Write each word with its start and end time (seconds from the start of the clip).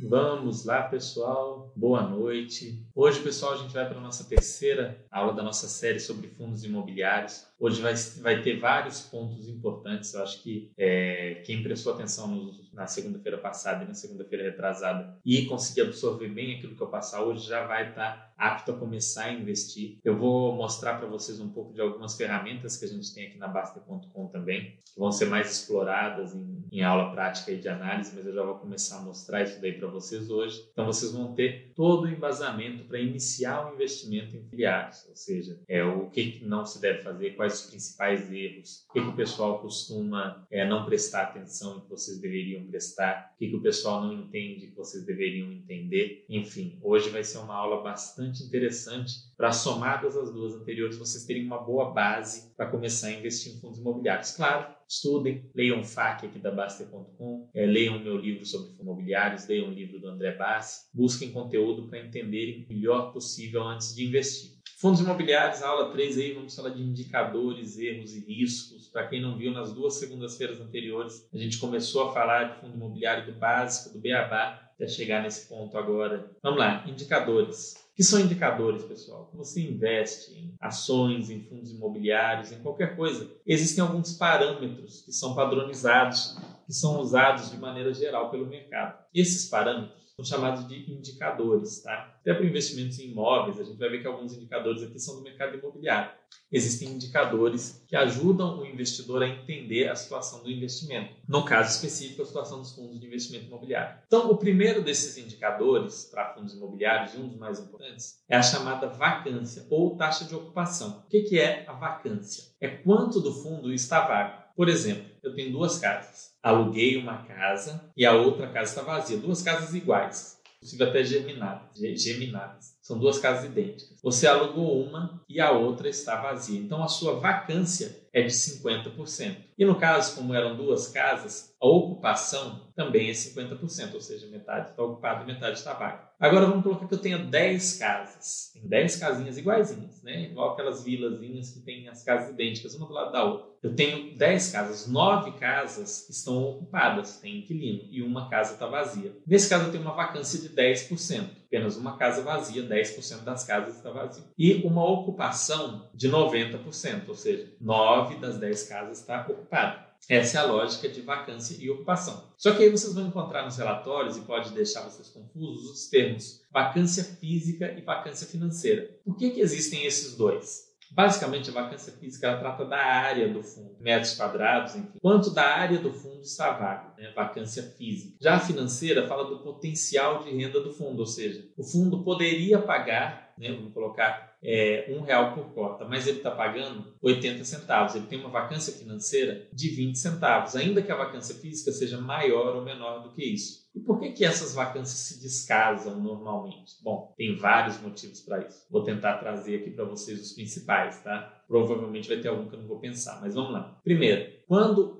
Vamos 0.00 0.64
lá, 0.64 0.84
pessoal. 0.84 1.72
Boa 1.74 2.02
noite. 2.02 2.86
Hoje, 2.94 3.20
pessoal, 3.20 3.54
a 3.54 3.56
gente 3.56 3.74
vai 3.74 3.84
para 3.84 3.98
a 3.98 4.00
nossa 4.00 4.22
terceira 4.22 5.04
aula 5.10 5.32
da 5.32 5.42
nossa 5.42 5.66
série 5.66 5.98
sobre 5.98 6.28
fundos 6.28 6.62
imobiliários. 6.62 7.47
Hoje 7.60 7.82
vai, 7.82 7.94
vai 8.20 8.42
ter 8.42 8.60
vários 8.60 9.00
pontos 9.00 9.48
importantes. 9.48 10.14
Eu 10.14 10.22
acho 10.22 10.42
que 10.42 10.70
é, 10.78 11.42
quem 11.44 11.62
prestou 11.62 11.92
atenção 11.92 12.52
na 12.72 12.86
segunda-feira 12.86 13.36
passada 13.38 13.84
e 13.84 13.88
na 13.88 13.94
segunda-feira 13.94 14.44
retrasada 14.44 15.18
e 15.24 15.44
conseguir 15.46 15.80
absorver 15.82 16.28
bem 16.28 16.56
aquilo 16.56 16.76
que 16.76 16.82
eu 16.82 16.86
passar 16.86 17.22
hoje 17.22 17.48
já 17.48 17.66
vai 17.66 17.90
estar 17.90 18.32
apto 18.38 18.70
a 18.70 18.78
começar 18.78 19.24
a 19.24 19.32
investir. 19.32 19.98
Eu 20.04 20.16
vou 20.16 20.54
mostrar 20.54 20.94
para 20.94 21.08
vocês 21.08 21.40
um 21.40 21.48
pouco 21.48 21.74
de 21.74 21.80
algumas 21.80 22.16
ferramentas 22.16 22.76
que 22.76 22.84
a 22.84 22.88
gente 22.88 23.12
tem 23.12 23.26
aqui 23.26 23.36
na 23.36 23.48
Basta.com 23.48 24.28
também, 24.28 24.76
que 24.86 24.98
vão 24.98 25.10
ser 25.10 25.26
mais 25.26 25.50
exploradas 25.50 26.34
em, 26.34 26.64
em 26.70 26.82
aula 26.82 27.10
prática 27.10 27.50
e 27.50 27.58
de 27.58 27.68
análise, 27.68 28.12
mas 28.14 28.24
eu 28.24 28.32
já 28.32 28.44
vou 28.44 28.54
começar 28.54 28.98
a 28.98 29.02
mostrar 29.02 29.42
isso 29.42 29.60
daí 29.60 29.72
para 29.72 29.88
vocês 29.88 30.30
hoje. 30.30 30.68
Então 30.72 30.86
vocês 30.86 31.10
vão 31.10 31.34
ter 31.34 31.72
todo 31.74 32.04
o 32.04 32.08
embasamento 32.08 32.84
para 32.84 33.00
iniciar 33.00 33.66
o 33.66 33.74
investimento 33.74 34.36
em 34.36 34.44
filiados, 34.44 35.04
ou 35.08 35.16
seja, 35.16 35.60
é 35.68 35.82
o 35.82 36.08
que 36.08 36.40
não 36.44 36.64
se 36.64 36.80
deve 36.80 37.00
fazer, 37.00 37.34
quais 37.34 37.47
os 37.54 37.62
principais 37.62 38.32
erros, 38.32 38.86
o 38.88 38.92
que, 38.92 39.00
que 39.00 39.08
o 39.08 39.16
pessoal 39.16 39.60
costuma 39.60 40.46
é, 40.50 40.66
não 40.66 40.84
prestar 40.84 41.22
atenção 41.22 41.80
que 41.80 41.90
vocês 41.90 42.20
deveriam 42.20 42.66
prestar, 42.66 43.32
o 43.34 43.38
que, 43.38 43.48
que 43.48 43.56
o 43.56 43.62
pessoal 43.62 44.02
não 44.02 44.12
entende 44.12 44.68
que 44.68 44.76
vocês 44.76 45.04
deveriam 45.04 45.50
entender. 45.52 46.24
Enfim, 46.28 46.78
hoje 46.82 47.10
vai 47.10 47.24
ser 47.24 47.38
uma 47.38 47.54
aula 47.54 47.82
bastante 47.82 48.42
interessante 48.42 49.28
para 49.36 49.52
somadas 49.52 50.16
as 50.16 50.32
duas 50.32 50.54
anteriores 50.54 50.98
vocês 50.98 51.24
terem 51.24 51.46
uma 51.46 51.58
boa 51.58 51.92
base 51.92 52.52
para 52.56 52.70
começar 52.70 53.08
a 53.08 53.12
investir 53.12 53.54
em 53.54 53.60
fundos 53.60 53.78
imobiliários. 53.78 54.32
Claro, 54.32 54.74
estudem, 54.88 55.48
leiam 55.54 55.84
FAQ 55.84 56.26
aqui 56.26 56.38
da 56.38 56.50
Baster.com, 56.50 57.48
é, 57.54 57.64
leiam 57.66 57.98
o 57.98 58.00
meu 58.00 58.16
livro 58.16 58.44
sobre 58.44 58.68
fundos 58.68 58.80
imobiliários, 58.80 59.46
leiam 59.46 59.68
o 59.68 59.72
livro 59.72 60.00
do 60.00 60.08
André 60.08 60.34
Bassi, 60.34 60.86
busquem 60.92 61.30
conteúdo 61.30 61.88
para 61.88 62.04
entenderem 62.04 62.64
o 62.64 62.72
melhor 62.72 63.12
possível 63.12 63.62
antes 63.62 63.94
de 63.94 64.06
investir. 64.06 64.57
Fundos 64.80 65.00
imobiliários, 65.00 65.60
aula 65.60 65.90
3 65.90 66.18
aí, 66.18 66.34
vamos 66.34 66.54
falar 66.54 66.68
de 66.68 66.80
indicadores, 66.80 67.76
erros 67.76 68.14
e 68.14 68.20
riscos. 68.20 68.86
Para 68.86 69.08
quem 69.08 69.20
não 69.20 69.36
viu, 69.36 69.50
nas 69.50 69.72
duas 69.72 69.94
segundas-feiras 69.94 70.60
anteriores, 70.60 71.26
a 71.34 71.36
gente 71.36 71.58
começou 71.58 72.08
a 72.08 72.12
falar 72.12 72.44
de 72.44 72.60
fundo 72.60 72.76
imobiliário 72.76 73.26
do 73.26 73.36
básico, 73.36 73.92
do 73.92 74.00
beabá, 74.00 74.70
até 74.72 74.86
chegar 74.86 75.20
nesse 75.20 75.48
ponto 75.48 75.76
agora. 75.76 76.30
Vamos 76.40 76.60
lá, 76.60 76.84
indicadores. 76.86 77.74
O 77.90 77.96
que 77.96 78.04
são 78.04 78.20
indicadores, 78.20 78.84
pessoal? 78.84 79.28
Você 79.34 79.60
investe 79.62 80.32
em 80.32 80.54
ações, 80.60 81.28
em 81.28 81.42
fundos 81.42 81.72
imobiliários, 81.72 82.52
em 82.52 82.60
qualquer 82.60 82.94
coisa. 82.94 83.28
Existem 83.44 83.82
alguns 83.82 84.12
parâmetros 84.12 85.00
que 85.00 85.10
são 85.10 85.34
padronizados, 85.34 86.38
que 86.64 86.72
são 86.72 87.00
usados 87.00 87.50
de 87.50 87.58
maneira 87.58 87.92
geral 87.92 88.30
pelo 88.30 88.46
mercado. 88.46 88.96
Esses 89.12 89.50
parâmetros 89.50 90.07
são 90.18 90.24
chamados 90.24 90.66
de 90.66 90.92
indicadores, 90.92 91.80
tá? 91.80 92.18
Até 92.20 92.34
para 92.34 92.44
investimentos 92.44 92.98
em 92.98 93.12
imóveis, 93.12 93.60
a 93.60 93.62
gente 93.62 93.78
vai 93.78 93.88
ver 93.88 94.00
que 94.00 94.06
alguns 94.08 94.32
indicadores 94.32 94.82
aqui 94.82 94.98
são 94.98 95.16
do 95.16 95.22
mercado 95.22 95.56
imobiliário. 95.56 96.10
Existem 96.50 96.88
indicadores 96.88 97.84
que 97.86 97.94
ajudam 97.94 98.58
o 98.58 98.66
investidor 98.66 99.22
a 99.22 99.28
entender 99.28 99.88
a 99.88 99.94
situação 99.94 100.42
do 100.42 100.50
investimento. 100.50 101.14
No 101.28 101.44
caso 101.44 101.70
específico, 101.70 102.22
a 102.22 102.26
situação 102.26 102.58
dos 102.58 102.74
fundos 102.74 102.98
de 102.98 103.06
investimento 103.06 103.46
imobiliário. 103.46 104.00
Então, 104.06 104.28
o 104.28 104.36
primeiro 104.36 104.82
desses 104.82 105.16
indicadores 105.18 106.08
para 106.10 106.34
fundos 106.34 106.54
imobiliários, 106.54 107.14
e 107.14 107.18
um 107.18 107.28
dos 107.28 107.38
mais 107.38 107.60
importantes, 107.60 108.20
é 108.28 108.36
a 108.36 108.42
chamada 108.42 108.88
vacância 108.88 109.66
ou 109.70 109.96
taxa 109.96 110.24
de 110.24 110.34
ocupação. 110.34 111.04
O 111.06 111.08
que 111.08 111.38
é 111.38 111.64
a 111.68 111.72
vacância? 111.74 112.44
É 112.60 112.66
quanto 112.66 113.20
do 113.20 113.32
fundo 113.32 113.72
está 113.72 114.00
vago. 114.00 114.47
Por 114.58 114.68
exemplo, 114.68 115.04
eu 115.22 115.36
tenho 115.36 115.52
duas 115.52 115.78
casas. 115.78 116.32
Aluguei 116.42 116.96
uma 116.96 117.18
casa 117.18 117.92
e 117.96 118.04
a 118.04 118.12
outra 118.14 118.48
casa 118.48 118.70
está 118.70 118.82
vazia. 118.82 119.16
Duas 119.16 119.40
casas 119.40 119.72
iguais, 119.72 120.40
inclusive 120.56 120.82
até 120.82 121.04
geminadas. 121.04 121.78
geminadas. 121.94 122.76
São 122.82 122.98
duas 122.98 123.20
casas 123.20 123.44
idênticas. 123.44 124.00
Você 124.02 124.26
alugou 124.26 124.82
uma 124.82 125.22
e 125.28 125.40
a 125.40 125.52
outra 125.52 125.88
está 125.88 126.20
vazia. 126.20 126.58
Então 126.58 126.82
a 126.82 126.88
sua 126.88 127.20
vacância 127.20 128.04
é 128.12 128.20
de 128.20 128.32
50%. 128.32 129.36
E 129.56 129.64
no 129.64 129.76
caso, 129.76 130.16
como 130.16 130.34
eram 130.34 130.56
duas 130.56 130.88
casas, 130.88 131.54
a 131.62 131.68
ocupação 131.68 132.68
também 132.74 133.10
é 133.10 133.12
50%, 133.12 133.94
ou 133.94 134.00
seja, 134.00 134.26
metade 134.26 134.70
está 134.70 134.82
ocupada 134.82 135.22
e 135.22 135.26
metade 135.26 135.56
está 135.56 135.72
vaga. 135.72 136.07
Agora 136.20 136.46
vamos 136.46 136.64
colocar 136.64 136.88
que 136.88 136.94
eu 136.94 136.98
tenha 136.98 137.18
10 137.18 137.78
casas. 137.78 138.50
Tem 138.52 138.66
10 138.66 138.96
casinhas 138.96 139.38
iguaizinhas, 139.38 140.02
né? 140.02 140.22
Igual 140.22 140.52
aquelas 140.52 140.82
vilazinhas 140.82 141.50
que 141.50 141.60
tem 141.60 141.88
as 141.88 142.02
casas 142.02 142.30
idênticas, 142.30 142.74
uma 142.74 142.88
do 142.88 142.92
lado 142.92 143.12
da 143.12 143.22
outra. 143.22 143.46
Eu 143.62 143.76
tenho 143.76 144.16
10 144.16 144.50
casas, 144.50 144.88
9 144.88 145.32
casas 145.38 146.08
estão 146.08 146.42
ocupadas, 146.42 147.18
tem 147.20 147.38
inquilino, 147.38 147.84
e 147.88 148.02
uma 148.02 148.28
casa 148.28 148.54
está 148.54 148.66
vazia. 148.66 149.16
Nesse 149.24 149.48
caso, 149.48 149.66
eu 149.66 149.70
tenho 149.70 149.84
uma 149.84 149.94
vacância 149.94 150.40
de 150.40 150.48
10%. 150.48 151.38
Apenas 151.46 151.76
uma 151.76 151.96
casa 151.96 152.22
vazia, 152.22 152.64
10% 152.64 153.22
das 153.22 153.44
casas 153.44 153.76
está 153.76 153.90
vazia. 153.90 154.24
E 154.36 154.54
uma 154.64 154.84
ocupação 154.84 155.88
de 155.94 156.08
90%, 156.10 157.08
ou 157.08 157.14
seja, 157.14 157.52
9 157.60 158.16
das 158.16 158.38
10 158.38 158.62
casas 158.64 158.98
está 158.98 159.22
ocupada. 159.22 159.87
Essa 160.08 160.38
é 160.38 160.40
a 160.40 160.46
lógica 160.46 160.88
de 160.88 161.02
vacância 161.02 161.56
e 161.58 161.68
ocupação. 161.68 162.32
Só 162.36 162.54
que 162.54 162.62
aí 162.62 162.70
vocês 162.70 162.94
vão 162.94 163.06
encontrar 163.06 163.44
nos 163.44 163.58
relatórios, 163.58 164.16
e 164.16 164.22
pode 164.22 164.52
deixar 164.52 164.82
vocês 164.82 165.08
confusos, 165.08 165.70
os 165.70 165.88
termos 165.88 166.42
vacância 166.50 167.04
física 167.04 167.72
e 167.72 167.82
vacância 167.82 168.26
financeira. 168.26 168.88
Por 169.04 169.16
que, 169.16 169.30
que 169.30 169.40
existem 169.40 169.84
esses 169.84 170.16
dois? 170.16 170.68
Basicamente, 170.90 171.50
a 171.50 171.52
vacância 171.52 171.92
física 171.92 172.26
ela 172.26 172.38
trata 172.38 172.64
da 172.64 172.78
área 172.78 173.28
do 173.28 173.42
fundo, 173.42 173.76
metros 173.78 174.14
quadrados, 174.14 174.74
enfim. 174.74 174.98
Quanto 175.00 175.30
da 175.30 175.44
área 175.44 175.78
do 175.78 175.92
fundo 175.92 176.22
está 176.22 176.52
vago, 176.52 176.94
né? 176.98 177.12
vacância 177.14 177.62
física. 177.62 178.16
Já 178.20 178.36
a 178.36 178.40
financeira 178.40 179.06
fala 179.06 179.28
do 179.28 179.40
potencial 179.40 180.22
de 180.22 180.30
renda 180.30 180.60
do 180.60 180.72
fundo, 180.72 181.00
ou 181.00 181.06
seja, 181.06 181.46
o 181.56 181.62
fundo 181.62 182.02
poderia 182.02 182.58
pagar, 182.58 183.34
né, 183.36 183.52
vamos 183.52 183.74
colocar 183.74 184.27
é, 184.42 184.86
um 184.90 185.00
real 185.00 185.34
por 185.34 185.52
cota, 185.52 185.84
mas 185.84 186.06
ele 186.06 186.18
está 186.18 186.30
pagando 186.30 186.94
80 187.02 187.44
centavos. 187.44 187.94
Ele 187.94 188.06
tem 188.06 188.18
uma 188.20 188.28
vacância 188.28 188.72
financeira 188.72 189.48
de 189.52 189.68
20 189.68 189.96
centavos, 189.96 190.54
ainda 190.54 190.82
que 190.82 190.92
a 190.92 190.96
vacância 190.96 191.34
física 191.34 191.72
seja 191.72 192.00
maior 192.00 192.56
ou 192.56 192.64
menor 192.64 193.02
do 193.02 193.14
que 193.14 193.24
isso. 193.24 193.68
E 193.74 193.80
por 193.80 194.00
que, 194.00 194.10
que 194.10 194.24
essas 194.24 194.54
vacâncias 194.54 194.98
se 194.98 195.20
descasam 195.20 196.00
normalmente? 196.00 196.74
Bom, 196.82 197.14
tem 197.16 197.36
vários 197.36 197.80
motivos 197.80 198.20
para 198.20 198.40
isso. 198.40 198.66
Vou 198.70 198.82
tentar 198.82 199.18
trazer 199.18 199.56
aqui 199.56 199.70
para 199.70 199.84
vocês 199.84 200.20
os 200.20 200.32
principais, 200.32 201.02
tá? 201.02 201.42
Provavelmente 201.46 202.08
vai 202.08 202.18
ter 202.18 202.28
algum 202.28 202.48
que 202.48 202.54
eu 202.54 202.60
não 202.60 202.68
vou 202.68 202.80
pensar, 202.80 203.20
mas 203.20 203.34
vamos 203.34 203.52
lá. 203.52 203.78
Primeiro, 203.84 204.32
quando 204.46 204.98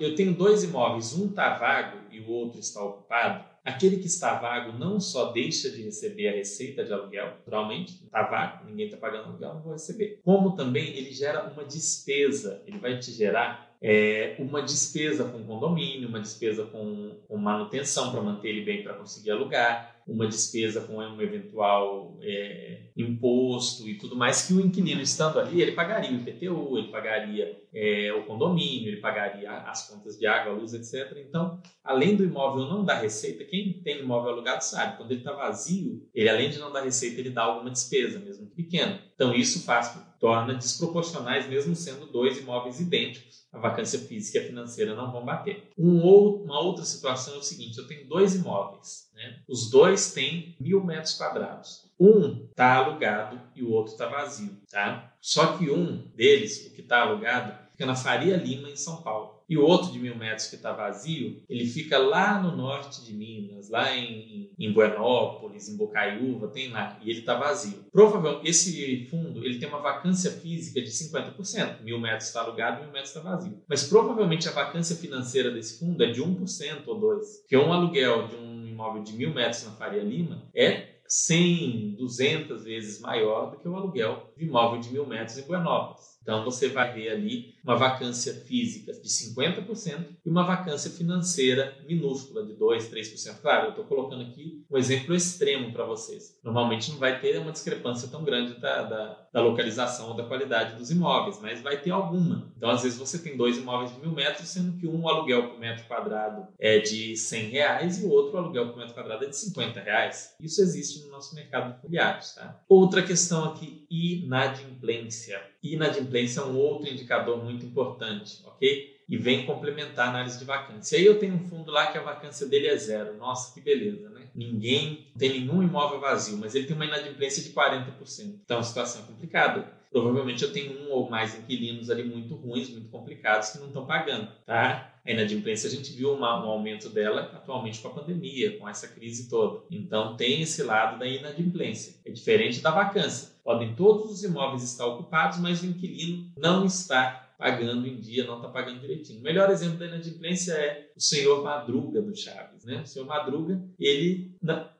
eu 0.00 0.14
tenho 0.14 0.34
dois 0.34 0.64
imóveis, 0.64 1.12
um 1.14 1.26
está 1.26 1.56
vago 1.56 1.98
e 2.10 2.20
o 2.20 2.28
outro 2.28 2.58
está 2.58 2.82
ocupado, 2.82 3.44
Aquele 3.64 3.98
que 3.98 4.06
está 4.06 4.34
vago 4.40 4.76
não 4.76 4.98
só 4.98 5.30
deixa 5.30 5.70
de 5.70 5.82
receber 5.82 6.28
a 6.28 6.32
receita 6.32 6.84
de 6.84 6.92
aluguel, 6.92 7.26
naturalmente, 7.26 8.04
está 8.04 8.22
vago, 8.24 8.64
ninguém 8.64 8.86
está 8.86 8.96
pagando 8.98 9.28
aluguel, 9.28 9.54
não 9.54 9.62
vou 9.62 9.72
receber. 9.72 10.20
Como 10.24 10.56
também 10.56 10.96
ele 10.96 11.12
gera 11.12 11.48
uma 11.48 11.64
despesa, 11.64 12.62
ele 12.66 12.78
vai 12.78 12.98
te 12.98 13.12
gerar 13.12 13.71
é, 13.82 14.36
uma 14.38 14.62
despesa 14.62 15.24
com 15.24 15.42
condomínio, 15.42 16.08
uma 16.08 16.20
despesa 16.20 16.64
com, 16.64 17.16
com 17.26 17.36
manutenção 17.36 18.12
para 18.12 18.22
manter 18.22 18.50
ele 18.50 18.64
bem 18.64 18.82
para 18.82 18.94
conseguir 18.94 19.32
alugar, 19.32 20.00
uma 20.06 20.26
despesa 20.26 20.80
com 20.80 20.98
um 20.98 21.20
eventual 21.20 22.18
é, 22.22 22.90
imposto 22.96 23.88
e 23.88 23.96
tudo 23.98 24.16
mais, 24.16 24.46
que 24.46 24.54
o 24.54 24.60
inquilino 24.60 25.00
estando 25.00 25.38
ali, 25.38 25.60
ele 25.62 25.72
pagaria 25.72 26.10
o 26.10 26.14
IPTU, 26.14 26.78
ele 26.78 26.88
pagaria 26.88 27.60
é, 27.74 28.12
o 28.12 28.24
condomínio, 28.24 28.88
ele 28.88 29.00
pagaria 29.00 29.50
as 29.50 29.88
contas 29.88 30.18
de 30.18 30.26
água, 30.26 30.52
luz, 30.52 30.74
etc. 30.74 31.16
Então, 31.18 31.60
além 31.82 32.16
do 32.16 32.24
imóvel 32.24 32.66
não 32.66 32.84
dar 32.84 33.00
receita, 33.00 33.44
quem 33.44 33.80
tem 33.84 34.00
imóvel 34.00 34.32
alugado 34.32 34.62
sabe, 34.62 34.96
quando 34.96 35.10
ele 35.10 35.20
está 35.20 35.32
vazio, 35.32 36.08
ele 36.14 36.28
além 36.28 36.50
de 36.50 36.58
não 36.58 36.72
dar 36.72 36.82
receita, 36.82 37.20
ele 37.20 37.30
dá 37.30 37.42
alguma 37.42 37.70
despesa, 37.70 38.18
mesmo 38.18 38.46
que 38.46 38.62
pequena. 38.62 39.00
Então, 39.14 39.32
isso 39.34 39.64
faz, 39.64 39.96
torna 40.22 40.54
desproporcionais, 40.54 41.48
mesmo 41.48 41.74
sendo 41.74 42.06
dois 42.06 42.38
imóveis 42.38 42.78
idênticos. 42.78 43.42
A 43.52 43.58
vacância 43.58 43.98
física 43.98 44.38
e 44.38 44.46
financeira 44.46 44.94
não 44.94 45.10
vão 45.10 45.24
bater. 45.24 45.68
Um 45.76 46.00
ou, 46.00 46.44
uma 46.44 46.60
outra 46.60 46.84
situação 46.84 47.34
é 47.34 47.38
o 47.38 47.42
seguinte: 47.42 47.76
eu 47.76 47.88
tenho 47.88 48.06
dois 48.06 48.36
imóveis 48.36 49.10
né? 49.22 49.38
Os 49.48 49.70
dois 49.70 50.12
têm 50.12 50.56
mil 50.58 50.82
metros 50.84 51.14
quadrados. 51.14 51.90
Um 51.98 52.46
está 52.50 52.76
alugado 52.76 53.40
e 53.54 53.62
o 53.62 53.70
outro 53.70 53.92
está 53.92 54.06
vazio. 54.06 54.56
Tá? 54.70 55.12
Só 55.20 55.56
que 55.56 55.70
um 55.70 56.08
deles, 56.14 56.66
o 56.66 56.70
que 56.74 56.80
está 56.80 57.02
alugado, 57.02 57.56
fica 57.72 57.86
na 57.86 57.94
Faria 57.94 58.36
Lima, 58.36 58.68
em 58.68 58.76
São 58.76 59.02
Paulo. 59.02 59.31
E 59.48 59.56
o 59.56 59.64
outro 59.64 59.92
de 59.92 59.98
mil 59.98 60.16
metros 60.16 60.48
que 60.48 60.56
está 60.56 60.72
vazio, 60.72 61.42
ele 61.48 61.66
fica 61.66 61.98
lá 61.98 62.40
no 62.40 62.56
norte 62.56 63.04
de 63.04 63.12
Minas, 63.12 63.68
lá 63.68 63.96
em, 63.96 64.50
em 64.58 64.72
Buenópolis, 64.72 65.68
em 65.68 65.76
Bocaiúva, 65.76 66.48
tem 66.48 66.70
lá, 66.70 66.98
e 67.02 67.10
ele 67.10 67.20
está 67.20 67.34
vazio. 67.34 67.84
Provavelmente, 67.92 68.48
esse 68.48 69.06
fundo 69.10 69.44
ele 69.44 69.58
tem 69.58 69.68
uma 69.68 69.80
vacância 69.80 70.30
física 70.30 70.80
de 70.80 70.90
50%. 70.90 71.82
Mil 71.82 72.00
metros 72.00 72.28
está 72.28 72.42
alugado 72.42 72.82
mil 72.82 72.92
metros 72.92 73.14
está 73.14 73.20
vazio. 73.20 73.60
Mas 73.68 73.84
provavelmente 73.84 74.48
a 74.48 74.52
vacância 74.52 74.96
financeira 74.96 75.50
desse 75.50 75.78
fundo 75.78 76.02
é 76.02 76.10
de 76.10 76.22
1% 76.22 76.82
ou 76.86 77.00
2%. 77.00 77.20
Que 77.48 77.54
é 77.54 77.58
um 77.58 77.72
aluguel 77.72 78.28
de 78.28 78.36
um 78.36 78.66
imóvel 78.66 79.02
de 79.02 79.12
mil 79.12 79.32
metros 79.32 79.64
na 79.64 79.72
Faria 79.72 80.02
Lima 80.02 80.42
é 80.54 80.92
100, 81.06 81.96
200 81.98 82.64
vezes 82.64 83.00
maior 83.00 83.50
do 83.50 83.58
que 83.58 83.68
o 83.68 83.76
aluguel 83.76 84.32
de 84.36 84.44
imóvel 84.44 84.80
de 84.80 84.90
mil 84.90 85.06
metros 85.06 85.36
em 85.38 85.46
Buenópolis. 85.46 86.11
Então 86.22 86.44
você 86.44 86.68
vai 86.68 86.92
ver 86.92 87.10
ali 87.10 87.54
uma 87.64 87.76
vacância 87.76 88.34
física 88.34 88.92
de 88.92 89.08
50% 89.08 90.06
e 90.24 90.30
uma 90.30 90.44
vacância 90.44 90.90
financeira 90.90 91.76
minúscula 91.86 92.44
de 92.44 92.54
2, 92.54 92.90
3%. 92.90 93.40
Claro, 93.40 93.66
eu 93.66 93.70
estou 93.70 93.84
colocando 93.84 94.22
aqui 94.22 94.64
um 94.70 94.76
exemplo 94.76 95.14
extremo 95.14 95.72
para 95.72 95.84
vocês. 95.84 96.38
Normalmente 96.42 96.90
não 96.90 96.98
vai 96.98 97.20
ter 97.20 97.38
uma 97.38 97.52
discrepância 97.52 98.08
tão 98.08 98.24
grande 98.24 98.54
da, 98.54 98.82
da, 98.82 99.28
da, 99.32 99.42
localização 99.42 100.08
ou 100.08 100.14
da 100.14 100.24
qualidade 100.24 100.76
dos 100.76 100.90
imóveis, 100.90 101.38
mas 101.40 101.60
vai 101.60 101.80
ter 101.80 101.90
alguma. 101.90 102.52
Então, 102.56 102.70
às 102.70 102.82
vezes, 102.82 102.98
você 102.98 103.18
tem 103.18 103.36
dois 103.36 103.58
imóveis 103.58 103.92
de 103.92 104.00
mil 104.00 104.12
metros, 104.12 104.48
sendo 104.48 104.78
que 104.78 104.86
um 104.86 105.08
aluguel 105.08 105.48
por 105.50 105.58
metro 105.58 105.84
quadrado 105.86 106.46
é 106.58 106.78
de 106.78 107.16
100 107.16 107.50
reais 107.50 108.02
e 108.02 108.06
o 108.06 108.10
outro 108.10 108.38
aluguel 108.38 108.68
por 108.68 108.78
metro 108.78 108.94
quadrado 108.94 109.24
é 109.24 109.28
de 109.28 109.36
50 109.36 109.80
reais. 109.80 110.34
Isso 110.40 110.60
existe 110.60 111.04
no 111.04 111.10
nosso 111.10 111.34
mercado 111.34 111.72
de 111.72 111.78
imobiliários. 111.78 112.34
Tá? 112.34 112.60
Outra 112.68 113.02
questão 113.02 113.44
aqui, 113.44 113.86
inadimplência. 113.90 115.51
Inadimplência 115.62 116.40
é 116.40 116.44
um 116.44 116.56
outro 116.56 116.88
indicador 116.88 117.42
muito 117.42 117.64
importante, 117.64 118.40
ok? 118.44 118.92
e 119.12 119.16
vem 119.18 119.44
complementar 119.44 120.06
a 120.06 120.10
análise 120.10 120.38
de 120.38 120.44
vacância. 120.46 120.96
Aí 120.96 121.04
eu 121.04 121.18
tenho 121.18 121.34
um 121.34 121.38
fundo 121.38 121.70
lá 121.70 121.88
que 121.88 121.98
a 121.98 122.02
vacância 122.02 122.46
dele 122.46 122.68
é 122.68 122.76
zero. 122.78 123.14
Nossa, 123.18 123.52
que 123.52 123.60
beleza, 123.60 124.08
né? 124.08 124.28
Ninguém 124.34 125.06
tem 125.18 125.28
nenhum 125.28 125.62
imóvel 125.62 126.00
vazio, 126.00 126.38
mas 126.38 126.54
ele 126.54 126.66
tem 126.66 126.74
uma 126.74 126.86
inadimplência 126.86 127.42
de 127.42 127.50
40%. 127.50 128.40
Então 128.42 128.58
a 128.58 128.62
situação 128.62 129.02
é 129.02 129.06
complicada. 129.06 129.70
Provavelmente 129.92 130.42
eu 130.42 130.52
tenho 130.52 130.80
um 130.80 130.90
ou 130.90 131.10
mais 131.10 131.38
inquilinos 131.38 131.90
ali 131.90 132.02
muito 132.02 132.34
ruins, 132.34 132.70
muito 132.70 132.88
complicados, 132.88 133.50
que 133.50 133.58
não 133.58 133.66
estão 133.66 133.84
pagando, 133.84 134.28
tá? 134.46 134.90
A 135.04 135.10
inadimplência 135.10 135.68
a 135.68 135.70
gente 135.70 135.92
viu 135.92 136.12
uma, 136.12 136.44
um 136.44 136.48
aumento 136.48 136.88
dela 136.88 137.30
atualmente 137.34 137.80
com 137.80 137.88
a 137.88 137.92
pandemia, 137.92 138.56
com 138.58 138.68
essa 138.68 138.88
crise 138.88 139.28
toda. 139.28 139.62
Então 139.70 140.16
tem 140.16 140.40
esse 140.40 140.62
lado 140.62 140.98
da 140.98 141.06
inadimplência. 141.06 141.96
É 142.04 142.10
diferente 142.10 142.60
da 142.60 142.70
vacância. 142.70 143.32
Podem 143.44 143.74
todos 143.74 144.10
os 144.10 144.22
imóveis 144.22 144.62
estar 144.62 144.86
ocupados, 144.86 145.38
mas 145.38 145.60
o 145.62 145.66
inquilino 145.66 146.30
não 146.36 146.64
está 146.64 147.31
pagando 147.42 147.88
em 147.88 147.96
dia, 147.96 148.24
não 148.24 148.36
está 148.36 148.48
pagando 148.48 148.78
direitinho. 148.78 149.18
O 149.18 149.24
melhor 149.24 149.50
exemplo 149.50 149.76
da 149.76 149.86
inadimplência 149.86 150.52
é 150.52 150.92
o 150.96 151.00
senhor 151.00 151.42
Madruga 151.42 152.00
do 152.00 152.14
Chaves. 152.14 152.64
Né? 152.64 152.82
O 152.82 152.86
senhor 152.86 153.04
Madruga, 153.04 153.60
ele 153.80 154.32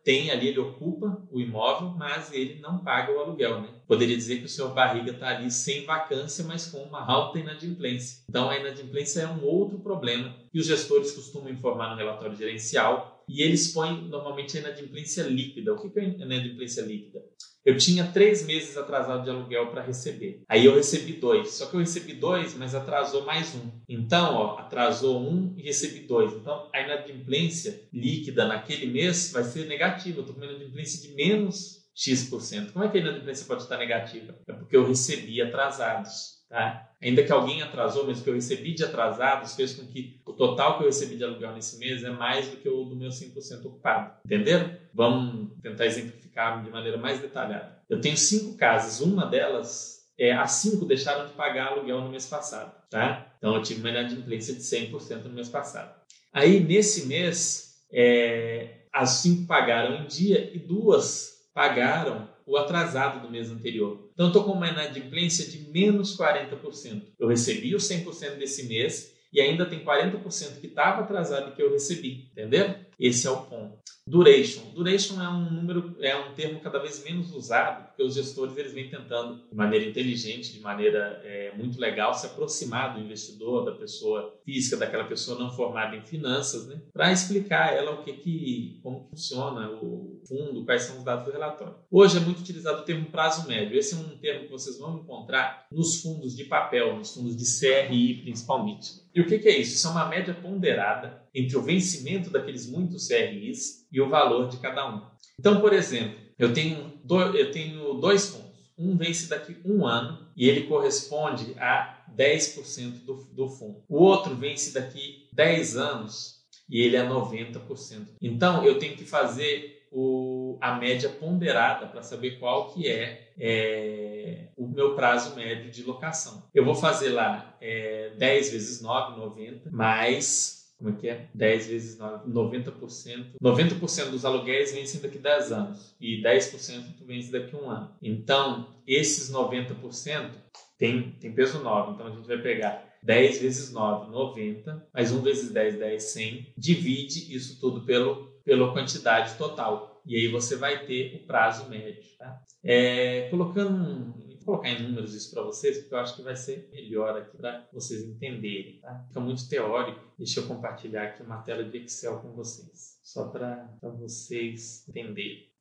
tem 0.05 0.31
ali, 0.31 0.47
ele 0.47 0.61
ocupa 0.61 1.27
o 1.29 1.41
imóvel, 1.41 1.89
mas 1.99 2.33
ele 2.33 2.61
não 2.61 2.79
paga 2.79 3.11
o 3.13 3.19
aluguel. 3.19 3.63
Né? 3.63 3.69
Poderia 3.89 4.17
dizer 4.17 4.39
que 4.39 4.45
o 4.45 4.49
senhor 4.49 4.73
Barriga 4.73 5.11
está 5.11 5.37
ali 5.37 5.51
sem 5.51 5.85
vacância, 5.85 6.45
mas 6.45 6.67
com 6.67 6.79
uma 6.79 7.05
alta 7.05 7.41
inadimplência. 7.41 8.23
Então, 8.29 8.49
a 8.49 8.57
inadimplência 8.57 9.23
é 9.23 9.27
um 9.27 9.45
outro 9.45 9.81
problema 9.81 10.33
que 10.53 10.61
os 10.61 10.67
gestores 10.67 11.11
costumam 11.11 11.51
informar 11.51 11.91
no 11.91 11.97
relatório 11.97 12.37
gerencial 12.37 13.25
e 13.29 13.43
eles 13.43 13.73
põem 13.73 14.03
normalmente 14.09 14.57
a 14.57 14.61
inadimplência 14.61 15.25
líquida. 15.25 15.75
O 15.75 15.91
que 15.91 15.99
é 15.99 16.05
a 16.05 16.07
inadimplência 16.07 16.83
líquida? 16.83 17.25
Eu 17.65 17.77
tinha 17.77 18.11
três 18.11 18.45
meses 18.45 18.77
atrasado 18.77 19.23
de 19.23 19.31
aluguel 19.31 19.69
para 19.69 19.83
receber. 19.83 20.43
Aí 20.49 20.65
eu 20.65 20.75
recebi 20.75 21.13
dois. 21.13 21.51
Só 21.53 21.67
que 21.67 21.75
eu 21.75 21.81
recebi 21.81 22.13
dois, 22.15 22.55
mas 22.55 22.75
atrasou 22.75 23.25
mais 23.25 23.55
um. 23.55 23.71
Então, 23.89 24.35
ó, 24.35 24.59
atrasou 24.59 25.23
um 25.23 25.55
e 25.57 25.63
recebi 25.63 26.01
dois. 26.01 26.33
Então, 26.33 26.69
a 26.75 26.81
inadimplência 26.81 27.89
líquida 27.93 28.47
naquele 28.49 28.87
mês 28.87 29.31
vai 29.33 29.45
ser 29.45 29.67
negativa. 29.67 30.19
Eu 30.19 30.23
estou 30.23 30.35
com 30.35 30.43
uma 30.43 30.51
inadimplência 30.51 31.09
de 31.09 31.15
menos 31.15 31.83
X%. 31.95 32.73
Como 32.73 32.85
é 32.85 32.89
que 32.89 32.99
a 32.99 33.01
inadimplência 33.01 33.47
pode 33.47 33.63
estar 33.63 33.79
negativa? 33.79 34.35
É 34.49 34.53
porque 34.53 34.77
eu 34.77 34.87
recebi 34.87 35.41
atrasados. 35.41 36.42
Tá? 36.53 36.87
Ainda 37.03 37.25
que 37.25 37.33
alguém 37.33 37.63
atrasou, 37.63 38.07
mas 38.07 38.21
o 38.21 38.25
que 38.25 38.29
eu 38.29 38.35
recebi 38.35 38.75
de 38.75 38.85
atrasados 38.85 39.57
fez 39.57 39.73
com 39.73 39.87
que 39.87 40.21
o 40.27 40.35
total 40.35 40.77
que 40.77 40.83
eu 40.83 40.87
recebi 40.87 41.17
de 41.17 41.25
aluguel 41.25 41.55
nesse 41.55 41.79
mês 41.79 42.05
é 42.05 42.11
mais 42.11 42.47
do 42.47 42.59
que 42.59 42.69
o 42.69 42.85
do 42.85 42.95
meu 42.95 43.09
5% 43.09 43.65
ocupado. 43.65 44.13
Entenderam? 44.23 44.71
Vamos 44.93 45.49
tentar 45.63 45.87
exemplificar 45.87 46.63
de 46.63 46.69
maneira 46.69 46.99
mais 46.99 47.21
detalhada. 47.21 47.79
Eu 47.89 48.03
tenho 48.03 48.19
cinco 48.19 48.55
casas, 48.59 49.01
uma 49.01 49.25
delas, 49.25 50.03
é, 50.19 50.33
as 50.33 50.53
cinco 50.53 50.85
deixaram 50.85 51.27
de 51.27 51.33
pagar 51.33 51.69
aluguel 51.69 52.03
no 52.03 52.11
mês 52.11 52.27
passado. 52.27 52.71
Tá? 52.91 53.33
Então 53.39 53.55
eu 53.55 53.63
tive 53.63 53.81
uma 53.81 53.89
inadimplência 53.89 54.53
de 54.53 54.61
100% 54.61 55.25
no 55.25 55.31
mês 55.31 55.49
passado. 55.49 55.99
Aí 56.31 56.61
nesse 56.61 57.07
mês, 57.07 57.79
é, 57.91 58.83
as 58.93 59.09
cinco 59.09 59.47
pagaram 59.47 60.03
em 60.03 60.07
dia 60.07 60.55
e 60.55 60.59
duas 60.59 61.49
pagaram 61.55 62.29
o 62.47 62.57
atrasado 62.57 63.21
do 63.21 63.31
mês 63.31 63.51
anterior. 63.51 64.11
Então, 64.15 64.29
estou 64.29 64.45
com 64.45 64.53
uma 64.53 64.69
inadimplência 64.69 65.47
de 65.47 65.71
menos 65.71 66.17
40%. 66.17 67.03
Eu 67.19 67.29
recebi 67.29 67.75
os 67.75 67.89
100% 67.89 68.37
desse 68.37 68.65
mês 68.65 69.15
e 69.33 69.41
ainda 69.41 69.65
tem 69.65 69.85
40% 69.85 70.61
que 70.61 70.67
estava 70.67 71.03
atrasado 71.03 71.51
e 71.51 71.55
que 71.55 71.63
eu 71.63 71.73
recebi. 71.73 72.29
Entendeu? 72.33 72.75
Esse 72.99 73.27
é 73.27 73.31
o 73.31 73.43
ponto. 73.43 73.83
Duration. 74.05 74.63
Duration 74.75 75.23
é 75.23 75.29
um 75.29 75.49
número, 75.49 75.97
é 76.01 76.17
um 76.17 76.35
termo 76.35 76.59
cada 76.61 76.81
vez 76.81 77.05
menos 77.05 77.33
usado, 77.33 77.87
porque 77.87 78.03
os 78.03 78.15
gestores 78.15 78.57
eles 78.57 78.73
vêm 78.73 78.91
tentando, 78.91 79.49
de 79.49 79.55
maneira 79.55 79.85
inteligente, 79.85 80.53
de 80.53 80.61
maneira 80.61 81.21
é, 81.25 81.53
muito 81.57 81.81
legal, 81.81 82.13
se 82.13 82.27
aproximar 82.27 82.95
do 82.95 83.01
investidor, 83.01 83.65
da 83.65 83.73
pessoa 83.73 84.41
física, 84.45 84.77
daquela 84.77 85.05
pessoa 85.05 85.39
não 85.39 85.51
formada 85.51 85.95
em 85.95 86.03
finanças, 86.03 86.67
né, 86.67 86.83
para 86.93 87.13
explicar 87.13 87.75
ela 87.75 87.93
o 87.93 88.03
que 88.03 88.13
que, 88.15 88.81
como 88.83 89.07
funciona 89.09 89.71
o 89.71 90.21
fundo, 90.27 90.65
quais 90.65 90.83
são 90.83 90.99
os 90.99 91.05
dados 91.05 91.25
do 91.25 91.33
relatório. 91.33 91.77
Hoje 91.89 92.17
é 92.17 92.21
muito 92.21 92.41
utilizado 92.41 92.83
o 92.83 92.85
termo 92.85 93.07
prazo 93.07 93.47
médio. 93.47 93.79
Esse 93.79 93.95
é 93.95 93.99
um 93.99 94.19
termo 94.19 94.47
que 94.47 94.51
vocês 94.51 94.79
vão 94.79 94.99
encontrar 94.99 95.67
nos 95.71 96.03
fundos 96.03 96.37
de 96.37 96.45
papel, 96.45 96.97
nos 96.97 97.15
fundos 97.15 97.37
de 97.37 97.45
CRI 97.45 98.23
principalmente. 98.23 99.03
E 99.15 99.21
o 99.21 99.27
que, 99.27 99.39
que 99.39 99.49
é 99.49 99.59
isso? 99.59 99.77
Isso 99.77 99.87
é 99.87 99.91
uma 99.91 100.09
média 100.09 100.35
ponderada 100.35 101.22
entre 101.35 101.57
o 101.57 101.63
vencimento 101.63 102.31
daqueles 102.31 102.69
muitos 102.69 103.09
CRIs 103.09 103.87
e 103.91 104.01
o 104.01 104.09
valor 104.09 104.49
de 104.49 104.59
cada 104.59 104.89
um. 104.89 105.03
Então, 105.39 105.61
por 105.61 105.73
exemplo, 105.73 106.19
eu 106.39 106.53
tenho, 106.53 106.93
dois, 107.05 107.35
eu 107.35 107.51
tenho 107.51 107.95
dois 107.95 108.29
fundos. 108.29 108.53
Um 108.79 108.97
vence 108.97 109.29
daqui 109.29 109.57
um 109.65 109.87
ano 109.87 110.27
e 110.37 110.49
ele 110.49 110.63
corresponde 110.63 111.55
a 111.59 112.05
10% 112.17 113.05
do, 113.05 113.15
do 113.33 113.49
fundo. 113.49 113.83
O 113.89 114.03
outro 114.03 114.35
vence 114.35 114.73
daqui 114.73 115.29
10 115.33 115.77
anos 115.77 116.43
e 116.69 116.81
ele 116.81 116.97
é 116.97 117.07
90%. 117.07 118.09
Então, 118.21 118.65
eu 118.65 118.79
tenho 118.79 118.97
que 118.97 119.05
fazer 119.05 119.87
o, 119.93 120.57
a 120.61 120.75
média 120.75 121.09
ponderada 121.09 121.87
para 121.87 122.03
saber 122.03 122.39
qual 122.39 122.73
que 122.73 122.89
é, 122.89 123.33
é, 123.39 124.49
o 124.57 124.67
meu 124.67 124.95
prazo 124.95 125.37
médio 125.37 125.71
de 125.71 125.83
locação. 125.83 126.49
Eu 126.55 126.65
vou 126.65 126.75
fazer 126.75 127.11
lá 127.11 127.57
é, 127.61 128.15
10 128.17 128.51
vezes 128.51 128.81
9, 128.81 129.19
90, 129.19 129.71
mais 129.71 130.62
como 130.83 130.97
é 130.97 131.01
que 131.01 131.09
é? 131.09 131.29
10 131.33 131.69
vezes 131.69 131.99
9, 131.99 132.29
90%. 132.29 133.37
90% 133.41 134.11
dos 134.11 134.25
aluguéis 134.25 134.73
vencem 134.73 135.01
daqui 135.01 135.19
a 135.19 135.21
10 135.21 135.53
anos 135.53 135.95
e 136.01 136.21
10% 136.21 136.83
vence 137.07 137.31
daqui 137.31 137.55
um 137.55 137.71
ano. 137.71 137.95
Então, 138.03 138.67
esses 138.85 139.33
90% 139.33 140.31
tem, 140.77 141.13
tem 141.21 141.33
peso 141.33 141.63
9. 141.63 141.93
Então, 141.93 142.07
a 142.09 142.11
gente 142.11 142.27
vai 142.27 142.39
pegar 142.39 142.85
10 143.01 143.41
vezes 143.41 143.73
9, 143.73 144.11
90, 144.11 144.89
mais 144.93 145.13
1 145.13 145.23
vezes 145.23 145.53
10, 145.53 145.79
10, 145.79 146.03
100. 146.03 146.47
Divide 146.59 147.33
isso 147.35 147.61
tudo 147.61 147.83
pelo, 147.83 148.33
pela 148.45 148.73
quantidade 148.73 149.35
total. 149.39 150.03
E 150.05 150.17
aí 150.17 150.27
você 150.27 150.57
vai 150.57 150.85
ter 150.85 151.15
o 151.15 151.27
prazo 151.27 151.71
médio. 151.71 152.03
Tá? 152.19 152.43
É, 152.65 153.29
colocando 153.31 154.13
Vou 154.45 154.57
colocar 154.57 154.71
em 154.71 154.83
números 154.83 155.15
isso 155.15 155.33
para 155.33 155.43
vocês, 155.43 155.79
porque 155.79 155.95
eu 155.95 155.99
acho 155.99 156.17
que 156.17 156.23
vai 156.23 156.35
ser 156.35 156.69
melhor 156.71 157.17
aqui 157.17 157.37
para 157.37 157.69
vocês 157.73 158.03
entenderem. 158.03 158.81
Tá? 158.81 159.05
Fica 159.07 159.21
muito 159.21 159.49
teórico. 159.49 160.01
Deixa 160.19 160.41
eu 160.41 160.49
compartilhar 160.49 161.05
aqui 161.05 161.23
uma 161.23 161.43
tela 161.43 161.63
de 161.65 161.79
Excel 161.79 162.21
com 162.21 162.33
vocês, 162.33 162.99
só 163.05 163.29
para 163.29 163.79
vocês 163.83 164.89
entenderem. 164.89 165.53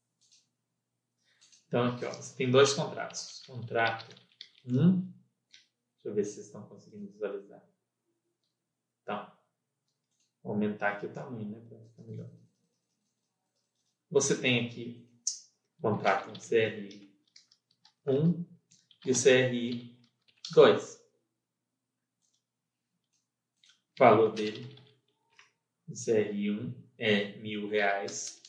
Então, 1.67 1.85
aqui, 1.85 2.05
ó, 2.05 2.11
você 2.11 2.35
tem 2.35 2.50
dois 2.50 2.73
contratos. 2.73 3.43
Contrato 3.45 4.15
1. 4.65 4.81
Um, 4.81 5.01
deixa 5.01 5.13
eu 6.05 6.13
ver 6.15 6.25
se 6.25 6.33
vocês 6.33 6.47
estão 6.47 6.63
conseguindo 6.63 7.11
visualizar. 7.11 7.63
Então, 9.03 9.31
vou 10.43 10.53
aumentar 10.53 10.93
aqui 10.93 11.05
o 11.05 11.13
tamanho, 11.13 11.50
né, 11.50 11.61
para 11.69 11.79
ficar 11.79 12.03
melhor. 12.03 12.29
Você 14.09 14.41
tem 14.41 14.65
aqui 14.65 15.07
contrato 15.79 16.27
com 16.27 16.33
CRI 16.33 17.15
1 18.05 18.50
e 19.05 19.12
o 19.12 19.13
CRI 19.13 19.98
2. 20.53 21.01
O 23.93 24.00
valor 24.00 24.31
dele, 24.34 24.75
o 25.88 25.93
CRI 25.93 26.51
1 26.51 26.91
é 26.98 27.38
mil 27.38 27.70
reais. 27.70 28.41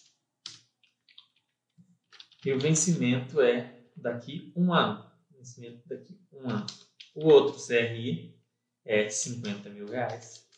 E 2.44 2.52
o 2.52 2.58
vencimento 2.58 3.40
é 3.40 3.86
daqui 3.96 4.52
um 4.56 4.72
ano. 4.72 5.10
Vencimento 5.30 5.86
daqui 5.88 6.18
um 6.32 6.50
ano. 6.50 6.66
O 7.14 7.28
outro 7.28 7.64
CRI 7.64 8.38
é 8.84 9.08
50 9.08 9.70
mil 9.70 9.86
reais. 9.86 10.48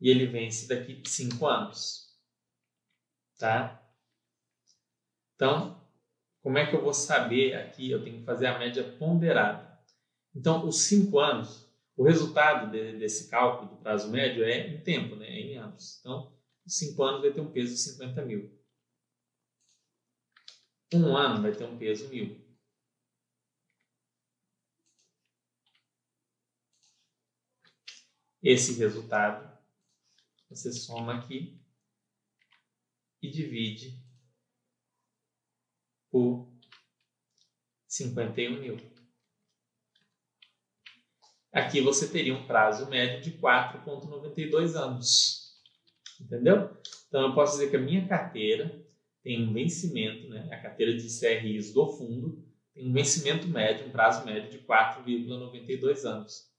E 0.00 0.10
ele 0.10 0.26
vence 0.26 0.68
daqui 0.68 1.02
cinco 1.06 1.46
anos. 1.46 2.14
Tá? 3.38 3.82
Então, 5.34 5.85
como 6.46 6.58
é 6.58 6.64
que 6.70 6.76
eu 6.76 6.80
vou 6.80 6.94
saber 6.94 7.56
aqui? 7.56 7.90
Eu 7.90 8.04
tenho 8.04 8.20
que 8.20 8.24
fazer 8.24 8.46
a 8.46 8.56
média 8.56 8.84
ponderada. 9.00 9.82
Então, 10.32 10.64
os 10.64 10.82
cinco 10.82 11.18
anos, 11.18 11.68
o 11.96 12.04
resultado 12.04 12.70
de, 12.70 12.96
desse 13.00 13.28
cálculo 13.28 13.68
do 13.74 13.82
prazo 13.82 14.08
médio 14.12 14.44
é 14.44 14.68
em 14.68 14.80
tempo, 14.80 15.16
né? 15.16 15.26
é 15.26 15.40
em 15.40 15.56
anos. 15.56 15.98
Então, 15.98 16.32
cinco 16.64 17.02
anos 17.02 17.22
vai 17.22 17.32
ter 17.32 17.40
um 17.40 17.50
peso 17.50 17.74
de 17.74 17.80
50 17.80 18.24
mil. 18.24 18.48
Um 20.94 21.16
ano 21.16 21.42
vai 21.42 21.50
ter 21.50 21.64
um 21.64 21.76
peso 21.76 22.08
mil. 22.10 22.40
Esse 28.40 28.74
resultado 28.74 29.52
você 30.48 30.70
soma 30.70 31.16
aqui 31.18 31.60
e 33.20 33.28
divide 33.28 34.05
por 36.16 36.48
51 37.86 38.58
mil. 38.58 38.78
Aqui 41.52 41.82
você 41.82 42.08
teria 42.08 42.34
um 42.34 42.46
prazo 42.46 42.88
médio 42.88 43.20
de 43.20 43.38
4,92 43.38 44.74
anos. 44.74 45.60
Entendeu? 46.18 46.74
Então 47.06 47.20
eu 47.20 47.34
posso 47.34 47.58
dizer 47.58 47.68
que 47.68 47.76
a 47.76 47.80
minha 47.80 48.08
carteira 48.08 48.82
tem 49.22 49.46
um 49.46 49.52
vencimento, 49.52 50.26
né? 50.30 50.48
a 50.50 50.56
carteira 50.58 50.96
de 50.96 51.06
CRIs 51.06 51.74
do 51.74 51.86
fundo 51.86 52.42
tem 52.72 52.88
um 52.88 52.92
vencimento 52.94 53.46
médio, 53.46 53.86
um 53.86 53.90
prazo 53.90 54.24
médio 54.24 54.50
de 54.50 54.66
4,92 54.66 56.04
anos. 56.04 56.50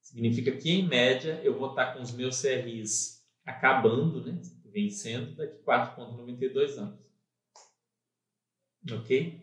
Significa 0.00 0.52
que, 0.52 0.70
em 0.70 0.86
média, 0.86 1.40
eu 1.42 1.58
vou 1.58 1.70
estar 1.70 1.94
com 1.94 2.02
os 2.02 2.12
meus 2.12 2.40
CRIs 2.40 3.24
acabando, 3.44 4.24
né? 4.24 4.40
vencendo, 4.66 5.34
daqui 5.34 5.62
4,92 5.64 6.78
anos. 6.78 7.11
Ok? 8.90 9.40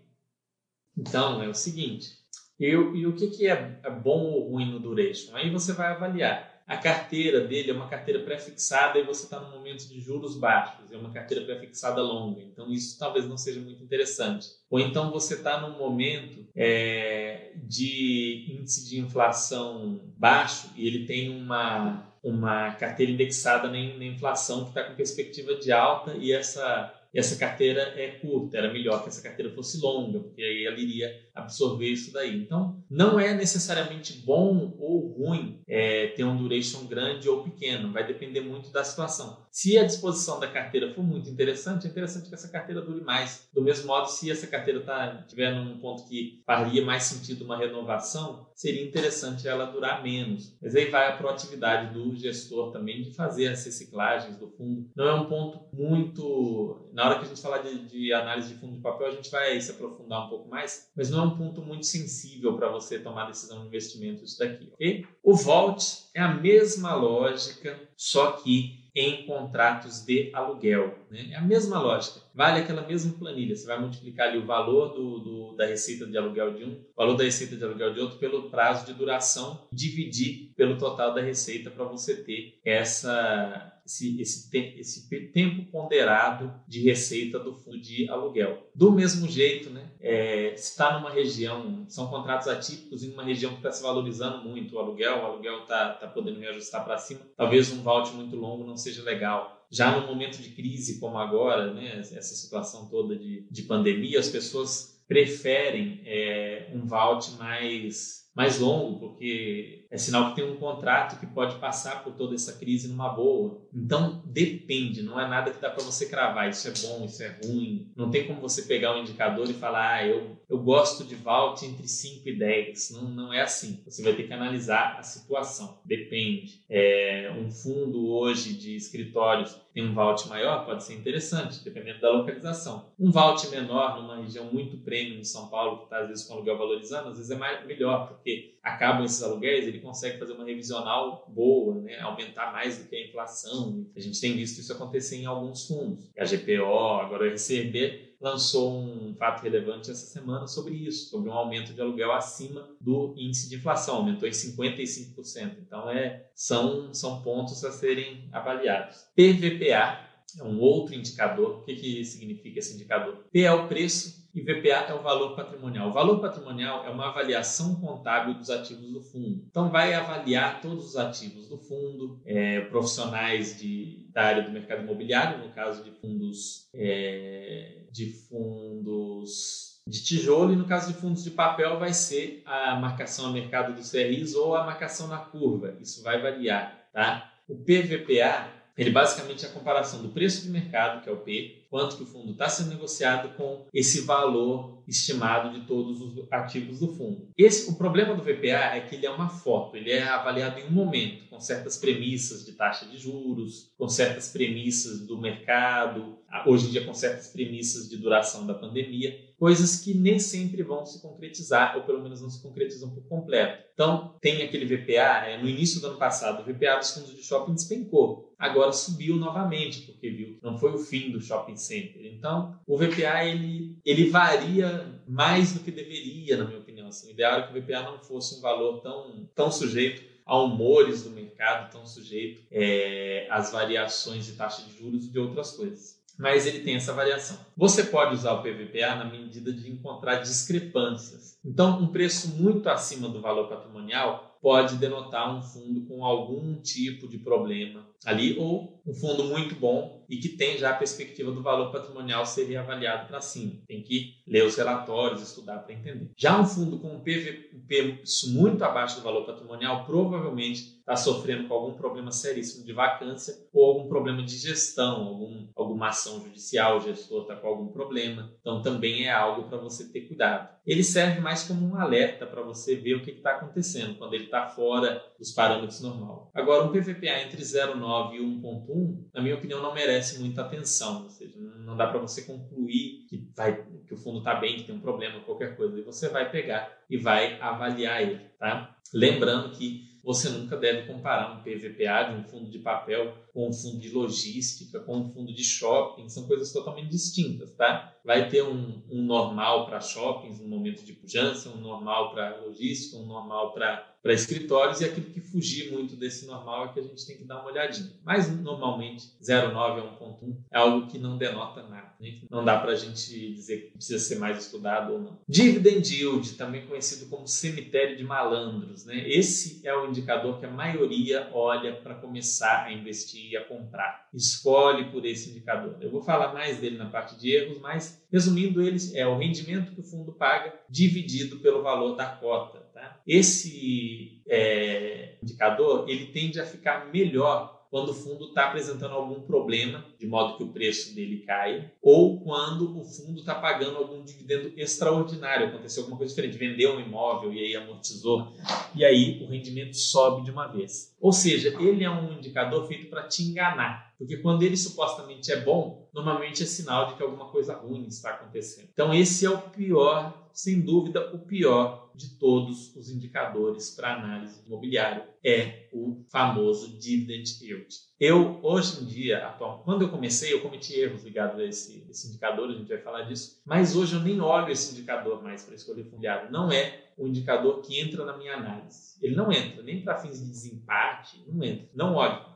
Então, 0.97 1.41
é 1.41 1.47
o 1.47 1.53
seguinte. 1.53 2.17
Eu, 2.59 2.95
e 2.95 3.07
o 3.07 3.15
que, 3.15 3.27
que 3.27 3.47
é, 3.47 3.79
é 3.83 3.89
bom 3.89 4.31
ou 4.31 4.51
ruim 4.51 4.69
no 4.69 4.79
duration? 4.79 5.35
Aí 5.35 5.49
você 5.49 5.71
vai 5.71 5.91
avaliar 5.91 6.59
a 6.69 6.77
carteira 6.77 7.41
dele 7.41 7.71
é 7.71 7.73
uma 7.73 7.87
carteira 7.87 8.19
pré-fixada 8.19 8.99
e 8.99 9.03
você 9.03 9.23
está 9.23 9.39
num 9.39 9.57
momento 9.57 9.87
de 9.87 9.99
juros 9.99 10.37
baixos, 10.37 10.91
é 10.91 10.97
uma 10.97 11.09
carteira 11.09 11.43
pré-fixada 11.43 11.99
longa, 11.99 12.41
então 12.43 12.71
isso 12.71 12.95
talvez 12.99 13.27
não 13.27 13.39
seja 13.39 13.59
muito 13.59 13.83
interessante. 13.83 14.49
Ou 14.69 14.79
então 14.79 15.09
você 15.09 15.33
está 15.33 15.59
num 15.59 15.79
momento 15.79 16.45
é, 16.55 17.53
de 17.55 18.55
índice 18.55 18.87
de 18.87 18.99
inflação 18.99 19.99
baixo 20.15 20.69
e 20.75 20.85
ele 20.85 21.07
tem 21.07 21.35
uma, 21.35 22.07
uma 22.21 22.75
carteira 22.75 23.11
indexada 23.11 23.67
na, 23.67 23.73
na 23.73 24.05
inflação 24.05 24.65
que 24.65 24.69
está 24.69 24.83
com 24.83 24.93
perspectiva 24.93 25.55
de 25.55 25.71
alta 25.71 26.13
e 26.17 26.31
essa 26.31 26.93
e 27.13 27.19
essa 27.19 27.35
carteira 27.35 27.81
é 27.95 28.19
curta, 28.19 28.57
era 28.57 28.71
melhor 28.71 29.01
que 29.01 29.09
essa 29.09 29.21
carteira 29.21 29.51
fosse 29.53 29.79
longa, 29.79 30.19
porque 30.19 30.41
aí 30.41 30.65
ela 30.65 30.77
iria 30.77 31.11
absorver 31.33 31.87
isso 31.87 32.13
daí. 32.13 32.37
Então, 32.37 32.83
não 32.89 33.19
é 33.19 33.33
necessariamente 33.33 34.13
bom 34.25 34.75
ou 34.79 35.13
ruim 35.13 35.61
é, 35.67 36.07
ter 36.07 36.23
um 36.23 36.37
duration 36.37 36.85
grande 36.85 37.27
ou 37.27 37.43
pequeno, 37.43 37.91
vai 37.91 38.05
depender 38.05 38.41
muito 38.41 38.71
da 38.71 38.83
situação. 38.83 39.45
Se 39.51 39.77
a 39.77 39.85
disposição 39.85 40.39
da 40.39 40.47
carteira 40.47 40.93
for 40.93 41.03
muito 41.03 41.29
interessante, 41.29 41.87
é 41.87 41.89
interessante 41.89 42.29
que 42.29 42.35
essa 42.35 42.51
carteira 42.51 42.81
dure 42.81 43.01
mais. 43.01 43.49
Do 43.53 43.63
mesmo 43.63 43.87
modo, 43.87 44.07
se 44.07 44.29
essa 44.29 44.45
carteira 44.45 44.81
tá, 44.81 45.25
tiver 45.27 45.53
num 45.53 45.79
ponto 45.79 46.07
que 46.07 46.41
faria 46.45 46.85
mais 46.85 47.03
sentido 47.03 47.43
uma 47.43 47.57
renovação, 47.57 48.47
seria 48.59 48.83
interessante 48.83 49.47
ela 49.47 49.67
durar 49.67 50.03
menos. 50.03 50.53
Mas 50.61 50.75
aí 50.75 50.89
vai 50.89 51.07
a 51.07 51.15
proatividade 51.15 51.93
do 51.93 52.13
gestor 52.13 52.73
também 52.73 53.01
de 53.01 53.15
fazer 53.15 53.47
as 53.47 53.63
reciclagens 53.63 54.35
do 54.35 54.49
fundo. 54.49 54.91
Não 54.93 55.07
é 55.07 55.13
um 55.13 55.29
ponto 55.29 55.61
muito. 55.73 56.89
Na 56.91 57.05
hora 57.05 57.19
que 57.19 57.25
a 57.25 57.27
gente 57.29 57.41
falar 57.41 57.59
de, 57.59 57.87
de 57.87 58.11
análise 58.11 58.53
de 58.53 58.59
fundo 58.59 58.73
de 58.73 58.81
papel, 58.81 59.07
a 59.07 59.11
gente 59.11 59.31
vai 59.31 59.61
se 59.61 59.71
aprofundar 59.71 60.25
um 60.25 60.29
pouco 60.29 60.49
mais, 60.49 60.91
mas 60.93 61.09
não 61.09 61.23
é 61.23 61.27
um 61.27 61.37
ponto 61.37 61.61
muito 61.61 61.85
sensível 61.85 62.57
para 62.57 62.67
você 62.67 62.99
tomar 62.99 63.27
decisão 63.27 63.61
de 63.61 63.67
investimento 63.67 64.25
isso 64.25 64.37
daqui, 64.37 64.69
ok? 64.73 65.07
O 65.23 65.33
Vault 65.33 66.09
é 66.13 66.19
a 66.19 66.33
mesma 66.33 66.93
lógica, 66.95 67.79
só 67.95 68.33
que 68.33 68.89
em 68.93 69.25
contratos 69.25 70.03
de 70.03 70.31
aluguel. 70.33 70.97
Né? 71.09 71.29
É 71.31 71.35
a 71.35 71.41
mesma 71.41 71.79
lógica. 71.79 72.21
Vale 72.33 72.59
aquela 72.59 72.85
mesma 72.85 73.13
planilha. 73.17 73.55
Você 73.55 73.65
vai 73.65 73.79
multiplicar 73.79 74.27
ali 74.27 74.37
o 74.37 74.45
valor 74.45 74.93
do, 74.93 75.19
do, 75.19 75.55
da 75.55 75.65
receita 75.65 76.05
de 76.05 76.17
aluguel 76.17 76.53
de 76.53 76.63
um, 76.63 76.83
valor 76.95 77.15
da 77.15 77.23
receita 77.23 77.55
de 77.55 77.63
aluguel 77.63 77.93
de 77.93 77.99
outro 77.99 78.17
pelo 78.17 78.49
prazo 78.49 78.85
de 78.85 78.93
duração, 78.93 79.67
dividir 79.71 80.51
pelo 80.55 80.77
total 80.77 81.13
da 81.13 81.21
receita 81.21 81.69
para 81.69 81.85
você 81.85 82.23
ter 82.23 82.59
essa 82.63 83.75
esse, 83.89 84.21
esse, 84.21 84.57
esse, 84.77 85.31
tempo 85.31 85.71
ponderado 85.71 86.53
de 86.67 86.81
receita 86.81 87.39
do 87.39 87.55
fundo 87.55 87.79
de 87.79 88.07
aluguel. 88.07 88.69
Do 88.75 88.91
mesmo 88.91 89.27
jeito, 89.27 89.71
né, 89.71 89.89
é, 89.99 90.53
se 90.55 90.71
está 90.71 90.97
numa 90.97 91.09
região, 91.09 91.85
são 91.89 92.07
contratos 92.07 92.47
atípicos 92.47 93.03
em 93.03 93.11
uma 93.11 93.23
região 93.23 93.51
que 93.51 93.57
está 93.57 93.71
se 93.71 93.81
valorizando 93.81 94.47
muito 94.47 94.75
o 94.75 94.79
aluguel, 94.79 95.17
o 95.17 95.25
aluguel 95.25 95.61
está 95.61 95.93
tá 95.93 96.07
podendo 96.07 96.39
reajustar 96.39 96.85
para 96.85 96.99
cima, 96.99 97.21
talvez 97.35 97.71
um 97.71 97.81
vault 97.81 98.11
muito 98.13 98.35
longo 98.35 98.63
não 98.63 98.77
seja 98.77 99.01
legal. 99.01 99.58
Já 99.71 99.99
no 99.99 100.07
momento 100.07 100.41
de 100.41 100.49
crise 100.49 100.99
como 100.99 101.17
agora, 101.17 101.73
né, 101.73 101.99
essa 101.99 102.35
situação 102.35 102.87
toda 102.87 103.15
de, 103.15 103.45
de 103.49 103.63
pandemia, 103.63 104.19
as 104.19 104.29
pessoas 104.29 104.99
preferem 105.07 106.01
é, 106.05 106.71
um 106.73 106.85
vault 106.85 107.31
mais, 107.37 108.29
mais 108.35 108.59
longo, 108.59 108.99
porque 108.99 109.78
é 109.91 109.97
sinal 109.97 110.29
que 110.29 110.35
tem 110.35 110.49
um 110.49 110.57
contrato 110.57 111.19
que 111.19 111.25
pode 111.25 111.55
passar 111.55 112.03
por 112.03 112.13
toda 112.13 112.35
essa 112.35 112.53
crise 112.53 112.87
numa 112.87 113.09
boa. 113.09 113.61
Então, 113.73 114.21
depende, 114.25 115.01
não 115.01 115.19
é 115.19 115.27
nada 115.27 115.51
que 115.51 115.59
dá 115.59 115.69
para 115.69 115.83
você 115.83 116.07
cravar, 116.07 116.49
isso 116.49 116.67
é 116.67 116.71
bom, 116.87 117.05
isso 117.05 117.23
é 117.23 117.39
ruim. 117.43 117.91
Não 117.95 118.11
tem 118.11 118.27
como 118.27 118.39
você 118.39 118.63
pegar 118.63 118.95
um 118.95 119.01
indicador 119.01 119.49
e 119.49 119.53
falar, 119.53 119.95
ah, 119.95 120.07
eu, 120.07 120.37
eu 120.47 120.59
gosto 120.59 121.03
de 121.03 121.15
Vault 121.15 121.65
entre 121.65 121.87
5 121.87 122.29
e 122.29 122.37
10. 122.37 122.91
Não, 122.91 123.09
não 123.09 123.33
é 123.33 123.41
assim. 123.41 123.81
Você 123.85 124.03
vai 124.03 124.13
ter 124.13 124.23
que 124.23 124.33
analisar 124.33 124.97
a 124.99 125.03
situação, 125.03 125.79
depende. 125.83 126.63
É, 126.69 127.33
um 127.35 127.49
fundo 127.49 128.09
hoje 128.09 128.53
de 128.53 128.75
escritórios 128.75 129.59
tem 129.73 129.87
um 129.87 129.93
vault 129.93 130.27
maior, 130.27 130.65
pode 130.65 130.83
ser 130.83 130.95
interessante, 130.95 131.63
dependendo 131.63 132.01
da 132.01 132.11
localização. 132.11 132.91
Um 132.99 133.11
vault 133.11 133.47
menor, 133.49 134.01
numa 134.01 134.17
região 134.17 134.45
muito 134.51 134.77
premium 134.77 135.19
em 135.19 135.23
São 135.23 135.47
Paulo, 135.47 135.77
que 135.77 135.83
está 135.85 135.99
às 135.99 136.07
vezes 136.09 136.25
com 136.25 136.33
aluguel 136.33 136.57
valorizando, 136.57 137.09
às 137.09 137.17
vezes 137.17 137.31
é 137.31 137.37
mais, 137.37 137.65
melhor, 137.65 138.07
porque 138.07 138.57
acabam 138.63 139.05
esses 139.05 139.21
aluguéis, 139.23 139.67
ele 139.67 139.79
consegue 139.79 140.17
fazer 140.17 140.33
uma 140.33 140.45
revisional 140.45 141.25
boa, 141.29 141.81
né? 141.81 141.99
aumentar 141.99 142.51
mais 142.51 142.77
do 142.77 142.87
que 142.87 142.95
a 142.95 143.07
inflação. 143.07 143.85
A 143.95 143.99
gente 143.99 144.19
tem 144.19 144.35
visto 144.35 144.59
isso 144.59 144.73
acontecer 144.73 145.17
em 145.17 145.25
alguns 145.25 145.67
fundos. 145.67 146.09
A 146.17 146.25
GPO, 146.25 146.99
agora 147.01 147.25
o 147.25 147.33
RCB, 147.33 148.15
lançou 148.19 148.77
um 148.77 149.15
fato 149.15 149.41
relevante 149.41 149.89
essa 149.89 150.05
semana 150.05 150.45
sobre 150.45 150.73
isso, 150.73 151.09
sobre 151.09 151.29
um 151.29 151.33
aumento 151.33 151.73
de 151.73 151.81
aluguel 151.81 152.11
acima 152.11 152.69
do 152.81 153.13
índice 153.17 153.49
de 153.49 153.55
inflação, 153.55 153.97
aumentou 153.97 154.27
em 154.27 154.31
55%. 154.31 155.57
Então, 155.65 155.89
é, 155.89 156.27
são, 156.35 156.93
são 156.93 157.21
pontos 157.21 157.63
a 157.63 157.71
serem 157.71 158.27
avaliados. 158.31 159.07
PVPA 159.15 160.08
é 160.37 160.43
um 160.43 160.59
outro 160.59 160.93
indicador. 160.93 161.59
O 161.59 161.63
que, 161.63 161.75
que 161.75 162.03
significa 162.03 162.59
esse 162.59 162.73
indicador? 162.73 163.25
P 163.31 163.41
é 163.41 163.51
o 163.51 163.67
preço 163.67 164.27
e 164.33 164.41
VPA 164.41 164.85
é 164.87 164.93
o 164.93 165.01
valor 165.01 165.35
patrimonial. 165.35 165.89
O 165.89 165.93
valor 165.93 166.19
patrimonial 166.19 166.85
é 166.85 166.89
uma 166.89 167.09
avaliação 167.09 167.75
contábil 167.75 168.35
dos 168.35 168.49
ativos 168.49 168.91
do 168.91 169.01
fundo. 169.01 169.45
Então, 169.49 169.69
vai 169.69 169.93
avaliar 169.93 170.61
todos 170.61 170.89
os 170.89 170.97
ativos 170.97 171.47
do 171.47 171.57
fundo, 171.57 172.21
é, 172.25 172.61
profissionais 172.61 173.57
de, 173.59 174.07
da 174.13 174.23
área 174.23 174.43
do 174.43 174.51
mercado 174.51 174.83
imobiliário, 174.83 175.45
no 175.45 175.51
caso 175.53 175.83
de 175.83 175.91
fundos, 175.91 176.69
é, 176.73 177.85
de 177.91 178.13
fundos 178.27 179.69
de 179.87 180.03
tijolo, 180.03 180.53
e 180.53 180.55
no 180.55 180.65
caso 180.65 180.93
de 180.93 180.99
fundos 180.99 181.23
de 181.23 181.31
papel, 181.31 181.79
vai 181.79 181.93
ser 181.93 182.43
a 182.45 182.75
marcação 182.75 183.25
a 183.25 183.31
mercado 183.31 183.73
dos 183.73 183.89
CRIs 183.89 184.35
ou 184.35 184.55
a 184.55 184.63
marcação 184.63 185.07
na 185.07 185.17
curva. 185.17 185.75
Isso 185.81 186.03
vai 186.03 186.21
variar. 186.21 186.87
Tá? 186.93 187.33
O 187.47 187.55
PVPA 187.55 188.58
ele 188.79 188.91
basicamente 188.91 189.45
é 189.45 189.49
a 189.49 189.51
comparação 189.51 190.01
do 190.01 190.07
preço 190.07 190.41
de 190.41 190.49
mercado, 190.49 191.03
que 191.03 191.09
é 191.09 191.11
o 191.11 191.17
P, 191.17 191.65
quanto 191.69 191.97
que 191.97 192.03
o 192.03 192.05
fundo 192.05 192.31
está 192.31 192.47
sendo 192.47 192.69
negociado 192.69 193.35
com 193.35 193.65
esse 193.73 194.01
valor 194.01 194.81
estimado 194.87 195.51
de 195.59 195.67
todos 195.67 196.01
os 196.01 196.25
ativos 196.31 196.79
do 196.79 196.87
fundo. 196.95 197.27
Esse, 197.37 197.69
o 197.69 197.75
problema 197.75 198.15
do 198.15 198.23
VPA 198.23 198.75
é 198.75 198.79
que 198.79 198.95
ele 198.95 199.05
é 199.05 199.11
uma 199.11 199.27
foto, 199.27 199.75
ele 199.75 199.91
é 199.91 200.03
avaliado 200.03 200.59
em 200.59 200.67
um 200.67 200.71
momento, 200.71 201.27
com 201.29 201.41
certas 201.41 201.77
premissas 201.77 202.45
de 202.45 202.53
taxa 202.53 202.85
de 202.85 202.97
juros, 202.97 203.69
com 203.77 203.89
certas 203.89 204.29
premissas 204.29 205.05
do 205.05 205.17
mercado, 205.17 206.17
hoje 206.45 206.67
em 206.67 206.71
dia 206.71 206.85
com 206.85 206.93
certas 206.93 207.27
premissas 207.27 207.89
de 207.89 207.97
duração 207.97 208.45
da 208.45 208.53
pandemia, 208.53 209.29
coisas 209.37 209.79
que 209.79 209.93
nem 209.93 210.19
sempre 210.19 210.61
vão 210.63 210.85
se 210.85 211.01
concretizar, 211.01 211.77
ou 211.77 211.83
pelo 211.83 212.03
menos 212.03 212.21
não 212.21 212.29
se 212.29 212.41
concretizam 212.41 212.89
por 212.89 213.03
completo. 213.07 213.63
Então, 213.73 214.15
tem 214.19 214.43
aquele 214.43 214.65
VPA, 214.65 215.25
é, 215.25 215.41
no 215.41 215.47
início 215.47 215.79
do 215.79 215.87
ano 215.87 215.97
passado, 215.97 216.41
o 216.41 216.43
VPA 216.43 216.77
dos 216.77 216.91
fundos 216.91 217.15
de 217.15 217.23
shopping 217.23 217.53
despencou. 217.53 218.33
Agora 218.37 218.71
subiu 218.71 219.15
novamente, 219.15 219.81
porque 219.81 220.09
viu 220.09 220.35
que 220.35 220.43
não 220.43 220.57
foi 220.57 220.73
o 220.73 220.77
fim 220.77 221.11
do 221.11 221.21
shopping 221.21 221.55
center. 221.55 222.05
Então, 222.05 222.59
o 222.67 222.77
VPA 222.77 223.25
ele, 223.25 223.77
ele 223.85 224.09
varia 224.09 225.01
mais 225.07 225.53
do 225.53 225.61
que 225.61 225.71
deveria, 225.71 226.37
na 226.37 226.45
minha 226.45 226.59
opinião. 226.59 226.87
Assim, 226.87 227.07
o 227.07 227.11
ideal 227.11 227.39
é 227.39 227.43
que 227.43 227.57
o 227.57 227.61
VPA 227.61 227.83
não 227.83 227.99
fosse 227.99 228.37
um 228.37 228.41
valor 228.41 228.81
tão, 228.81 229.29
tão 229.33 229.51
sujeito 229.51 230.09
a 230.25 230.37
humores 230.37 231.03
do 231.03 231.09
mercado, 231.09 231.71
tão 231.71 231.85
sujeito 231.85 232.43
é, 232.51 233.27
às 233.31 233.51
variações 233.51 234.25
de 234.25 234.33
taxa 234.33 234.61
de 234.63 234.77
juros 234.77 235.05
e 235.05 235.11
de 235.11 235.17
outras 235.17 235.51
coisas 235.51 235.98
mas 236.19 236.45
ele 236.45 236.59
tem 236.59 236.75
essa 236.75 236.91
variação. 236.91 237.37
Você 237.55 237.85
pode 237.85 238.13
usar 238.13 238.33
o 238.33 238.43
PVPA 238.43 238.95
na 238.95 239.05
medida 239.05 239.53
de 239.53 239.71
encontrar 239.71 240.15
discrepâncias. 240.15 241.39
Então, 241.45 241.79
um 241.79 241.87
preço 241.87 242.35
muito 242.35 242.67
acima 242.67 243.07
do 243.07 243.21
valor 243.21 243.47
patrimonial 243.47 244.37
pode 244.41 244.75
denotar 244.75 245.33
um 245.33 245.41
fundo 245.41 245.85
com 245.85 246.03
algum 246.03 246.55
tipo 246.61 247.07
de 247.07 247.17
problema 247.17 247.87
ali, 248.05 248.37
ou 248.37 248.81
um 248.85 248.93
fundo 248.93 249.23
muito 249.25 249.55
bom 249.55 250.05
e 250.09 250.17
que 250.17 250.29
tem 250.29 250.57
já 250.57 250.71
a 250.71 250.75
perspectiva 250.75 251.31
do 251.31 251.43
valor 251.43 251.71
patrimonial 251.71 252.25
ser 252.25 252.45
reavaliado 252.45 253.07
para 253.07 253.21
cima. 253.21 253.53
Tem 253.67 253.83
que 253.83 254.15
ler 254.27 254.43
os 254.43 254.55
relatórios, 254.55 255.21
estudar 255.21 255.59
para 255.59 255.73
entender. 255.73 256.09
Já 256.17 256.39
um 256.39 256.45
fundo 256.45 256.79
com 256.79 256.95
um 256.95 256.99
PVP 256.99 258.01
muito 258.29 258.63
abaixo 258.63 258.97
do 258.97 259.03
valor 259.03 259.25
patrimonial 259.25 259.85
provavelmente 259.85 260.79
está 260.79 260.95
sofrendo 260.95 261.47
com 261.47 261.53
algum 261.53 261.73
problema 261.73 262.11
seríssimo 262.11 262.65
de 262.65 262.73
vacância 262.73 263.35
ou 263.53 263.65
algum 263.65 263.87
problema 263.87 264.23
de 264.23 264.35
gestão, 264.35 265.07
algum, 265.07 265.47
alguma 265.55 265.89
ação 265.89 266.19
judicial, 266.23 266.77
o 266.77 266.81
gestor 266.81 267.21
está 267.21 267.35
com 267.35 267.47
algum 267.47 267.67
problema. 267.67 268.33
Então 268.41 268.63
também 268.63 269.05
é 269.05 269.11
algo 269.11 269.47
para 269.47 269.59
você 269.59 269.87
ter 269.89 270.01
cuidado. 270.01 270.49
Ele 270.65 270.83
serve 270.83 271.19
mais 271.19 271.43
como 271.43 271.67
um 271.67 271.75
alerta 271.75 272.25
para 272.25 272.41
você 272.41 272.75
ver 272.75 272.95
o 272.95 273.03
que 273.03 273.11
está 273.11 273.31
acontecendo 273.31 273.95
quando 273.99 274.15
ele 274.15 274.25
está 274.25 274.47
fora 274.47 275.03
dos 275.19 275.31
parâmetros 275.31 275.81
normal. 275.81 276.31
Agora, 276.33 276.63
um 276.63 276.71
PVPA 276.71 277.21
entre 277.21 277.41
0,9 277.43 277.88
e 278.13 278.19
1,1, 278.19 279.05
na 279.13 279.21
minha 279.21 279.35
opinião, 279.35 279.61
não 279.61 279.73
merece 279.73 280.19
muita 280.19 280.41
atenção. 280.41 281.03
Ou 281.03 281.09
seja, 281.09 281.37
não 281.39 281.75
dá 281.75 281.87
para 281.87 281.99
você 281.99 282.23
concluir 282.23 283.05
que, 283.09 283.29
vai, 283.35 283.63
que 283.87 283.93
o 283.93 283.97
fundo 283.97 284.19
está 284.19 284.35
bem, 284.35 284.57
que 284.57 284.63
tem 284.63 284.75
um 284.75 284.79
problema, 284.79 285.19
qualquer 285.21 285.55
coisa. 285.55 285.79
E 285.79 285.83
você 285.83 286.09
vai 286.09 286.29
pegar 286.29 286.71
e 286.89 286.97
vai 286.97 287.39
avaliar 287.39 288.01
ele. 288.01 288.19
Tá? 288.37 288.75
Lembrando 288.93 289.51
que 289.51 289.89
você 290.03 290.29
nunca 290.29 290.57
deve 290.57 290.87
comparar 290.87 291.33
um 291.33 291.41
PVPA 291.41 292.03
de 292.09 292.15
um 292.15 292.23
fundo 292.23 292.49
de 292.49 292.59
papel 292.59 293.13
com 293.39 293.47
um 293.47 293.53
fundo 293.53 293.79
de 293.79 293.89
logística, 293.89 294.81
com 294.81 294.97
um 294.97 295.09
fundo 295.09 295.33
de 295.33 295.45
shopping, 295.45 296.09
são 296.09 296.27
coisas 296.27 296.51
totalmente 296.51 296.89
distintas, 296.89 297.53
tá? 297.53 297.95
Vai 298.03 298.27
ter 298.27 298.43
um, 298.43 298.81
um 298.91 299.01
normal 299.01 299.65
para 299.65 299.79
shoppings, 299.79 300.41
um 300.41 300.47
momento 300.49 300.83
de 300.83 300.91
pujança, 300.91 301.49
um 301.49 301.61
normal 301.61 302.11
para 302.11 302.35
logística, 302.41 302.97
um 302.97 303.05
normal 303.05 303.53
para 303.53 304.13
escritórios 304.13 304.81
e 304.81 304.85
aquilo 304.85 305.05
que 305.05 305.21
fugir 305.21 305.71
muito 305.71 305.95
desse 305.95 306.25
normal 306.25 306.65
é 306.65 306.73
que 306.73 306.79
a 306.81 306.83
gente 306.83 307.05
tem 307.05 307.17
que 307.17 307.23
dar 307.23 307.39
uma 307.39 307.51
olhadinha. 307.51 307.93
Mas 308.03 308.29
normalmente 308.29 309.05
0,9 309.21 309.53
a 309.53 309.99
1,1 309.99 310.37
é 310.51 310.57
algo 310.57 310.87
que 310.87 310.97
não 310.97 311.17
denota 311.17 311.63
nada. 311.63 311.89
Né? 311.99 312.21
Não 312.29 312.43
dá 312.43 312.57
para 312.57 312.71
a 312.71 312.75
gente 312.75 313.33
dizer 313.33 313.63
que 313.63 313.71
precisa 313.71 313.99
ser 313.99 314.19
mais 314.19 314.45
estudado 314.45 314.93
ou 314.93 314.99
não. 314.99 315.19
Dividend 315.27 315.93
yield, 315.93 316.33
também 316.33 316.65
conhecido 316.65 317.09
como 317.09 317.27
cemitério 317.27 317.97
de 317.97 318.03
malandros. 318.03 318.85
Né? 318.85 319.07
Esse 319.09 319.67
é 319.67 319.75
o 319.75 319.87
indicador 319.87 320.39
que 320.39 320.45
a 320.45 320.51
maioria 320.51 321.29
olha 321.33 321.75
para 321.75 321.95
começar 321.95 322.65
a 322.65 322.71
investir 322.71 323.28
a 323.37 323.45
comprar. 323.45 324.07
Escolhe 324.13 324.91
por 324.91 325.05
esse 325.05 325.29
indicador. 325.29 325.77
Eu 325.81 325.91
vou 325.91 326.01
falar 326.01 326.33
mais 326.33 326.59
dele 326.59 326.77
na 326.77 326.89
parte 326.89 327.17
de 327.19 327.31
erros, 327.33 327.59
mas 327.59 328.05
resumindo 328.11 328.61
eles, 328.61 328.93
é 328.95 329.05
o 329.05 329.17
rendimento 329.17 329.73
que 329.73 329.81
o 329.81 329.83
fundo 329.83 330.13
paga 330.13 330.53
dividido 330.69 331.39
pelo 331.39 331.61
valor 331.61 331.95
da 331.95 332.05
cota. 332.05 332.59
Tá? 332.73 332.99
Esse 333.05 334.21
é, 334.27 335.17
indicador 335.21 335.89
ele 335.89 336.07
tende 336.07 336.39
a 336.39 336.45
ficar 336.45 336.91
melhor 336.91 337.58
quando 337.69 337.89
o 337.89 337.93
fundo 337.93 338.29
está 338.29 338.45
apresentando 338.45 338.93
algum 338.93 339.21
problema, 339.21 339.85
de 339.99 340.07
modo 340.07 340.37
que 340.37 340.43
o 340.43 340.51
preço 340.51 340.95
dele 340.95 341.19
caia, 341.19 341.71
ou 341.81 342.19
quando 342.21 342.79
o 342.79 342.83
fundo 342.83 343.19
está 343.19 343.35
pagando 343.35 343.77
algum 343.77 344.03
dividendo 344.03 344.51
extraordinário, 344.57 345.47
aconteceu 345.47 345.83
alguma 345.83 345.97
coisa 345.97 346.13
diferente, 346.13 346.37
vendeu 346.37 346.75
um 346.75 346.79
imóvel 346.79 347.31
e 347.31 347.39
aí 347.39 347.55
amortizou, 347.55 348.33
e 348.75 348.83
aí 348.83 349.21
o 349.23 349.27
rendimento 349.27 349.77
sobe 349.77 350.23
de 350.23 350.31
uma 350.31 350.47
vez. 350.47 350.95
Ou 350.99 351.11
seja, 351.11 351.55
ele 351.61 351.83
é 351.83 351.89
um 351.89 352.13
indicador 352.13 352.67
feito 352.67 352.89
para 352.89 353.03
te 353.03 353.23
enganar, 353.23 353.93
porque 353.97 354.17
quando 354.17 354.41
ele 354.43 354.57
supostamente 354.57 355.31
é 355.31 355.39
bom, 355.39 355.87
normalmente 355.93 356.43
é 356.43 356.45
sinal 356.45 356.87
de 356.87 356.95
que 356.95 357.03
alguma 357.03 357.25
coisa 357.25 357.55
ruim 357.55 357.85
está 357.85 358.11
acontecendo. 358.11 358.69
Então, 358.73 358.93
esse 358.93 359.25
é 359.25 359.29
o 359.29 359.37
pior, 359.37 360.29
sem 360.33 360.61
dúvida, 360.61 361.13
o 361.13 361.19
pior 361.19 361.88
de 361.99 362.17
todos 362.17 362.73
os 362.77 362.89
indicadores 362.89 363.71
para 363.75 363.95
análise 363.95 364.41
imobiliária 364.47 365.05
é 365.21 365.67
o 365.73 366.05
famoso 366.09 366.79
dividend 366.79 367.25
yield. 367.41 367.67
Eu, 367.99 368.39
hoje 368.41 368.81
em 368.81 368.85
dia, 368.85 369.27
atual, 369.27 369.61
quando 369.65 369.81
eu 369.81 369.89
comecei, 369.89 370.33
eu 370.33 370.41
cometi 370.41 370.79
erros 370.79 371.03
ligados 371.03 371.37
a 371.37 371.43
esse, 371.43 371.85
esse 371.89 372.07
indicador, 372.07 372.49
a 372.49 372.53
gente 372.53 372.69
vai 372.69 372.77
falar 372.77 373.01
disso, 373.01 373.41
mas 373.45 373.75
hoje 373.75 373.95
eu 373.95 373.99
nem 373.99 374.21
olho 374.21 374.49
esse 374.49 374.71
indicador 374.71 375.21
mais 375.21 375.43
para 375.43 375.55
escolher 375.55 375.83
fundo 375.83 375.95
imobiliário. 375.95 376.31
Não 376.31 376.49
é 376.49 376.85
o 376.97 377.05
indicador 377.05 377.61
que 377.61 377.77
entra 377.77 378.05
na 378.05 378.15
minha 378.15 378.35
análise. 378.35 378.97
Ele 379.01 379.15
não 379.15 379.29
entra, 379.29 379.61
nem 379.61 379.83
para 379.83 379.97
fins 379.97 380.19
de 380.19 380.25
desempate, 380.25 381.21
não 381.27 381.43
entra. 381.43 381.69
Não 381.73 381.95
olho. 381.95 382.29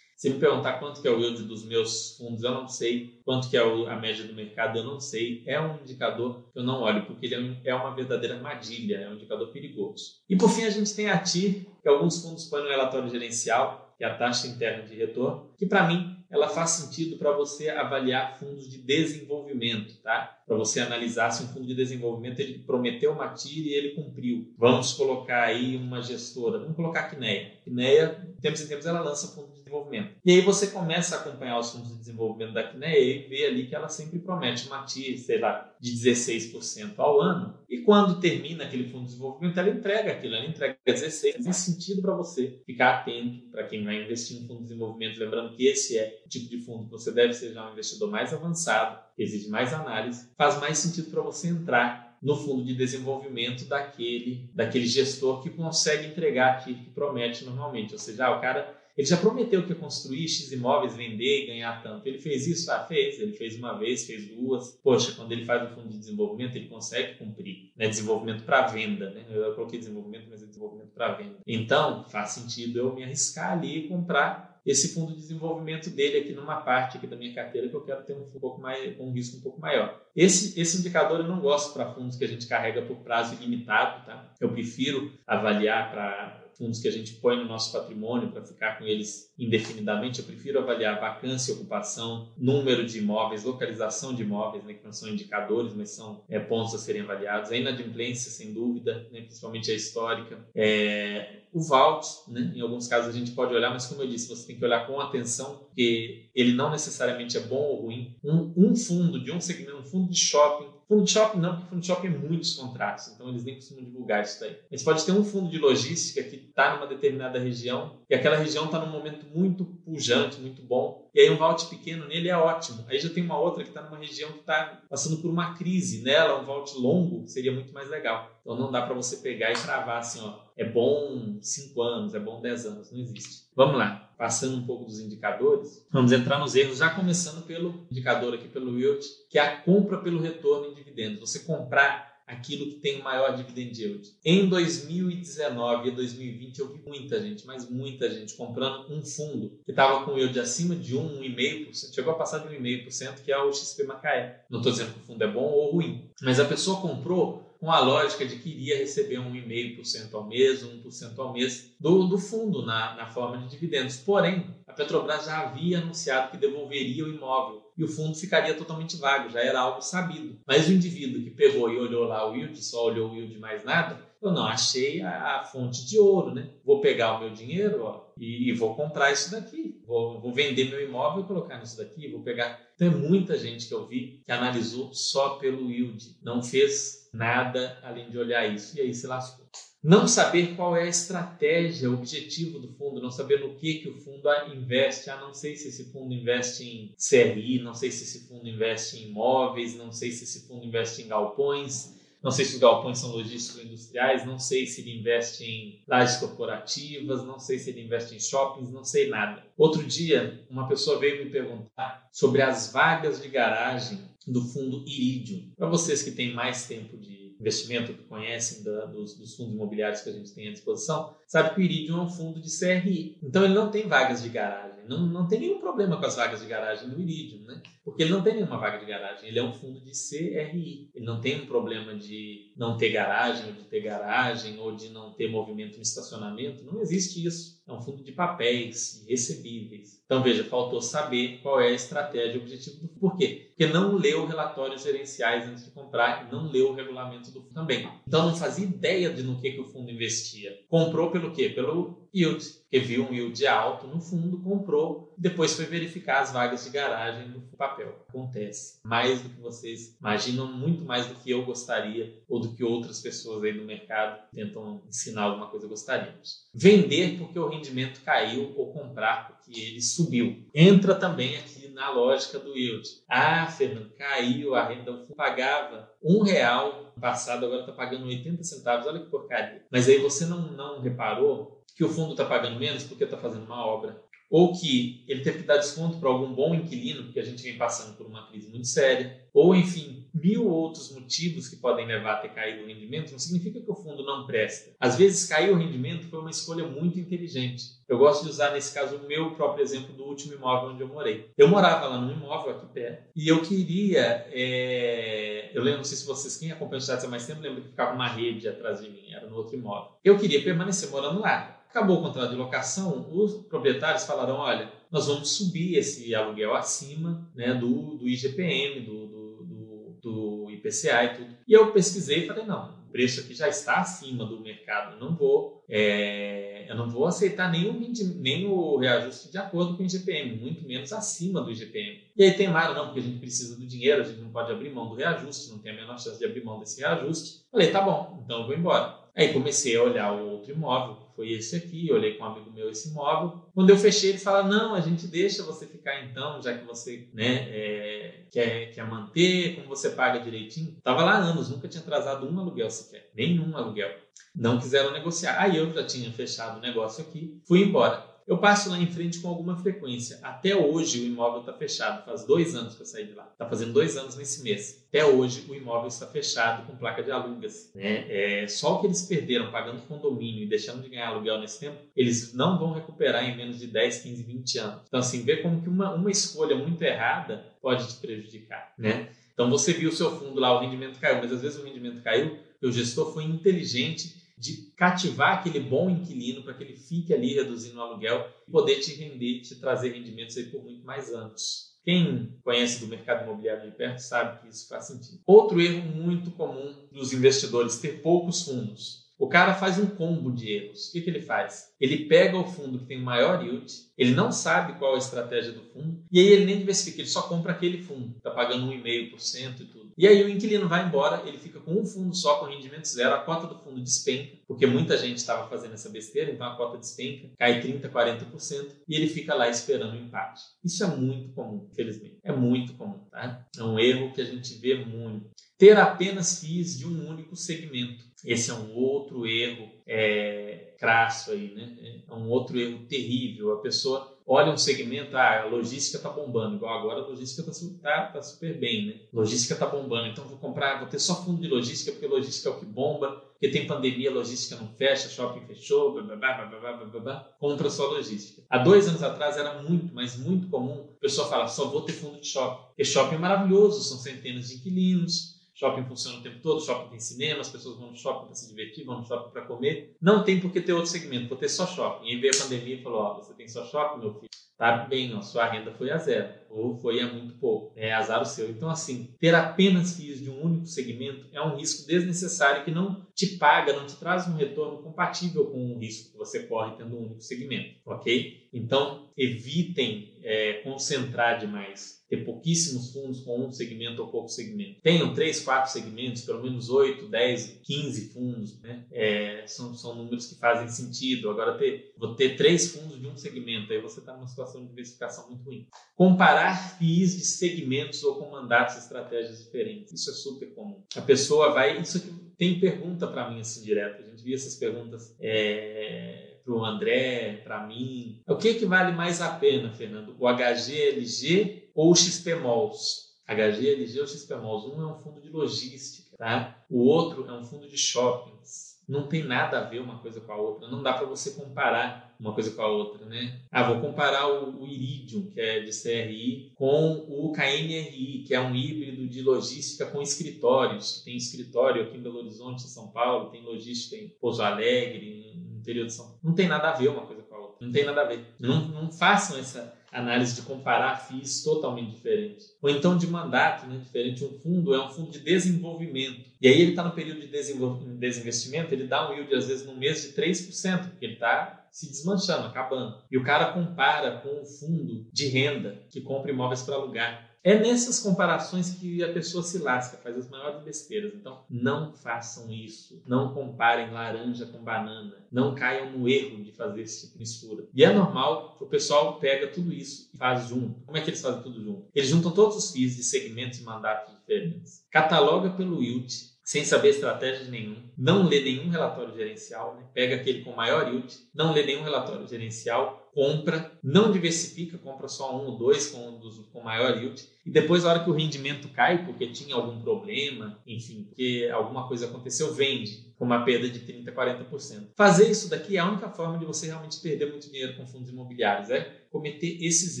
Se 0.20 0.28
me 0.28 0.38
perguntar 0.38 0.74
quanto 0.74 1.00
que 1.00 1.08
é 1.08 1.10
o 1.10 1.18
yield 1.18 1.44
dos 1.44 1.64
meus 1.64 2.18
fundos, 2.18 2.42
eu 2.42 2.50
não 2.50 2.68
sei. 2.68 3.18
Quanto 3.24 3.48
que 3.48 3.56
é 3.56 3.60
a 3.60 3.96
média 3.96 4.22
do 4.22 4.34
mercado, 4.34 4.78
eu 4.78 4.84
não 4.84 5.00
sei. 5.00 5.42
É 5.46 5.58
um 5.58 5.80
indicador 5.80 6.44
que 6.52 6.58
eu 6.58 6.62
não 6.62 6.82
olho, 6.82 7.06
porque 7.06 7.24
ele 7.24 7.56
é, 7.64 7.70
é 7.70 7.74
uma 7.74 7.94
verdadeira 7.94 8.34
armadilha, 8.34 8.96
é 8.96 9.08
um 9.08 9.14
indicador 9.14 9.48
perigoso. 9.50 10.16
E 10.28 10.36
por 10.36 10.50
fim, 10.50 10.64
a 10.64 10.68
gente 10.68 10.94
tem 10.94 11.08
a 11.08 11.16
TIR, 11.18 11.66
que 11.82 11.88
alguns 11.88 12.20
fundos 12.20 12.44
põem 12.50 12.64
no 12.64 12.68
relatório 12.68 13.08
gerencial, 13.08 13.89
é 14.04 14.06
a 14.06 14.16
taxa 14.16 14.46
interna 14.46 14.84
de 14.84 14.94
retorno, 14.94 15.50
que 15.56 15.66
para 15.66 15.86
mim 15.86 16.20
ela 16.30 16.48
faz 16.48 16.70
sentido 16.70 17.16
para 17.18 17.32
você 17.32 17.70
avaliar 17.70 18.38
fundos 18.38 18.70
de 18.70 18.78
desenvolvimento, 18.78 20.00
tá? 20.00 20.38
Para 20.46 20.56
você 20.56 20.80
analisar 20.80 21.30
se 21.30 21.42
um 21.42 21.48
fundo 21.48 21.66
de 21.66 21.74
desenvolvimento 21.74 22.38
ele 22.38 22.60
prometeu 22.60 23.12
uma 23.12 23.28
TIR 23.28 23.66
e 23.66 23.74
ele 23.74 23.90
cumpriu. 23.90 24.54
Vamos 24.56 24.92
colocar 24.92 25.42
aí 25.42 25.76
uma 25.76 26.00
gestora, 26.00 26.60
vamos 26.60 26.76
colocar 26.76 27.00
a 27.00 27.08
Quineia. 27.08 27.52
Quineia, 27.64 28.08
tempos 28.40 28.60
em 28.60 28.68
tempos, 28.68 28.86
ela 28.86 29.00
lança 29.00 29.34
fundo 29.34 29.48
de 29.48 29.58
desenvolvimento. 29.58 30.16
E 30.24 30.30
aí 30.30 30.40
você 30.40 30.68
começa 30.68 31.16
a 31.16 31.20
acompanhar 31.20 31.58
os 31.58 31.70
fundos 31.70 31.88
de 31.90 31.98
desenvolvimento 31.98 32.52
da 32.52 32.62
Quineia 32.62 32.98
e 32.98 33.28
vê 33.28 33.46
ali 33.46 33.66
que 33.66 33.74
ela 33.74 33.88
sempre 33.88 34.20
promete 34.20 34.68
uma 34.68 34.84
TIR, 34.84 35.18
sei 35.18 35.40
lá, 35.40 35.72
de 35.80 35.92
16% 35.92 36.94
ao 36.96 37.20
ano. 37.20 37.58
E 37.68 37.78
quando 37.78 38.20
termina 38.20 38.64
aquele 38.64 38.88
fundo 38.88 39.02
de 39.02 39.10
desenvolvimento, 39.10 39.58
ela 39.58 39.70
entrega 39.70 40.12
aquilo, 40.12 40.34
ela 40.34 40.46
entrega 40.46 40.76
16%. 40.86 41.42
Faz 41.42 41.56
sentido 41.56 42.02
para 42.02 42.14
você 42.14 42.60
ficar 42.66 42.98
atento 42.98 43.48
para 43.50 43.64
quem 43.64 43.82
vai 43.90 44.02
investir 44.02 44.42
em 44.42 44.46
fundo 44.46 44.58
de 44.58 44.64
desenvolvimento, 44.64 45.18
lembrando 45.18 45.54
que 45.54 45.66
esse 45.66 45.98
é 45.98 46.22
o 46.24 46.28
tipo 46.28 46.48
de 46.48 46.60
fundo 46.60 46.84
que 46.84 46.90
você 46.90 47.12
deve 47.12 47.32
ser 47.32 47.52
já 47.52 47.68
um 47.68 47.72
investidor 47.72 48.10
mais 48.10 48.32
avançado, 48.32 49.00
exige 49.18 49.48
mais 49.48 49.72
análise, 49.72 50.30
faz 50.36 50.58
mais 50.60 50.78
sentido 50.78 51.10
para 51.10 51.22
você 51.22 51.48
entrar 51.48 52.18
no 52.22 52.36
fundo 52.36 52.64
de 52.64 52.74
desenvolvimento 52.74 53.64
daquele, 53.64 54.50
daquele 54.54 54.86
gestor 54.86 55.42
que 55.42 55.50
consegue 55.50 56.06
entregar 56.06 56.58
aquilo 56.58 56.78
que 56.78 56.90
promete 56.90 57.44
normalmente. 57.44 57.94
Ou 57.94 57.98
seja, 57.98 58.26
ah, 58.26 58.36
o 58.36 58.40
cara 58.40 58.79
ele 59.00 59.06
já 59.06 59.16
prometeu 59.16 59.62
que 59.62 59.70
ia 59.70 59.76
construir 59.76 60.28
X 60.28 60.52
imóveis, 60.52 60.94
vender 60.94 61.44
e 61.44 61.46
ganhar 61.46 61.82
tanto. 61.82 62.06
Ele 62.06 62.18
fez 62.18 62.46
isso? 62.46 62.70
Ah, 62.70 62.84
fez. 62.84 63.18
Ele 63.18 63.32
fez 63.32 63.56
uma 63.56 63.78
vez, 63.78 64.06
fez 64.06 64.28
duas. 64.28 64.78
Poxa, 64.82 65.12
quando 65.16 65.32
ele 65.32 65.46
faz 65.46 65.70
o 65.70 65.74
fundo 65.74 65.88
de 65.88 65.96
desenvolvimento, 65.96 66.56
ele 66.56 66.68
consegue 66.68 67.14
cumprir. 67.14 67.72
Né? 67.74 67.88
Desenvolvimento 67.88 68.44
para 68.44 68.66
venda. 68.66 69.08
Né? 69.08 69.24
Eu 69.30 69.54
coloquei 69.54 69.78
desenvolvimento, 69.78 70.26
mas 70.28 70.42
é 70.42 70.46
desenvolvimento 70.46 70.90
para 70.90 71.14
venda. 71.14 71.36
Então, 71.46 72.04
faz 72.10 72.32
sentido 72.32 72.78
eu 72.78 72.94
me 72.94 73.02
arriscar 73.02 73.52
ali 73.52 73.86
e 73.86 73.88
comprar 73.88 74.60
esse 74.66 74.92
fundo 74.92 75.14
de 75.14 75.20
desenvolvimento 75.20 75.88
dele 75.88 76.18
aqui 76.18 76.34
numa 76.34 76.56
parte 76.56 76.98
aqui 76.98 77.06
da 77.06 77.16
minha 77.16 77.34
carteira 77.34 77.70
que 77.70 77.74
eu 77.74 77.80
quero 77.80 78.04
ter 78.04 78.12
um, 78.12 78.24
um 78.24 78.38
pouco 78.38 78.60
mais, 78.60 79.00
um 79.00 79.10
risco 79.12 79.38
um 79.38 79.40
pouco 79.40 79.58
maior. 79.58 79.98
Esse, 80.14 80.60
esse 80.60 80.78
indicador 80.78 81.20
eu 81.20 81.26
não 81.26 81.40
gosto 81.40 81.72
para 81.72 81.94
fundos 81.94 82.16
que 82.16 82.24
a 82.24 82.28
gente 82.28 82.46
carrega 82.46 82.82
por 82.82 82.98
prazo 82.98 83.34
ilimitado, 83.34 84.04
tá? 84.04 84.30
Eu 84.38 84.50
prefiro 84.50 85.10
avaliar 85.26 85.90
para 85.90 86.39
fundos 86.60 86.78
que 86.78 86.88
a 86.88 86.92
gente 86.92 87.14
põe 87.14 87.38
no 87.38 87.46
nosso 87.46 87.72
patrimônio 87.72 88.30
para 88.30 88.44
ficar 88.44 88.78
com 88.78 88.84
eles 88.84 89.32
indefinidamente, 89.38 90.18
eu 90.18 90.26
prefiro 90.26 90.58
avaliar 90.58 91.00
vacância, 91.00 91.54
ocupação, 91.54 92.28
número 92.36 92.84
de 92.84 92.98
imóveis, 92.98 93.44
localização 93.44 94.14
de 94.14 94.22
imóveis, 94.22 94.62
né, 94.64 94.74
que 94.74 94.84
não 94.84 94.92
são 94.92 95.08
indicadores, 95.08 95.72
mas 95.74 95.90
são 95.90 96.22
é, 96.28 96.38
pontos 96.38 96.74
a 96.74 96.78
serem 96.78 97.00
avaliados. 97.00 97.50
A 97.50 97.56
inadimplência, 97.56 98.30
sem 98.30 98.52
dúvida, 98.52 99.08
né, 99.10 99.22
principalmente 99.22 99.70
a 99.70 99.74
histórica. 99.74 100.38
É, 100.54 101.40
o 101.50 101.62
VALT, 101.62 102.04
né, 102.28 102.52
em 102.54 102.60
alguns 102.60 102.86
casos 102.86 103.14
a 103.14 103.18
gente 103.18 103.30
pode 103.32 103.54
olhar, 103.54 103.70
mas 103.70 103.86
como 103.86 104.02
eu 104.02 104.06
disse, 104.08 104.28
você 104.28 104.46
tem 104.46 104.58
que 104.58 104.64
olhar 104.64 104.86
com 104.86 105.00
atenção, 105.00 105.56
porque 105.56 106.28
ele 106.34 106.52
não 106.52 106.70
necessariamente 106.70 107.38
é 107.38 107.40
bom 107.40 107.56
ou 107.56 107.86
ruim. 107.86 108.14
Um, 108.22 108.52
um 108.54 108.76
fundo 108.76 109.18
de 109.18 109.32
um 109.32 109.40
segmento, 109.40 109.78
um 109.78 109.84
fundo 109.84 110.10
de 110.10 110.18
shopping, 110.18 110.68
Fundo 110.90 111.04
de 111.04 111.12
shopping 111.12 111.38
não, 111.38 111.54
porque 111.54 111.68
fundo 111.68 111.80
de 111.80 111.86
shopping 111.86 112.08
é 112.08 112.10
muitos 112.10 112.56
contratos, 112.56 113.12
então 113.14 113.28
eles 113.28 113.44
nem 113.44 113.54
costumam 113.54 113.84
divulgar 113.84 114.24
isso 114.24 114.40
daí. 114.40 114.56
Mas 114.68 114.82
pode 114.82 115.06
ter 115.06 115.12
um 115.12 115.22
fundo 115.22 115.48
de 115.48 115.56
logística 115.56 116.20
que 116.20 116.34
está 116.34 116.74
numa 116.74 116.88
determinada 116.88 117.38
região 117.38 118.00
e 118.10 118.14
aquela 118.16 118.34
região 118.34 118.64
está 118.64 118.84
num 118.84 118.90
momento 118.90 119.24
muito 119.32 119.64
pujante, 119.64 120.40
muito 120.40 120.62
bom, 120.62 121.08
e 121.14 121.20
aí 121.20 121.30
um 121.30 121.36
vault 121.36 121.66
pequeno 121.66 122.08
nele 122.08 122.28
é 122.28 122.36
ótimo. 122.36 122.84
Aí 122.88 122.98
já 122.98 123.08
tem 123.08 123.22
uma 123.22 123.38
outra 123.38 123.62
que 123.62 123.70
está 123.70 123.82
numa 123.82 123.98
região 123.98 124.32
que 124.32 124.40
está 124.40 124.82
passando 124.90 125.18
por 125.18 125.30
uma 125.30 125.54
crise. 125.54 126.02
Nela, 126.02 126.40
um 126.40 126.44
vault 126.44 126.76
longo 126.76 127.24
seria 127.28 127.52
muito 127.52 127.72
mais 127.72 127.88
legal. 127.88 128.28
Então 128.40 128.56
não 128.56 128.72
dá 128.72 128.82
para 128.82 128.94
você 128.94 129.18
pegar 129.18 129.52
e 129.52 129.54
cravar 129.54 129.98
assim, 129.98 130.20
ó, 130.20 130.40
é 130.56 130.64
bom 130.64 131.38
5 131.40 131.80
anos, 131.82 132.14
é 132.16 132.18
bom 132.18 132.40
10 132.40 132.66
anos, 132.66 132.90
não 132.90 132.98
existe. 132.98 133.44
Vamos 133.54 133.78
lá 133.78 134.09
passando 134.20 134.58
um 134.58 134.66
pouco 134.66 134.84
dos 134.84 135.00
indicadores, 135.00 135.82
vamos 135.90 136.12
entrar 136.12 136.38
nos 136.38 136.54
erros, 136.54 136.76
já 136.76 136.90
começando 136.90 137.42
pelo 137.46 137.86
indicador 137.90 138.34
aqui, 138.34 138.48
pelo 138.48 138.78
yield, 138.78 139.02
que 139.30 139.38
é 139.38 139.42
a 139.42 139.56
compra 139.56 139.96
pelo 139.96 140.20
retorno 140.20 140.66
em 140.66 140.74
dividendos. 140.74 141.20
Você 141.20 141.38
comprar 141.38 142.20
aquilo 142.26 142.66
que 142.66 142.74
tem 142.74 143.00
o 143.00 143.02
maior 143.02 143.34
dividend 143.34 143.82
yield. 143.82 144.10
Em 144.22 144.46
2019 144.46 145.88
e 145.88 145.92
2020 145.92 146.58
eu 146.58 146.68
vi 146.68 146.82
muita 146.86 147.18
gente, 147.18 147.46
mas 147.46 147.68
muita 147.68 148.10
gente 148.10 148.34
comprando 148.34 148.92
um 148.92 149.02
fundo 149.02 149.58
que 149.64 149.70
estava 149.70 150.04
com 150.04 150.18
yield 150.18 150.38
acima 150.38 150.76
de 150.76 150.94
1, 150.94 151.22
1,5%, 151.22 151.94
chegou 151.94 152.12
a 152.12 152.16
passar 152.16 152.40
de 152.40 152.54
1,5%, 152.54 153.22
que 153.24 153.32
é 153.32 153.42
o 153.42 153.50
XP 153.50 153.84
Macaé. 153.84 154.44
Não 154.50 154.60
estou 154.60 154.70
dizendo 154.70 154.92
que 154.92 155.00
o 155.00 155.02
fundo 155.02 155.24
é 155.24 155.32
bom 155.32 155.50
ou 155.50 155.72
ruim, 155.72 156.10
mas 156.20 156.38
a 156.38 156.44
pessoa 156.44 156.82
comprou 156.82 157.49
com 157.60 157.70
a 157.70 157.78
lógica 157.78 158.24
de 158.24 158.36
que 158.36 158.48
iria 158.48 158.78
receber 158.78 159.16
1,5% 159.18 160.14
ao 160.14 160.26
mês, 160.26 160.64
1% 160.64 161.18
ao 161.18 161.32
mês 161.32 161.74
do, 161.78 162.06
do 162.06 162.16
fundo 162.16 162.64
na, 162.64 162.96
na 162.96 163.06
forma 163.06 163.36
de 163.36 163.48
dividendos. 163.48 163.98
Porém, 163.98 164.46
a 164.70 164.72
Petrobras 164.72 165.24
já 165.24 165.40
havia 165.40 165.78
anunciado 165.78 166.30
que 166.30 166.36
devolveria 166.36 167.04
o 167.04 167.08
imóvel 167.08 167.60
e 167.76 167.82
o 167.82 167.88
fundo 167.88 168.14
ficaria 168.14 168.54
totalmente 168.54 168.96
vago, 168.96 169.30
já 169.30 169.40
era 169.40 169.60
algo 169.60 169.82
sabido. 169.82 170.38
Mas 170.46 170.68
o 170.68 170.72
indivíduo 170.72 171.22
que 171.22 171.30
pegou 171.30 171.70
e 171.70 171.76
olhou 171.76 172.04
lá 172.04 172.30
o 172.30 172.34
yield, 172.34 172.62
só 172.62 172.86
olhou 172.86 173.10
o 173.10 173.16
yield 173.16 173.36
mais 173.38 173.64
nada, 173.64 173.98
eu 174.22 174.30
não 174.30 174.44
achei 174.44 175.00
a, 175.00 175.40
a, 175.40 175.44
fonte 175.44 175.86
de 175.86 175.98
ouro, 175.98 176.34
né? 176.34 176.50
Vou 176.64 176.80
pegar 176.80 177.16
o 177.16 177.20
meu 177.20 177.30
dinheiro 177.30 177.82
ó, 177.82 178.12
e, 178.16 178.50
e 178.50 178.52
vou 178.52 178.74
comprar 178.76 179.10
isso 179.10 179.30
daqui. 179.30 179.80
Vou, 179.86 180.20
vou, 180.20 180.32
vender 180.32 180.68
meu 180.68 180.80
imóvel 180.80 181.24
e 181.24 181.26
colocar 181.26 181.58
nisso 181.58 181.78
daqui. 181.78 182.06
Vou 182.08 182.22
pegar. 182.22 182.60
Tem 182.76 182.90
muita 182.90 183.36
gente 183.38 183.66
que 183.66 183.74
eu 183.74 183.86
vi 183.86 184.22
que 184.24 184.30
analisou 184.30 184.92
só 184.92 185.30
pelo 185.36 185.70
yield, 185.70 186.18
não 186.22 186.42
fez 186.42 187.08
nada 187.12 187.78
além 187.82 188.10
de 188.10 188.18
olhar 188.18 188.46
isso. 188.46 188.76
E 188.76 188.82
aí 188.82 188.92
se 188.92 189.06
lascou. 189.06 189.46
Não 189.82 190.06
saber 190.06 190.56
qual 190.56 190.76
é 190.76 190.82
a 190.82 190.88
estratégia, 190.88 191.90
o 191.90 191.94
objetivo 191.94 192.58
do 192.58 192.68
fundo, 192.74 193.00
não 193.00 193.10
saber 193.10 193.40
no 193.40 193.54
que, 193.54 193.78
que 193.78 193.88
o 193.88 193.98
fundo 193.98 194.28
investe. 194.54 195.08
Ah, 195.08 195.20
não 195.20 195.32
sei 195.32 195.56
se 195.56 195.68
esse 195.68 195.90
fundo 195.90 196.12
investe 196.12 196.64
em 196.64 196.94
CRI, 196.98 197.62
não 197.62 197.72
sei 197.72 197.90
se 197.90 198.04
esse 198.04 198.28
fundo 198.28 198.46
investe 198.46 198.98
em 198.98 199.08
imóveis, 199.08 199.76
não 199.76 199.90
sei 199.90 200.10
se 200.12 200.24
esse 200.24 200.46
fundo 200.46 200.66
investe 200.66 201.02
em 201.02 201.08
galpões 201.08 201.98
não 202.22 202.30
sei 202.30 202.44
se 202.44 202.54
os 202.54 202.60
galpões 202.60 202.98
são 202.98 203.12
logísticos 203.12 203.64
industriais, 203.64 204.26
não 204.26 204.38
sei 204.38 204.66
se 204.66 204.82
ele 204.82 204.98
investe 204.98 205.42
em 205.42 205.82
lajes 205.88 206.18
corporativas, 206.18 207.24
não 207.24 207.38
sei 207.38 207.58
se 207.58 207.70
ele 207.70 207.82
investe 207.82 208.14
em 208.14 208.20
shoppings, 208.20 208.70
não 208.70 208.84
sei 208.84 209.08
nada. 209.08 209.42
Outro 209.56 209.82
dia, 209.82 210.44
uma 210.50 210.68
pessoa 210.68 210.98
veio 210.98 211.24
me 211.24 211.30
perguntar 211.30 212.08
sobre 212.12 212.42
as 212.42 212.70
vagas 212.70 213.22
de 213.22 213.28
garagem 213.28 214.00
do 214.26 214.42
fundo 214.42 214.84
Iridium. 214.86 215.50
Para 215.56 215.68
vocês 215.68 216.02
que 216.02 216.10
têm 216.10 216.34
mais 216.34 216.66
tempo 216.66 216.98
de 216.98 217.09
investimento, 217.40 217.94
que 217.94 218.04
conhecem 218.04 218.62
da, 218.62 218.84
dos, 218.84 219.16
dos, 219.16 219.34
fundos 219.34 219.54
imobiliários 219.54 220.02
que 220.02 220.10
a 220.10 220.12
gente 220.12 220.32
tem 220.34 220.48
à 220.48 220.52
disposição, 220.52 221.16
sabe 221.26 221.54
que 221.54 221.60
o 221.60 221.64
Iridium 221.64 221.98
é 221.98 222.02
um 222.02 222.08
fundo 222.08 222.40
de 222.40 222.50
CRI. 222.50 223.18
Então 223.22 223.44
ele 223.44 223.54
não 223.54 223.70
tem 223.70 223.88
vagas 223.88 224.22
de 224.22 224.28
garagem. 224.28 224.86
Não, 224.86 225.06
não 225.06 225.26
tem 225.26 225.40
nenhum 225.40 225.60
problema 225.60 225.98
com 225.98 226.06
as 226.06 226.16
vagas 226.16 226.40
de 226.40 226.46
garagem 226.46 226.88
do 226.88 227.00
Iridium, 227.00 227.44
né? 227.44 227.62
Porque 227.90 228.02
ele 228.02 228.12
não 228.12 228.22
tem 228.22 228.34
nenhuma 228.34 228.58
vaga 228.58 228.78
de 228.78 228.86
garagem. 228.86 229.28
Ele 229.28 229.38
é 229.38 229.42
um 229.42 229.52
fundo 229.52 229.80
de 229.80 229.90
CRI. 229.90 230.90
Ele 230.94 231.04
não 231.04 231.20
tem 231.20 231.40
um 231.40 231.46
problema 231.46 231.94
de 231.94 232.52
não 232.56 232.76
ter 232.76 232.90
garagem, 232.90 233.46
ou 233.48 233.52
de 233.52 233.64
ter 233.64 233.80
garagem, 233.80 234.58
ou 234.58 234.74
de 234.74 234.88
não 234.88 235.12
ter 235.12 235.30
movimento 235.30 235.76
no 235.76 235.82
estacionamento. 235.82 236.64
Não 236.64 236.80
existe 236.80 237.24
isso. 237.24 237.60
É 237.66 237.72
um 237.72 237.80
fundo 237.80 238.02
de 238.02 238.12
papéis, 238.12 239.04
recebíveis. 239.08 240.02
Então, 240.04 240.22
veja, 240.22 240.42
faltou 240.44 240.82
saber 240.82 241.38
qual 241.40 241.60
é 241.60 241.68
a 241.68 241.72
estratégia 241.72 242.34
e 242.34 242.38
o 242.38 242.42
objetivo 242.42 242.76
do 242.80 242.88
fundo. 242.88 243.00
Por 243.00 243.16
quê? 243.16 243.52
Porque 243.56 243.72
não 243.72 243.96
leu 243.96 244.26
relatórios 244.26 244.82
gerenciais 244.82 245.48
antes 245.48 245.64
de 245.64 245.70
comprar 245.70 246.26
e 246.26 246.32
não 246.32 246.50
leu 246.50 246.70
o 246.70 246.74
regulamento 246.74 247.30
do 247.30 247.42
fundo 247.42 247.54
também. 247.54 247.88
Então, 248.06 248.26
não 248.26 248.34
fazia 248.34 248.64
ideia 248.64 249.10
de 249.10 249.22
no 249.22 249.40
que, 249.40 249.52
que 249.52 249.60
o 249.60 249.68
fundo 249.68 249.90
investia. 249.90 250.58
Comprou 250.68 251.10
pelo 251.10 251.32
quê? 251.32 251.48
Pelo 251.48 252.08
yield. 252.14 252.44
Porque 252.44 252.78
viu 252.78 253.04
um 253.04 253.12
yield 253.12 253.46
alto 253.46 253.86
no 253.86 254.00
fundo, 254.00 254.40
comprou, 254.42 255.09
depois 255.20 255.54
foi 255.54 255.66
verificar 255.66 256.20
as 256.20 256.32
vagas 256.32 256.64
de 256.64 256.70
garagem 256.70 257.28
no 257.28 257.42
papel. 257.54 258.06
Acontece. 258.08 258.80
Mais 258.82 259.20
do 259.20 259.28
que 259.28 259.38
vocês 259.38 259.94
imaginam, 260.00 260.50
muito 260.50 260.82
mais 260.82 261.06
do 261.06 261.14
que 261.16 261.30
eu 261.30 261.44
gostaria 261.44 262.18
ou 262.26 262.40
do 262.40 262.54
que 262.54 262.64
outras 262.64 263.02
pessoas 263.02 263.44
aí 263.44 263.52
no 263.52 263.66
mercado 263.66 264.18
tentam 264.32 264.80
ensinar 264.88 265.24
alguma 265.24 265.48
coisa 265.48 265.68
gostaríamos. 265.68 266.46
Vender 266.54 267.18
porque 267.18 267.38
o 267.38 267.48
rendimento 267.48 268.00
caiu 268.02 268.54
ou 268.56 268.72
comprar 268.72 269.28
porque 269.28 269.60
ele 269.60 269.82
subiu. 269.82 270.42
Entra 270.54 270.94
também 270.94 271.36
aqui 271.36 271.68
na 271.68 271.90
lógica 271.90 272.38
do 272.38 272.56
yield. 272.56 272.88
Ah, 273.06 273.46
Fernando, 273.46 273.90
caiu 273.90 274.54
a 274.54 274.66
renda, 274.66 274.90
eu 274.90 275.14
pagava 275.14 275.92
um 276.02 276.22
real 276.22 276.94
passado, 276.98 277.44
agora 277.44 277.60
está 277.60 277.72
pagando 277.72 278.06
80 278.06 278.42
centavos, 278.42 278.86
olha 278.86 279.00
que 279.00 279.10
porcaria. 279.10 279.62
Mas 279.70 279.86
aí 279.86 279.98
você 279.98 280.24
não, 280.24 280.52
não 280.52 280.80
reparou 280.80 281.62
que 281.76 281.84
o 281.84 281.88
fundo 281.88 282.12
está 282.12 282.24
pagando 282.24 282.58
menos 282.58 282.84
porque 282.84 283.04
está 283.04 283.18
fazendo 283.18 283.44
uma 283.44 283.64
obra 283.64 284.02
ou 284.30 284.52
que 284.52 285.04
ele 285.08 285.22
teve 285.22 285.38
que 285.38 285.46
dar 285.46 285.56
desconto 285.56 285.98
para 285.98 286.08
algum 286.08 286.32
bom 286.32 286.54
inquilino, 286.54 287.04
porque 287.04 287.18
a 287.18 287.24
gente 287.24 287.42
vem 287.42 287.58
passando 287.58 287.96
por 287.96 288.06
uma 288.06 288.28
crise 288.28 288.48
muito 288.48 288.68
séria, 288.68 289.20
ou 289.34 289.54
enfim, 289.54 290.06
mil 290.14 290.48
outros 290.48 290.92
motivos 290.92 291.48
que 291.48 291.56
podem 291.56 291.86
levar 291.86 292.14
a 292.14 292.16
ter 292.16 292.30
caído 292.30 292.62
o 292.62 292.66
rendimento, 292.66 293.12
não 293.12 293.18
significa 293.18 293.60
que 293.60 293.70
o 293.70 293.74
fundo 293.74 294.04
não 294.04 294.26
presta. 294.26 294.70
Às 294.78 294.96
vezes, 294.96 295.28
cair 295.28 295.50
o 295.50 295.56
rendimento 295.56 296.06
foi 296.06 296.20
uma 296.20 296.30
escolha 296.30 296.64
muito 296.64 296.98
inteligente. 296.98 297.80
Eu 297.88 297.98
gosto 297.98 298.24
de 298.24 298.30
usar, 298.30 298.52
nesse 298.52 298.72
caso, 298.72 298.96
o 298.96 299.06
meu 299.06 299.32
próprio 299.32 299.62
exemplo 299.62 299.92
do 299.94 300.04
último 300.04 300.34
imóvel 300.34 300.70
onde 300.70 300.82
eu 300.82 300.88
morei. 300.88 301.30
Eu 301.36 301.48
morava 301.48 301.88
lá 301.88 302.00
num 302.00 302.12
imóvel 302.12 302.52
aqui 302.52 302.66
perto 302.66 303.08
e 303.16 303.26
eu 303.26 303.42
queria. 303.42 304.26
É... 304.30 305.50
Eu 305.52 305.62
lembro, 305.62 305.78
não 305.78 305.84
sei 305.84 305.96
se 305.96 306.06
vocês, 306.06 306.36
quem 306.36 306.52
acompanha 306.52 306.78
o 306.78 306.82
site 306.82 307.04
há 307.04 307.08
mais 307.08 307.26
tempo, 307.26 307.40
lembra 307.40 307.60
que 307.60 307.68
ficava 307.68 307.94
uma 307.94 308.06
rede 308.06 308.48
atrás 308.48 308.80
de 308.80 308.88
mim, 308.88 309.12
era 309.12 309.28
no 309.28 309.36
outro 309.36 309.56
imóvel. 309.56 309.92
Eu 310.04 310.18
queria 310.18 310.42
permanecer 310.42 310.88
morando 310.90 311.20
lá. 311.20 311.59
Acabou 311.70 312.00
o 312.00 312.02
contrato 312.02 312.30
de 312.30 312.36
locação, 312.36 313.06
os 313.12 313.46
proprietários 313.46 314.04
falaram: 314.04 314.34
olha, 314.34 314.72
nós 314.90 315.06
vamos 315.06 315.36
subir 315.36 315.76
esse 315.76 316.12
aluguel 316.14 316.54
acima 316.54 317.30
né, 317.32 317.54
do, 317.54 317.96
do 317.96 318.08
IGPM, 318.08 318.80
do, 318.80 319.06
do, 319.06 319.42
do, 319.44 319.98
do 320.02 320.50
IPCA 320.50 321.04
e 321.04 321.14
tudo. 321.14 321.36
E 321.46 321.52
eu 321.52 321.72
pesquisei 321.72 322.24
e 322.24 322.26
falei: 322.26 322.44
não, 322.44 322.80
o 322.88 322.90
preço 322.90 323.20
aqui 323.20 323.34
já 323.34 323.48
está 323.48 323.76
acima 323.76 324.24
do 324.24 324.40
mercado, 324.40 324.96
eu 324.96 325.00
não 325.00 325.14
vou, 325.14 325.64
é, 325.68 326.66
eu 326.68 326.74
não 326.74 326.90
vou 326.90 327.06
aceitar 327.06 327.48
nem 327.48 328.46
o 328.48 328.76
reajuste 328.76 329.30
de 329.30 329.38
acordo 329.38 329.76
com 329.76 329.84
o 329.84 329.86
IGPM, 329.86 330.40
muito 330.40 330.66
menos 330.66 330.92
acima 330.92 331.40
do 331.40 331.52
IGPM. 331.52 332.00
E 332.16 332.24
aí 332.24 332.32
tem 332.32 332.48
lá, 332.48 332.74
não, 332.74 332.86
porque 332.86 332.98
a 332.98 333.02
gente 333.04 333.20
precisa 333.20 333.56
do 333.56 333.64
dinheiro, 333.64 334.02
a 334.02 334.04
gente 334.04 334.20
não 334.20 334.32
pode 334.32 334.50
abrir 334.50 334.74
mão 334.74 334.88
do 334.88 334.96
reajuste, 334.96 335.52
não 335.52 335.58
tem 335.60 335.70
a 335.70 335.76
menor 335.76 336.00
chance 336.00 336.18
de 336.18 336.24
abrir 336.24 336.44
mão 336.44 336.58
desse 336.58 336.80
reajuste. 336.80 337.44
Falei, 337.52 337.70
tá 337.70 337.80
bom, 337.80 338.20
então 338.24 338.40
eu 338.40 338.46
vou 338.46 338.56
embora. 338.56 338.98
Aí 339.14 339.32
comecei 339.32 339.76
a 339.76 339.82
olhar 339.82 340.12
o 340.12 340.30
outro 340.30 340.52
imóvel, 340.52 340.96
foi 341.20 341.32
esse 341.32 341.54
aqui, 341.54 341.92
olhei 341.92 342.14
com 342.14 342.24
um 342.24 342.28
amigo 342.28 342.50
meu 342.50 342.70
esse 342.70 342.88
imóvel. 342.88 343.42
Quando 343.54 343.68
eu 343.68 343.76
fechei, 343.76 344.08
ele 344.08 344.18
fala: 344.18 344.42
Não, 344.42 344.74
a 344.74 344.80
gente 344.80 345.06
deixa 345.06 345.42
você 345.42 345.66
ficar 345.66 346.02
então, 346.02 346.40
já 346.40 346.56
que 346.56 346.64
você 346.64 347.10
né, 347.12 347.46
é, 347.50 348.24
quer, 348.30 348.72
quer 348.72 348.88
manter, 348.88 349.56
como 349.56 349.68
você 349.68 349.90
paga 349.90 350.18
direitinho. 350.18 350.78
Tava 350.82 351.04
lá 351.04 351.18
anos, 351.18 351.50
nunca 351.50 351.68
tinha 351.68 351.82
atrasado 351.82 352.26
um 352.26 352.40
aluguel 352.40 352.70
sequer, 352.70 353.10
nenhum 353.14 353.54
aluguel. 353.54 353.94
Não 354.34 354.58
quiseram 354.58 354.92
negociar. 354.92 355.38
Aí 355.38 355.58
eu 355.58 355.70
já 355.74 355.84
tinha 355.84 356.10
fechado 356.10 356.56
o 356.56 356.62
negócio 356.62 357.04
aqui, 357.04 357.38
fui 357.46 357.60
embora. 357.60 358.08
Eu 358.26 358.38
passo 358.38 358.70
lá 358.70 358.78
em 358.78 358.86
frente 358.86 359.18
com 359.18 359.28
alguma 359.28 359.56
frequência. 359.56 360.18
Até 360.22 360.54
hoje 360.54 361.00
o 361.00 361.04
imóvel 361.04 361.40
está 361.40 361.52
fechado. 361.52 362.04
Faz 362.04 362.24
dois 362.24 362.54
anos 362.54 362.74
que 362.74 362.82
eu 362.82 362.86
saí 362.86 363.06
de 363.06 363.12
lá. 363.12 363.28
Está 363.32 363.48
fazendo 363.48 363.72
dois 363.72 363.96
anos 363.96 364.16
nesse 364.16 364.42
mês. 364.42 364.84
Até 364.88 365.04
hoje 365.04 365.44
o 365.48 365.54
imóvel 365.54 365.88
está 365.88 366.06
fechado 366.06 366.66
com 366.66 366.76
placa 366.76 367.02
de 367.02 367.10
alugas. 367.10 367.70
Né? 367.74 368.06
É, 368.08 368.46
só 368.48 368.76
o 368.76 368.80
que 368.80 368.86
eles 368.86 369.02
perderam 369.02 369.50
pagando 369.50 369.82
condomínio 369.82 370.44
e 370.44 370.48
deixando 370.48 370.82
de 370.82 370.88
ganhar 370.88 371.08
aluguel 371.08 371.40
nesse 371.40 371.60
tempo, 371.60 371.76
eles 371.96 372.32
não 372.34 372.58
vão 372.58 372.72
recuperar 372.72 373.24
em 373.24 373.36
menos 373.36 373.58
de 373.58 373.66
10, 373.66 373.98
15, 374.02 374.22
20 374.22 374.58
anos. 374.58 374.80
Então, 374.86 375.00
assim, 375.00 375.22
vê 375.22 375.38
como 375.38 375.60
que 375.62 375.68
uma, 375.68 375.94
uma 375.94 376.10
escolha 376.10 376.56
muito 376.56 376.82
errada 376.82 377.44
pode 377.60 377.86
te 377.88 378.00
prejudicar. 378.00 378.72
Né? 378.78 379.08
Então, 379.32 379.50
você 379.50 379.72
viu 379.72 379.88
o 379.88 379.92
seu 379.92 380.10
fundo 380.18 380.38
lá, 380.38 380.56
o 380.56 380.60
rendimento 380.60 380.98
caiu, 381.00 381.18
mas 381.20 381.32
às 381.32 381.42
vezes 381.42 381.58
o 381.58 381.64
rendimento 381.64 382.02
caiu 382.02 382.38
porque 382.60 382.66
o 382.66 382.72
gestor 382.72 383.14
foi 383.14 383.24
inteligente 383.24 384.19
de 384.40 384.72
cativar 384.74 385.34
aquele 385.34 385.60
bom 385.60 385.90
inquilino 385.90 386.42
para 386.42 386.54
que 386.54 386.64
ele 386.64 386.74
fique 386.74 387.12
ali 387.12 387.34
reduzindo 387.34 387.78
o 387.78 387.82
aluguel 387.82 388.26
e 388.48 388.50
poder 388.50 388.76
te 388.80 388.94
render, 388.94 389.42
te 389.42 389.54
trazer 389.56 389.92
rendimentos 389.92 390.34
aí 390.38 390.44
por 390.44 390.64
muito 390.64 390.82
mais 390.82 391.12
anos. 391.12 391.70
Quem 391.84 392.38
conhece 392.42 392.80
do 392.80 392.88
mercado 392.88 393.24
imobiliário 393.24 393.70
de 393.70 393.76
perto 393.76 393.98
sabe 393.98 394.40
que 394.40 394.48
isso 394.48 394.66
faz 394.66 394.86
sentido. 394.86 395.20
Outro 395.26 395.60
erro 395.60 395.82
muito 395.82 396.30
comum 396.30 396.74
dos 396.90 397.12
investidores 397.12 397.78
ter 397.78 398.00
poucos 398.00 398.42
fundos. 398.42 399.10
O 399.18 399.28
cara 399.28 399.54
faz 399.54 399.78
um 399.78 399.86
combo 399.86 400.32
de 400.32 400.50
erros. 400.50 400.88
O 400.88 400.92
que, 400.92 401.02
que 401.02 401.10
ele 401.10 401.20
faz? 401.20 401.74
Ele 401.78 402.06
pega 402.06 402.38
o 402.38 402.46
fundo 402.46 402.78
que 402.78 402.86
tem 402.86 402.98
o 402.98 403.04
maior 403.04 403.44
yield, 403.44 403.70
ele 403.96 404.14
não 404.14 404.32
sabe 404.32 404.78
qual 404.78 404.94
a 404.94 404.98
estratégia 404.98 405.52
do 405.52 405.60
fundo, 405.60 406.02
e 406.10 406.18
aí 406.18 406.26
ele 406.28 406.46
nem 406.46 406.58
diversifica, 406.58 407.02
ele 407.02 407.08
só 407.08 407.22
compra 407.22 407.52
aquele 407.52 407.82
fundo, 407.82 408.16
está 408.16 408.30
pagando 408.30 408.72
1,5% 408.72 409.60
e 409.60 409.64
tudo. 409.66 409.79
E 410.00 410.08
aí 410.08 410.24
o 410.24 410.30
inquilino 410.30 410.66
vai 410.66 410.86
embora, 410.86 411.28
ele 411.28 411.36
fica 411.36 411.60
com 411.60 411.72
um 411.72 411.84
fundo 411.84 412.16
só 412.16 412.38
com 412.38 412.46
rendimento 412.46 412.88
zero, 412.88 413.14
a 413.14 413.18
cota 413.18 413.46
do 413.46 413.58
fundo 413.58 413.82
despenca, 413.82 414.34
porque 414.48 414.66
muita 414.66 414.96
gente 414.96 415.18
estava 415.18 415.46
fazendo 415.46 415.74
essa 415.74 415.90
besteira, 415.90 416.32
então 416.32 416.46
a 416.46 416.56
cota 416.56 416.78
despenca, 416.78 417.28
cai 417.38 417.60
30%, 417.60 417.90
40%, 417.90 418.76
e 418.88 418.96
ele 418.96 419.08
fica 419.08 419.34
lá 419.34 419.46
esperando 419.50 419.92
o 419.92 420.00
empate. 420.00 420.40
Isso 420.64 420.82
é 420.82 420.86
muito 420.86 421.34
comum, 421.34 421.68
infelizmente. 421.70 422.16
É 422.24 422.32
muito 422.32 422.72
comum, 422.78 422.98
tá? 423.10 423.46
É 423.54 423.62
um 423.62 423.78
erro 423.78 424.10
que 424.14 424.22
a 424.22 424.24
gente 424.24 424.54
vê 424.54 424.82
muito. 424.82 425.28
Ter 425.58 425.76
apenas 425.76 426.40
FIIs 426.40 426.78
de 426.78 426.86
um 426.86 427.06
único 427.06 427.36
segmento. 427.36 428.02
Esse 428.24 428.50
é 428.50 428.54
um 428.54 428.74
outro 428.74 429.26
erro 429.26 429.68
é, 429.86 430.74
crasso 430.78 431.32
aí, 431.32 431.54
né? 431.54 432.02
É 432.08 432.14
um 432.14 432.26
outro 432.30 432.58
erro 432.58 432.86
terrível. 432.86 433.52
A 433.52 433.60
pessoa 433.60 434.18
olha 434.26 434.52
um 434.52 434.56
segmento, 434.56 435.16
ah, 435.16 435.42
a 435.42 435.44
logística 435.46 435.96
está 435.96 436.10
bombando, 436.10 436.56
igual 436.56 436.78
agora 436.78 437.00
a 437.00 437.06
logística 437.06 437.50
está 437.50 437.66
tá, 437.82 438.06
tá 438.06 438.22
super 438.22 438.58
bem, 438.58 438.86
né? 438.86 438.94
Logística 439.12 439.54
está 439.54 439.66
bombando, 439.66 440.08
então 440.08 440.24
vou 440.24 440.38
comprar, 440.38 440.78
vou 440.78 440.88
ter 440.88 440.98
só 440.98 441.24
fundo 441.24 441.40
de 441.40 441.48
logística, 441.48 441.92
porque 441.92 442.06
logística 442.06 442.48
é 442.48 442.52
o 442.52 442.58
que 442.58 442.64
bomba, 442.64 443.22
porque 443.32 443.48
tem 443.48 443.66
pandemia, 443.66 444.10
logística 444.10 444.60
não 444.60 444.68
fecha, 444.68 445.08
shopping 445.08 445.46
fechou, 445.46 445.92
blá, 445.92 446.02
blá, 446.02 446.16
blá, 446.16 446.46
blá, 446.46 446.58
blá, 446.60 446.84
blá, 446.84 447.00
blá, 447.00 447.28
compra 447.40 447.70
só 447.70 447.86
logística. 447.86 448.42
Há 448.50 448.58
dois 448.58 448.86
anos 448.86 449.02
atrás 449.02 449.36
era 449.36 449.62
muito, 449.62 449.94
mas 449.94 450.16
muito 450.16 450.48
comum, 450.48 450.84
a 450.96 451.00
pessoa 451.00 451.28
fala, 451.28 451.48
só 451.48 451.66
vou 451.68 451.82
ter 451.82 451.92
fundo 451.92 452.20
de 452.20 452.26
shopping, 452.26 452.66
porque 452.68 452.84
shopping 452.84 453.14
é 453.14 453.18
maravilhoso, 453.18 453.82
são 453.82 453.98
centenas 453.98 454.48
de 454.48 454.56
inquilinos, 454.56 455.39
Shopping 455.60 455.84
funciona 455.84 456.18
o 456.18 456.22
tempo 456.22 456.38
todo, 456.42 456.64
shopping 456.64 456.88
tem 456.88 456.98
cinema, 456.98 457.42
as 457.42 457.50
pessoas 457.50 457.78
vão 457.78 457.90
no 457.90 457.96
shopping 457.96 458.24
para 458.24 458.34
se 458.34 458.48
divertir, 458.48 458.82
vão 458.82 459.00
no 459.00 459.04
shopping 459.04 459.30
para 459.30 459.42
comer. 459.42 459.94
Não 460.00 460.24
tem 460.24 460.40
por 460.40 460.50
que 460.50 460.58
ter 460.58 460.72
outro 460.72 460.90
segmento, 460.90 461.28
vou 461.28 461.36
ter 461.36 461.50
só 461.50 461.66
shopping. 461.66 462.06
E 462.06 462.12
aí 462.12 462.16
veio 462.18 462.32
a 462.34 462.42
pandemia 462.42 462.76
e 462.76 462.82
falou: 462.82 463.02
Ó, 463.02 463.14
você 463.16 463.34
tem 463.34 463.46
só 463.46 463.66
shopping, 463.66 464.00
meu 464.00 464.14
filho? 464.14 464.30
tá 464.56 464.76
bem, 464.76 465.12
a 465.14 465.22
sua 465.22 465.46
renda 465.46 465.72
foi 465.72 465.90
a 465.90 465.98
zero 465.98 466.39
ou 466.50 466.76
foi 466.76 467.00
a 467.00 467.12
muito 467.12 467.34
pouco. 467.34 467.72
É 467.76 467.92
azar 467.92 468.20
o 468.20 468.26
seu. 468.26 468.50
Então, 468.50 468.68
assim, 468.68 469.14
ter 469.18 469.34
apenas 469.34 469.96
FIIs 469.96 470.20
de 470.20 470.30
um 470.30 470.44
único 470.44 470.66
segmento 470.66 471.26
é 471.32 471.40
um 471.40 471.56
risco 471.56 471.86
desnecessário 471.86 472.64
que 472.64 472.70
não 472.70 473.06
te 473.14 473.36
paga, 473.36 473.72
não 473.72 473.86
te 473.86 473.96
traz 473.96 474.26
um 474.26 474.34
retorno 474.34 474.82
compatível 474.82 475.46
com 475.46 475.74
o 475.74 475.78
risco 475.78 476.12
que 476.12 476.18
você 476.18 476.44
corre 476.44 476.76
tendo 476.76 476.96
um 476.96 477.06
único 477.06 477.20
segmento, 477.20 477.76
ok? 477.86 478.48
Então, 478.52 479.10
evitem 479.16 480.18
é, 480.22 480.54
concentrar 480.64 481.38
demais, 481.38 482.04
ter 482.08 482.24
pouquíssimos 482.24 482.92
fundos 482.92 483.20
com 483.20 483.46
um 483.46 483.52
segmento 483.52 484.02
ou 484.02 484.10
pouco 484.10 484.28
segmento. 484.28 484.80
Tenham 484.80 485.12
três, 485.12 485.40
quatro 485.40 485.70
segmentos, 485.70 486.22
pelo 486.22 486.42
menos 486.42 486.70
8, 486.70 487.06
10, 487.08 487.60
15 487.62 488.12
fundos, 488.12 488.60
né? 488.62 488.86
É, 488.90 489.44
são, 489.46 489.74
são 489.74 489.94
números 489.94 490.26
que 490.26 490.38
fazem 490.38 490.68
sentido. 490.68 491.30
Agora, 491.30 491.58
ter, 491.58 491.92
vou 491.98 492.14
ter 492.14 492.36
três 492.36 492.72
fundos 492.74 492.98
de 492.98 493.06
um 493.06 493.16
segmento, 493.16 493.72
aí 493.72 493.80
você 493.80 494.00
está 494.00 494.14
numa 494.14 494.26
situação 494.26 494.62
de 494.62 494.68
diversificação 494.68 495.28
muito 495.28 495.44
ruim. 495.44 495.66
Comparar 495.94 496.39
FIIs 496.78 497.16
de 497.16 497.24
segmentos 497.24 498.02
ou 498.02 498.16
com 498.16 498.30
mandatos 498.30 498.76
e 498.76 498.78
estratégias 498.78 499.38
diferentes. 499.38 499.92
Isso 499.92 500.10
é 500.10 500.14
super 500.14 500.54
comum. 500.54 500.82
A 500.96 501.00
pessoa 501.00 501.52
vai. 501.52 501.80
Isso 501.80 501.98
aqui 501.98 502.12
tem 502.36 502.58
pergunta 502.58 503.06
para 503.06 503.30
mim 503.30 503.40
assim 503.40 503.62
direto. 503.62 504.02
A 504.02 504.08
gente 504.08 504.22
via 504.22 504.34
essas 504.34 504.56
perguntas. 504.56 505.14
É 505.20 506.30
para 506.44 506.54
o 506.54 506.64
André, 506.64 507.40
para 507.44 507.66
mim. 507.66 508.20
O 508.26 508.36
que, 508.36 508.54
que 508.54 508.66
vale 508.66 508.92
mais 508.92 509.20
a 509.20 509.30
pena, 509.30 509.70
Fernando? 509.70 510.16
O 510.18 510.26
HGLG 510.26 511.70
ou 511.74 511.92
o 511.92 511.96
XPMOLs? 511.96 513.10
HGLG 513.26 514.00
ou 514.00 514.06
XPMOLs? 514.06 514.64
Um 514.64 514.82
é 514.82 514.86
um 514.92 514.98
fundo 514.98 515.20
de 515.20 515.28
logística, 515.28 516.16
tá? 516.16 516.64
O 516.68 516.80
outro 516.80 517.28
é 517.28 517.32
um 517.32 517.44
fundo 517.44 517.68
de 517.68 517.78
shoppings. 517.78 518.69
Não 518.90 519.06
tem 519.06 519.22
nada 519.22 519.60
a 519.60 519.62
ver 519.62 519.78
uma 519.78 519.98
coisa 519.98 520.20
com 520.20 520.32
a 520.32 520.36
outra. 520.36 520.68
Não 520.68 520.82
dá 520.82 520.92
para 520.94 521.06
você 521.06 521.30
comparar 521.30 522.12
uma 522.18 522.34
coisa 522.34 522.50
com 522.50 522.60
a 522.60 522.66
outra, 522.66 523.06
né? 523.06 523.38
Ah, 523.48 523.62
vou 523.62 523.80
comparar 523.80 524.26
o, 524.26 524.62
o 524.62 524.66
Iridium, 524.66 525.30
que 525.30 525.40
é 525.40 525.60
de 525.60 525.70
CRI, 525.70 526.50
com 526.56 527.06
o 527.08 527.32
KNRI, 527.32 528.24
que 528.26 528.34
é 528.34 528.40
um 528.40 528.52
híbrido 528.52 529.06
de 529.06 529.22
logística 529.22 529.86
com 529.86 530.02
escritórios. 530.02 531.02
Tem 531.04 531.16
escritório 531.16 531.84
aqui 531.84 531.98
em 531.98 532.02
Belo 532.02 532.18
Horizonte, 532.18 532.64
em 532.64 532.68
São 532.68 532.88
Paulo, 532.88 533.30
tem 533.30 533.44
logística 533.44 533.94
em 533.94 534.08
Pouso 534.08 534.42
Alegre, 534.42 535.36
interior 535.56 535.86
de 535.86 535.92
São 535.92 536.06
Paulo. 536.06 536.20
Não 536.24 536.34
tem 536.34 536.48
nada 536.48 536.70
a 536.70 536.72
ver 536.72 536.88
uma 536.88 537.06
coisa 537.06 537.22
com 537.22 537.34
a 537.36 537.38
outra. 537.38 537.64
Não 537.64 537.72
tem 537.72 537.84
nada 537.84 538.00
a 538.00 538.04
ver. 538.04 538.24
Não, 538.40 538.66
não 538.66 538.90
façam 538.90 539.38
essa 539.38 539.72
análise 539.92 540.34
de 540.34 540.42
comparar 540.42 540.96
FIIs 540.96 541.44
totalmente 541.44 541.92
diferentes. 541.92 542.56
Ou 542.60 542.70
então 542.70 542.96
de 542.96 543.06
mandato 543.06 543.66
né, 543.66 543.78
diferente. 543.78 544.24
Um 544.24 544.38
fundo 544.38 544.74
é 544.74 544.84
um 544.84 544.88
fundo 544.88 545.10
de 545.10 545.20
desenvolvimento. 545.20 546.29
E 546.40 546.48
aí 546.48 546.60
ele 546.60 546.70
está 546.70 546.82
no 546.82 546.92
período 546.92 547.20
de 547.20 547.26
desinvestimento, 547.26 548.72
ele 548.72 548.84
dá 548.84 549.10
um 549.10 549.14
yield 549.14 549.34
às 549.34 549.46
vezes 549.46 549.66
no 549.66 549.76
mês 549.76 550.02
de 550.02 550.14
3%, 550.14 550.88
porque 550.88 551.04
ele 551.04 551.14
está 551.14 551.66
se 551.70 551.88
desmanchando, 551.90 552.46
acabando. 552.46 552.98
E 553.10 553.18
o 553.18 553.22
cara 553.22 553.52
compara 553.52 554.18
com 554.18 554.40
um 554.40 554.44
fundo 554.44 555.06
de 555.12 555.28
renda 555.28 555.82
que 555.90 556.00
compra 556.00 556.30
imóveis 556.30 556.62
para 556.62 556.76
alugar. 556.76 557.29
É 557.42 557.58
nessas 557.58 558.00
comparações 558.00 558.70
que 558.70 559.02
a 559.02 559.12
pessoa 559.12 559.42
se 559.42 559.58
lasca, 559.58 559.96
faz 559.96 560.14
as 560.14 560.28
maiores 560.28 560.62
besteiras. 560.62 561.14
Então, 561.14 561.42
não 561.48 561.94
façam 561.94 562.50
isso. 562.50 563.02
Não 563.06 563.32
comparem 563.32 563.90
laranja 563.90 564.44
com 564.44 564.62
banana. 564.62 565.16
Não 565.32 565.54
caiam 565.54 565.90
no 565.90 566.06
erro 566.06 566.44
de 566.44 566.52
fazer 566.52 566.82
esse 566.82 567.00
tipo 567.06 567.14
de 567.14 567.18
mistura. 567.20 567.66
E 567.72 567.82
é 567.82 567.90
normal 567.90 568.56
que 568.58 568.64
o 568.64 568.68
pessoal 568.68 569.18
pega 569.18 569.46
tudo 569.46 569.72
isso 569.72 570.10
e 570.12 570.18
faz 570.18 570.48
junto. 570.48 570.80
Como 570.84 570.98
é 570.98 571.00
que 571.00 571.08
eles 571.08 571.22
fazem 571.22 571.42
tudo 571.42 571.62
junto? 571.62 571.88
Eles 571.94 572.10
juntam 572.10 572.30
todos 572.30 572.56
os 572.56 572.72
FIIs 572.72 572.96
de 572.96 573.04
segmentos 573.04 573.58
e 573.58 573.62
mandatos 573.62 574.14
diferentes. 574.14 574.84
Cataloga 574.90 575.48
pelo 575.50 575.82
yield, 575.82 576.14
sem 576.50 576.64
saber 576.64 576.88
estratégia 576.88 577.46
nenhum, 577.48 577.76
não 577.96 578.26
lê 578.26 578.40
nenhum 578.40 578.70
relatório 578.70 579.14
gerencial, 579.14 579.76
né? 579.76 579.86
pega 579.94 580.16
aquele 580.16 580.42
com 580.42 580.50
maior 580.50 580.88
yield, 580.88 581.16
não 581.32 581.52
lê 581.52 581.64
nenhum 581.64 581.84
relatório 581.84 582.26
gerencial, 582.26 583.08
compra, 583.14 583.70
não 583.80 584.10
diversifica, 584.10 584.76
compra 584.76 585.06
só 585.06 585.40
um 585.40 585.46
ou 585.46 585.56
dois 585.56 585.90
com, 585.90 586.18
dos, 586.18 586.38
com 586.52 586.60
maior 586.60 586.96
yield, 586.96 587.24
e 587.46 587.50
depois, 587.50 587.84
na 587.84 587.90
hora 587.90 588.02
que 588.02 588.10
o 588.10 588.12
rendimento 588.12 588.68
cai, 588.70 589.04
porque 589.04 589.28
tinha 589.28 589.54
algum 589.54 589.80
problema, 589.80 590.60
enfim, 590.66 591.04
porque 591.04 591.48
alguma 591.52 591.86
coisa 591.86 592.06
aconteceu, 592.06 592.52
vende 592.52 593.14
com 593.16 593.24
uma 593.24 593.44
perda 593.44 593.68
de 593.68 593.80
30%, 593.80 594.12
40%. 594.12 594.88
Fazer 594.96 595.30
isso 595.30 595.48
daqui 595.48 595.76
é 595.76 595.80
a 595.80 595.88
única 595.88 596.08
forma 596.08 596.36
de 596.36 596.44
você 596.44 596.66
realmente 596.66 597.00
perder 597.00 597.30
muito 597.30 597.48
dinheiro 597.48 597.76
com 597.76 597.86
fundos 597.86 598.10
imobiliários, 598.10 598.70
é 598.70 599.04
cometer 599.10 599.64
esses 599.64 600.00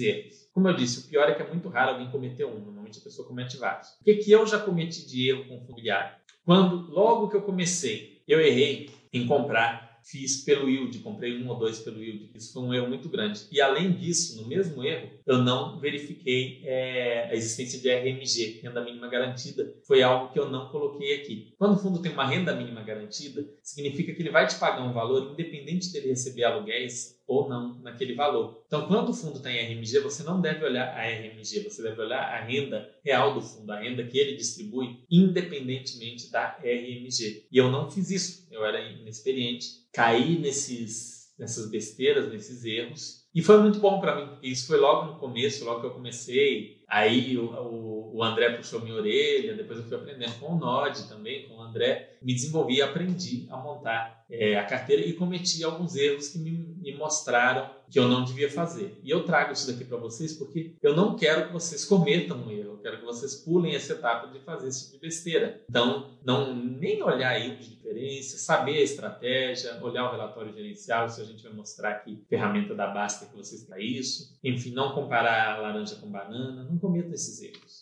erros. 0.00 0.48
Como 0.52 0.68
eu 0.68 0.74
disse, 0.74 1.00
o 1.00 1.08
pior 1.08 1.28
é 1.28 1.34
que 1.34 1.42
é 1.42 1.46
muito 1.46 1.68
raro 1.68 1.92
alguém 1.92 2.10
cometer 2.10 2.44
um, 2.44 2.58
normalmente 2.58 2.98
a 2.98 3.02
pessoa 3.02 3.26
comete 3.26 3.56
vários. 3.56 3.88
O 4.00 4.04
que, 4.04 4.16
que 4.16 4.32
eu 4.32 4.44
já 4.46 4.58
cometi 4.58 5.06
de 5.06 5.30
erro 5.30 5.44
com 5.46 5.58
fundo 5.60 5.68
imobiliário? 5.68 6.19
Quando, 6.44 6.90
logo 6.90 7.28
que 7.28 7.36
eu 7.36 7.42
comecei, 7.42 8.22
eu 8.26 8.40
errei 8.40 8.90
em 9.12 9.26
comprar 9.26 9.90
fiz 10.10 10.44
pelo 10.44 10.68
yield, 10.68 10.98
comprei 11.00 11.42
um 11.42 11.48
ou 11.48 11.56
dois 11.56 11.78
pelo 11.78 12.02
yield. 12.02 12.30
Isso 12.34 12.52
foi 12.52 12.62
um 12.62 12.74
erro 12.74 12.88
muito 12.88 13.08
grande. 13.08 13.46
E 13.50 13.60
além 13.60 13.92
disso, 13.92 14.40
no 14.40 14.48
mesmo 14.48 14.82
erro, 14.84 15.10
eu 15.26 15.38
não 15.38 15.78
verifiquei 15.78 16.62
é, 16.64 17.28
a 17.30 17.34
existência 17.34 17.78
de 17.78 17.88
RMG, 17.88 18.60
renda 18.62 18.84
mínima 18.84 19.08
garantida. 19.08 19.72
Foi 19.86 20.02
algo 20.02 20.32
que 20.32 20.38
eu 20.38 20.50
não 20.50 20.68
coloquei 20.68 21.14
aqui. 21.14 21.54
Quando 21.58 21.74
o 21.74 21.78
fundo 21.78 22.02
tem 22.02 22.12
uma 22.12 22.26
renda 22.26 22.54
mínima 22.54 22.82
garantida, 22.82 23.46
significa 23.62 24.12
que 24.12 24.22
ele 24.22 24.30
vai 24.30 24.46
te 24.46 24.58
pagar 24.58 24.82
um 24.82 24.92
valor 24.92 25.32
independente 25.32 25.92
dele 25.92 26.08
receber 26.08 26.44
aluguéis 26.44 27.19
ou 27.30 27.48
não 27.48 27.80
naquele 27.80 28.12
valor. 28.12 28.64
Então, 28.66 28.88
quando 28.88 29.10
o 29.10 29.14
fundo 29.14 29.38
tem 29.38 29.56
RMG, 29.56 30.00
você 30.00 30.24
não 30.24 30.40
deve 30.40 30.64
olhar 30.64 30.88
a 30.88 31.06
RMG, 31.06 31.62
você 31.62 31.80
deve 31.80 32.02
olhar 32.02 32.20
a 32.20 32.40
renda 32.40 32.90
real 33.04 33.34
do 33.34 33.40
fundo, 33.40 33.70
a 33.70 33.78
renda 33.78 34.04
que 34.04 34.18
ele 34.18 34.36
distribui, 34.36 35.04
independentemente 35.08 36.28
da 36.32 36.58
RMG. 36.60 37.46
E 37.50 37.56
eu 37.56 37.70
não 37.70 37.88
fiz 37.88 38.10
isso, 38.10 38.48
eu 38.50 38.64
era 38.66 38.80
inexperiente, 38.80 39.68
caí 39.92 40.40
nesses, 40.40 41.32
nessas 41.38 41.70
besteiras, 41.70 42.28
nesses 42.28 42.64
erros, 42.64 43.20
e 43.32 43.42
foi 43.42 43.62
muito 43.62 43.78
bom 43.78 44.00
para 44.00 44.16
mim, 44.16 44.26
porque 44.32 44.48
isso 44.48 44.66
foi 44.66 44.78
logo 44.78 45.12
no 45.12 45.18
começo, 45.20 45.64
logo 45.64 45.80
que 45.82 45.86
eu 45.86 45.92
comecei. 45.92 46.82
Aí 46.88 47.38
o, 47.38 47.99
o, 48.12 48.22
André 48.22 48.50
puxou 48.56 48.80
minha 48.80 48.94
orelha, 48.94 49.54
depois 49.54 49.78
eu 49.78 49.84
fui 49.84 49.96
aprendendo 49.96 50.38
com 50.38 50.54
o 50.54 50.58
Nod 50.58 51.08
também, 51.08 51.48
com 51.48 51.54
o 51.54 51.62
André. 51.62 52.18
Me 52.22 52.34
desenvolvi 52.34 52.76
e 52.76 52.82
aprendi 52.82 53.46
a 53.50 53.56
montar 53.56 54.24
é, 54.30 54.56
a 54.58 54.64
carteira 54.64 55.02
e 55.02 55.12
cometi 55.12 55.64
alguns 55.64 55.96
erros 55.96 56.28
que 56.28 56.38
me, 56.38 56.50
me, 56.50 56.94
mostraram 56.96 57.68
que 57.90 57.98
eu 57.98 58.08
não 58.08 58.24
devia 58.24 58.50
fazer. 58.50 58.98
E 59.02 59.10
eu 59.10 59.24
trago 59.24 59.52
isso 59.52 59.70
daqui 59.70 59.84
para 59.84 59.96
vocês 59.96 60.34
porque 60.34 60.76
eu 60.82 60.94
não 60.94 61.16
quero 61.16 61.46
que 61.46 61.52
vocês 61.52 61.84
cometam 61.84 62.36
um 62.38 62.50
erro, 62.50 62.74
eu 62.74 62.78
quero 62.78 62.98
que 62.98 63.04
vocês 63.04 63.34
pulem 63.34 63.74
essa 63.74 63.94
etapa 63.94 64.28
de 64.28 64.38
fazer 64.40 64.68
esse 64.68 64.84
tipo 64.84 65.00
de 65.00 65.08
besteira. 65.08 65.62
Então, 65.68 66.10
não 66.24 66.54
nem 66.54 67.02
olhar 67.02 67.30
aí 67.30 67.56
de 67.56 67.70
diferença, 67.70 68.38
saber 68.38 68.78
a 68.78 68.82
estratégia, 68.82 69.82
olhar 69.82 70.08
o 70.08 70.12
relatório 70.12 70.52
gerencial, 70.52 71.06
isso 71.06 71.20
a 71.20 71.24
gente 71.24 71.42
vai 71.42 71.52
mostrar 71.52 71.90
aqui, 71.90 72.22
ferramenta 72.28 72.74
da 72.74 72.86
Basta 72.86 73.26
que 73.26 73.36
vocês 73.36 73.64
para 73.64 73.80
isso. 73.80 74.38
Enfim, 74.44 74.70
não 74.70 74.92
comparar 74.92 75.60
laranja 75.60 75.96
com 75.96 76.08
banana, 76.08 76.64
não 76.64 76.78
cometam 76.78 77.12
esses 77.12 77.42
erros 77.42 77.79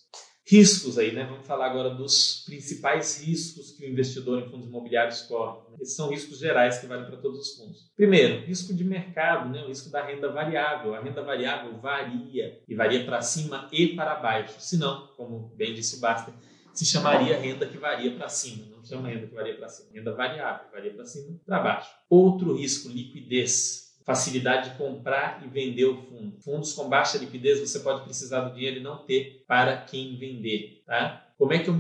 riscos 0.49 0.99
aí, 0.99 1.13
né? 1.13 1.25
Vamos 1.25 1.47
falar 1.47 1.67
agora 1.67 1.91
dos 1.91 2.43
principais 2.47 3.23
riscos 3.23 3.71
que 3.73 3.85
o 3.85 3.89
investidor 3.89 4.41
em 4.41 4.49
fundos 4.49 4.67
imobiliários 4.67 5.21
corre. 5.23 5.59
Esses 5.79 5.95
são 5.95 6.09
riscos 6.09 6.39
gerais 6.39 6.79
que 6.79 6.87
valem 6.87 7.05
para 7.05 7.19
todos 7.19 7.41
os 7.41 7.57
fundos. 7.57 7.91
Primeiro, 7.95 8.47
risco 8.47 8.73
de 8.73 8.83
mercado, 8.83 9.51
né? 9.51 9.63
o 9.63 9.69
risco 9.69 9.91
da 9.91 10.03
renda 10.03 10.33
variável. 10.33 10.95
A 10.95 11.01
renda 11.01 11.23
variável 11.23 11.79
varia 11.79 12.61
e 12.67 12.75
varia 12.75 13.05
para 13.05 13.21
cima 13.21 13.69
e 13.71 13.89
para 13.89 14.15
baixo. 14.17 14.55
Se 14.59 14.79
não, 14.79 15.09
como 15.09 15.53
bem 15.55 15.75
disse 15.75 16.01
Basta, 16.01 16.33
se 16.73 16.87
chamaria 16.87 17.39
renda 17.39 17.67
que 17.67 17.77
varia 17.77 18.13
para 18.13 18.29
cima, 18.29 18.65
não 18.75 18.85
chama 18.85 19.09
renda 19.09 19.27
que 19.27 19.35
varia 19.35 19.55
para 19.55 19.69
cima. 19.69 19.91
Renda 19.93 20.15
variável, 20.15 20.67
varia 20.73 20.95
para 20.95 21.05
cima 21.05 21.39
para 21.45 21.59
baixo. 21.61 21.91
Outro 22.09 22.57
risco, 22.57 22.89
liquidez 22.89 23.88
facilidade 24.09 24.71
de 24.71 24.79
comprar 24.79 25.45
e 25.45 25.49
vender 25.49 25.85
o 25.85 26.01
fundo. 26.01 26.41
Fundos 26.41 26.73
com 26.73 26.89
baixa 26.89 27.19
liquidez, 27.19 27.61
você 27.61 27.81
pode 27.81 28.05
precisar 28.05 28.41
do 28.41 28.55
dinheiro 28.55 28.79
e 28.79 28.83
não 28.83 29.05
ter 29.05 29.45
para 29.47 29.77
quem 29.77 30.17
vender, 30.17 30.83
tá? 30.87 31.31
Como 31.37 31.53
é 31.53 31.59
que 31.59 31.69
eu 31.69 31.77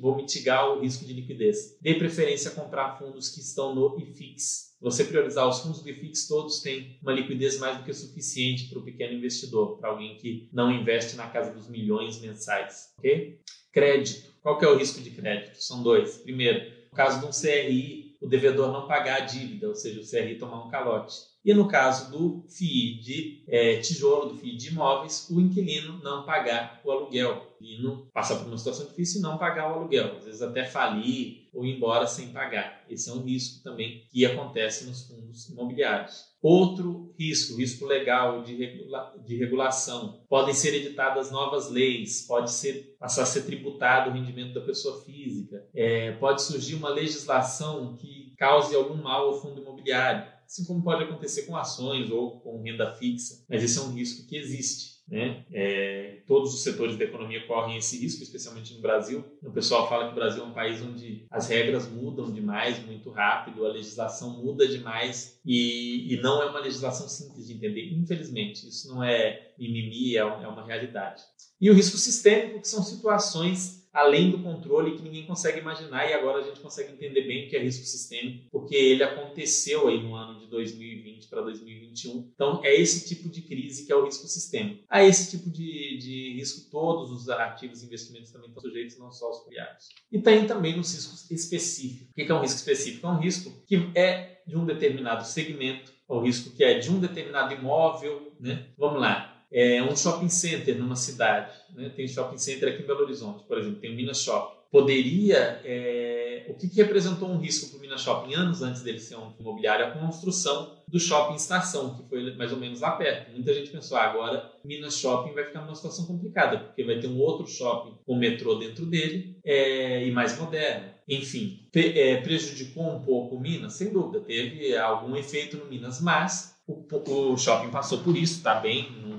vou 0.00 0.16
mitigar 0.16 0.70
o 0.72 0.80
risco 0.80 1.06
de 1.06 1.12
liquidez? 1.12 1.78
Dê 1.80 1.94
preferência 1.94 2.50
a 2.50 2.54
comprar 2.54 2.98
fundos 2.98 3.28
que 3.28 3.40
estão 3.40 3.76
no 3.76 3.96
IFIX. 3.96 4.76
Você 4.80 5.04
priorizar 5.04 5.48
os 5.48 5.60
fundos 5.60 5.80
do 5.80 5.88
IFIX, 5.88 6.26
todos 6.26 6.60
têm 6.60 6.98
uma 7.00 7.12
liquidez 7.12 7.60
mais 7.60 7.78
do 7.78 7.84
que 7.84 7.94
suficiente 7.94 8.68
para 8.68 8.80
o 8.80 8.84
pequeno 8.84 9.14
investidor, 9.14 9.78
para 9.78 9.90
alguém 9.90 10.16
que 10.16 10.48
não 10.52 10.72
investe 10.72 11.14
na 11.14 11.28
casa 11.28 11.52
dos 11.52 11.68
milhões 11.68 12.20
mensais, 12.20 12.92
ok? 12.98 13.40
Crédito. 13.72 14.32
Qual 14.42 14.58
que 14.58 14.64
é 14.64 14.68
o 14.68 14.76
risco 14.76 15.00
de 15.00 15.10
crédito? 15.12 15.62
São 15.62 15.80
dois. 15.80 16.16
Primeiro, 16.18 16.70
no 16.90 16.96
caso 16.96 17.20
de 17.20 17.26
um 17.26 17.30
CRI, 17.30 18.16
o 18.20 18.26
devedor 18.26 18.72
não 18.72 18.88
pagar 18.88 19.22
a 19.22 19.24
dívida, 19.24 19.68
ou 19.68 19.74
seja, 19.74 20.00
o 20.00 20.04
CRI 20.04 20.38
tomar 20.38 20.66
um 20.66 20.70
calote. 20.70 21.16
E 21.48 21.54
no 21.54 21.66
caso 21.66 22.10
do 22.10 22.44
FII 22.46 23.00
de 23.00 23.42
é, 23.48 23.78
tijolo, 23.78 24.28
do 24.28 24.36
FII 24.36 24.54
de 24.54 24.68
imóveis, 24.68 25.30
o 25.30 25.40
inquilino 25.40 25.98
não 26.02 26.26
pagar 26.26 26.78
o 26.84 26.90
aluguel. 26.90 27.56
O 27.58 27.64
inquilino 27.64 28.06
passar 28.12 28.36
por 28.36 28.48
uma 28.48 28.58
situação 28.58 28.84
difícil 28.84 29.20
e 29.20 29.22
não 29.22 29.38
pagar 29.38 29.72
o 29.72 29.76
aluguel. 29.76 30.18
Às 30.18 30.26
vezes 30.26 30.42
até 30.42 30.66
falir 30.66 31.48
ou 31.54 31.64
ir 31.64 31.74
embora 31.74 32.06
sem 32.06 32.28
pagar. 32.34 32.84
Esse 32.86 33.08
é 33.08 33.14
um 33.14 33.22
risco 33.22 33.64
também 33.64 34.02
que 34.10 34.26
acontece 34.26 34.84
nos 34.84 35.06
fundos 35.06 35.48
imobiliários. 35.48 36.26
Outro 36.42 37.14
risco, 37.18 37.56
risco 37.56 37.86
legal 37.86 38.42
de, 38.42 38.54
regula 38.54 39.14
de 39.24 39.34
regulação. 39.38 40.20
Podem 40.28 40.52
ser 40.52 40.74
editadas 40.74 41.30
novas 41.30 41.70
leis, 41.70 42.26
pode 42.26 42.50
ser, 42.50 42.94
passar 43.00 43.22
a 43.22 43.26
ser 43.26 43.44
tributado 43.44 44.10
o 44.10 44.12
rendimento 44.12 44.52
da 44.52 44.60
pessoa 44.60 45.02
física, 45.02 45.66
é, 45.74 46.12
pode 46.12 46.42
surgir 46.42 46.74
uma 46.74 46.90
legislação 46.90 47.96
que 47.96 48.34
cause 48.38 48.76
algum 48.76 49.02
mal 49.02 49.28
ao 49.28 49.40
fundo 49.40 49.62
imobiliário 49.62 50.36
assim 50.48 50.64
como 50.64 50.82
pode 50.82 51.04
acontecer 51.04 51.42
com 51.42 51.54
ações 51.54 52.10
ou 52.10 52.40
com 52.40 52.62
renda 52.62 52.94
fixa, 52.94 53.44
mas 53.48 53.62
esse 53.62 53.78
é 53.78 53.82
um 53.82 53.92
risco 53.92 54.26
que 54.26 54.36
existe. 54.36 54.98
Né? 55.06 55.42
É, 55.50 56.22
todos 56.26 56.52
os 56.52 56.62
setores 56.62 56.96
da 56.98 57.04
economia 57.04 57.46
correm 57.46 57.78
esse 57.78 57.98
risco, 57.98 58.22
especialmente 58.22 58.74
no 58.74 58.82
Brasil. 58.82 59.24
O 59.42 59.50
pessoal 59.50 59.88
fala 59.88 60.06
que 60.06 60.12
o 60.12 60.14
Brasil 60.14 60.42
é 60.42 60.46
um 60.46 60.52
país 60.52 60.82
onde 60.82 61.26
as 61.30 61.48
regras 61.48 61.88
mudam 61.88 62.30
demais, 62.30 62.84
muito 62.84 63.10
rápido, 63.10 63.64
a 63.64 63.72
legislação 63.72 64.42
muda 64.42 64.68
demais 64.68 65.38
e, 65.44 66.12
e 66.12 66.20
não 66.20 66.42
é 66.42 66.50
uma 66.50 66.60
legislação 66.60 67.08
simples 67.08 67.46
de 67.46 67.54
entender. 67.54 67.90
Infelizmente, 67.94 68.68
isso 68.68 68.88
não 68.88 69.02
é 69.02 69.52
mimimi, 69.58 70.16
é, 70.16 70.20
é 70.20 70.48
uma 70.48 70.66
realidade. 70.66 71.22
E 71.60 71.70
o 71.70 71.74
risco 71.74 71.96
sistêmico, 71.96 72.60
que 72.60 72.68
são 72.68 72.82
situações 72.82 73.77
além 73.92 74.30
do 74.30 74.38
controle 74.38 74.96
que 74.96 75.02
ninguém 75.02 75.26
consegue 75.26 75.58
imaginar 75.58 76.08
e 76.08 76.12
agora 76.12 76.38
a 76.38 76.42
gente 76.42 76.60
consegue 76.60 76.92
entender 76.92 77.22
bem 77.22 77.46
o 77.46 77.50
que 77.50 77.56
é 77.56 77.60
risco 77.60 77.84
sistêmico, 77.84 78.48
porque 78.50 78.74
ele 78.74 79.02
aconteceu 79.02 79.88
aí 79.88 80.02
no 80.02 80.14
ano 80.14 80.38
de 80.38 80.46
2020 80.46 81.28
para 81.28 81.42
2021. 81.42 82.30
Então, 82.34 82.60
é 82.64 82.74
esse 82.74 83.08
tipo 83.08 83.28
de 83.28 83.42
crise 83.42 83.86
que 83.86 83.92
é 83.92 83.96
o 83.96 84.04
risco 84.04 84.26
sistêmico. 84.26 84.84
A 84.88 85.02
esse 85.02 85.30
tipo 85.30 85.50
de, 85.50 85.98
de 85.98 86.34
risco, 86.34 86.70
todos 86.70 87.10
os 87.10 87.28
ativos 87.28 87.82
e 87.82 87.86
investimentos 87.86 88.30
também 88.30 88.48
estão 88.48 88.62
sujeitos, 88.62 88.98
não 88.98 89.10
só 89.10 89.30
os 89.30 89.44
criados. 89.44 89.88
E 90.10 90.20
tem 90.20 90.46
também 90.46 90.78
os 90.78 90.94
riscos 90.94 91.30
específicos. 91.30 92.08
O 92.10 92.14
que 92.14 92.30
é 92.30 92.34
um 92.34 92.40
risco 92.40 92.58
específico? 92.58 93.06
É 93.06 93.10
um 93.10 93.18
risco 93.18 93.52
que 93.66 93.90
é 93.94 94.42
de 94.46 94.56
um 94.56 94.64
determinado 94.64 95.26
segmento, 95.26 95.92
é 96.08 96.12
um 96.12 96.22
risco 96.22 96.54
que 96.56 96.64
é 96.64 96.78
de 96.78 96.90
um 96.90 96.98
determinado 96.98 97.52
imóvel, 97.52 98.32
né? 98.40 98.68
Vamos 98.78 99.00
lá, 99.00 99.37
é, 99.52 99.82
um 99.82 99.96
shopping 99.96 100.28
center 100.28 100.78
numa 100.78 100.96
cidade. 100.96 101.52
Né? 101.74 101.88
Tem 101.90 102.06
shopping 102.06 102.38
center 102.38 102.72
aqui 102.72 102.82
em 102.82 102.86
Belo 102.86 103.02
Horizonte, 103.02 103.44
por 103.44 103.58
exemplo, 103.58 103.80
tem 103.80 103.92
o 103.92 103.96
Minas 103.96 104.22
Shopping. 104.22 104.58
Poderia. 104.70 105.60
É, 105.64 106.46
o 106.48 106.54
que, 106.54 106.68
que 106.68 106.76
representou 106.76 107.28
um 107.28 107.38
risco 107.38 107.70
para 107.70 107.78
o 107.78 107.80
Minas 107.80 108.02
Shopping 108.02 108.34
anos 108.34 108.62
antes 108.62 108.82
dele 108.82 108.98
ser 108.98 109.16
um 109.16 109.32
imobiliário? 109.40 109.86
A 109.86 109.90
construção 109.90 110.78
do 110.86 110.98
shopping 110.98 111.34
estação, 111.34 111.94
que 111.94 112.08
foi 112.08 112.34
mais 112.36 112.52
ou 112.52 112.58
menos 112.58 112.80
lá 112.80 112.92
perto. 112.92 113.32
Muita 113.32 113.52
gente 113.54 113.70
pensou, 113.70 113.96
ah, 113.96 114.04
agora 114.04 114.50
Minas 114.64 114.98
Shopping 114.98 115.32
vai 115.32 115.44
ficar 115.44 115.62
numa 115.62 115.74
situação 115.74 116.06
complicada, 116.06 116.58
porque 116.58 116.84
vai 116.84 116.98
ter 116.98 117.06
um 117.06 117.18
outro 117.18 117.46
shopping 117.46 117.94
com 118.06 118.16
metrô 118.16 118.54
dentro 118.56 118.86
dele 118.86 119.38
é, 119.44 120.06
e 120.06 120.10
mais 120.10 120.38
moderno. 120.38 120.86
Enfim, 121.08 121.66
é, 121.74 122.16
prejudicou 122.16 122.96
um 122.96 123.00
pouco 123.00 123.36
o 123.36 123.40
Minas? 123.40 123.74
Sem 123.74 123.90
dúvida, 123.90 124.20
teve 124.20 124.76
algum 124.76 125.16
efeito 125.16 125.56
no 125.56 125.66
Minas, 125.66 126.00
mas 126.00 126.58
o, 126.66 126.84
o 127.32 127.36
shopping 127.38 127.70
passou 127.70 127.98
por 127.98 128.16
isso, 128.16 128.38
está 128.38 128.54
bem, 128.54 128.90
não 129.02 129.17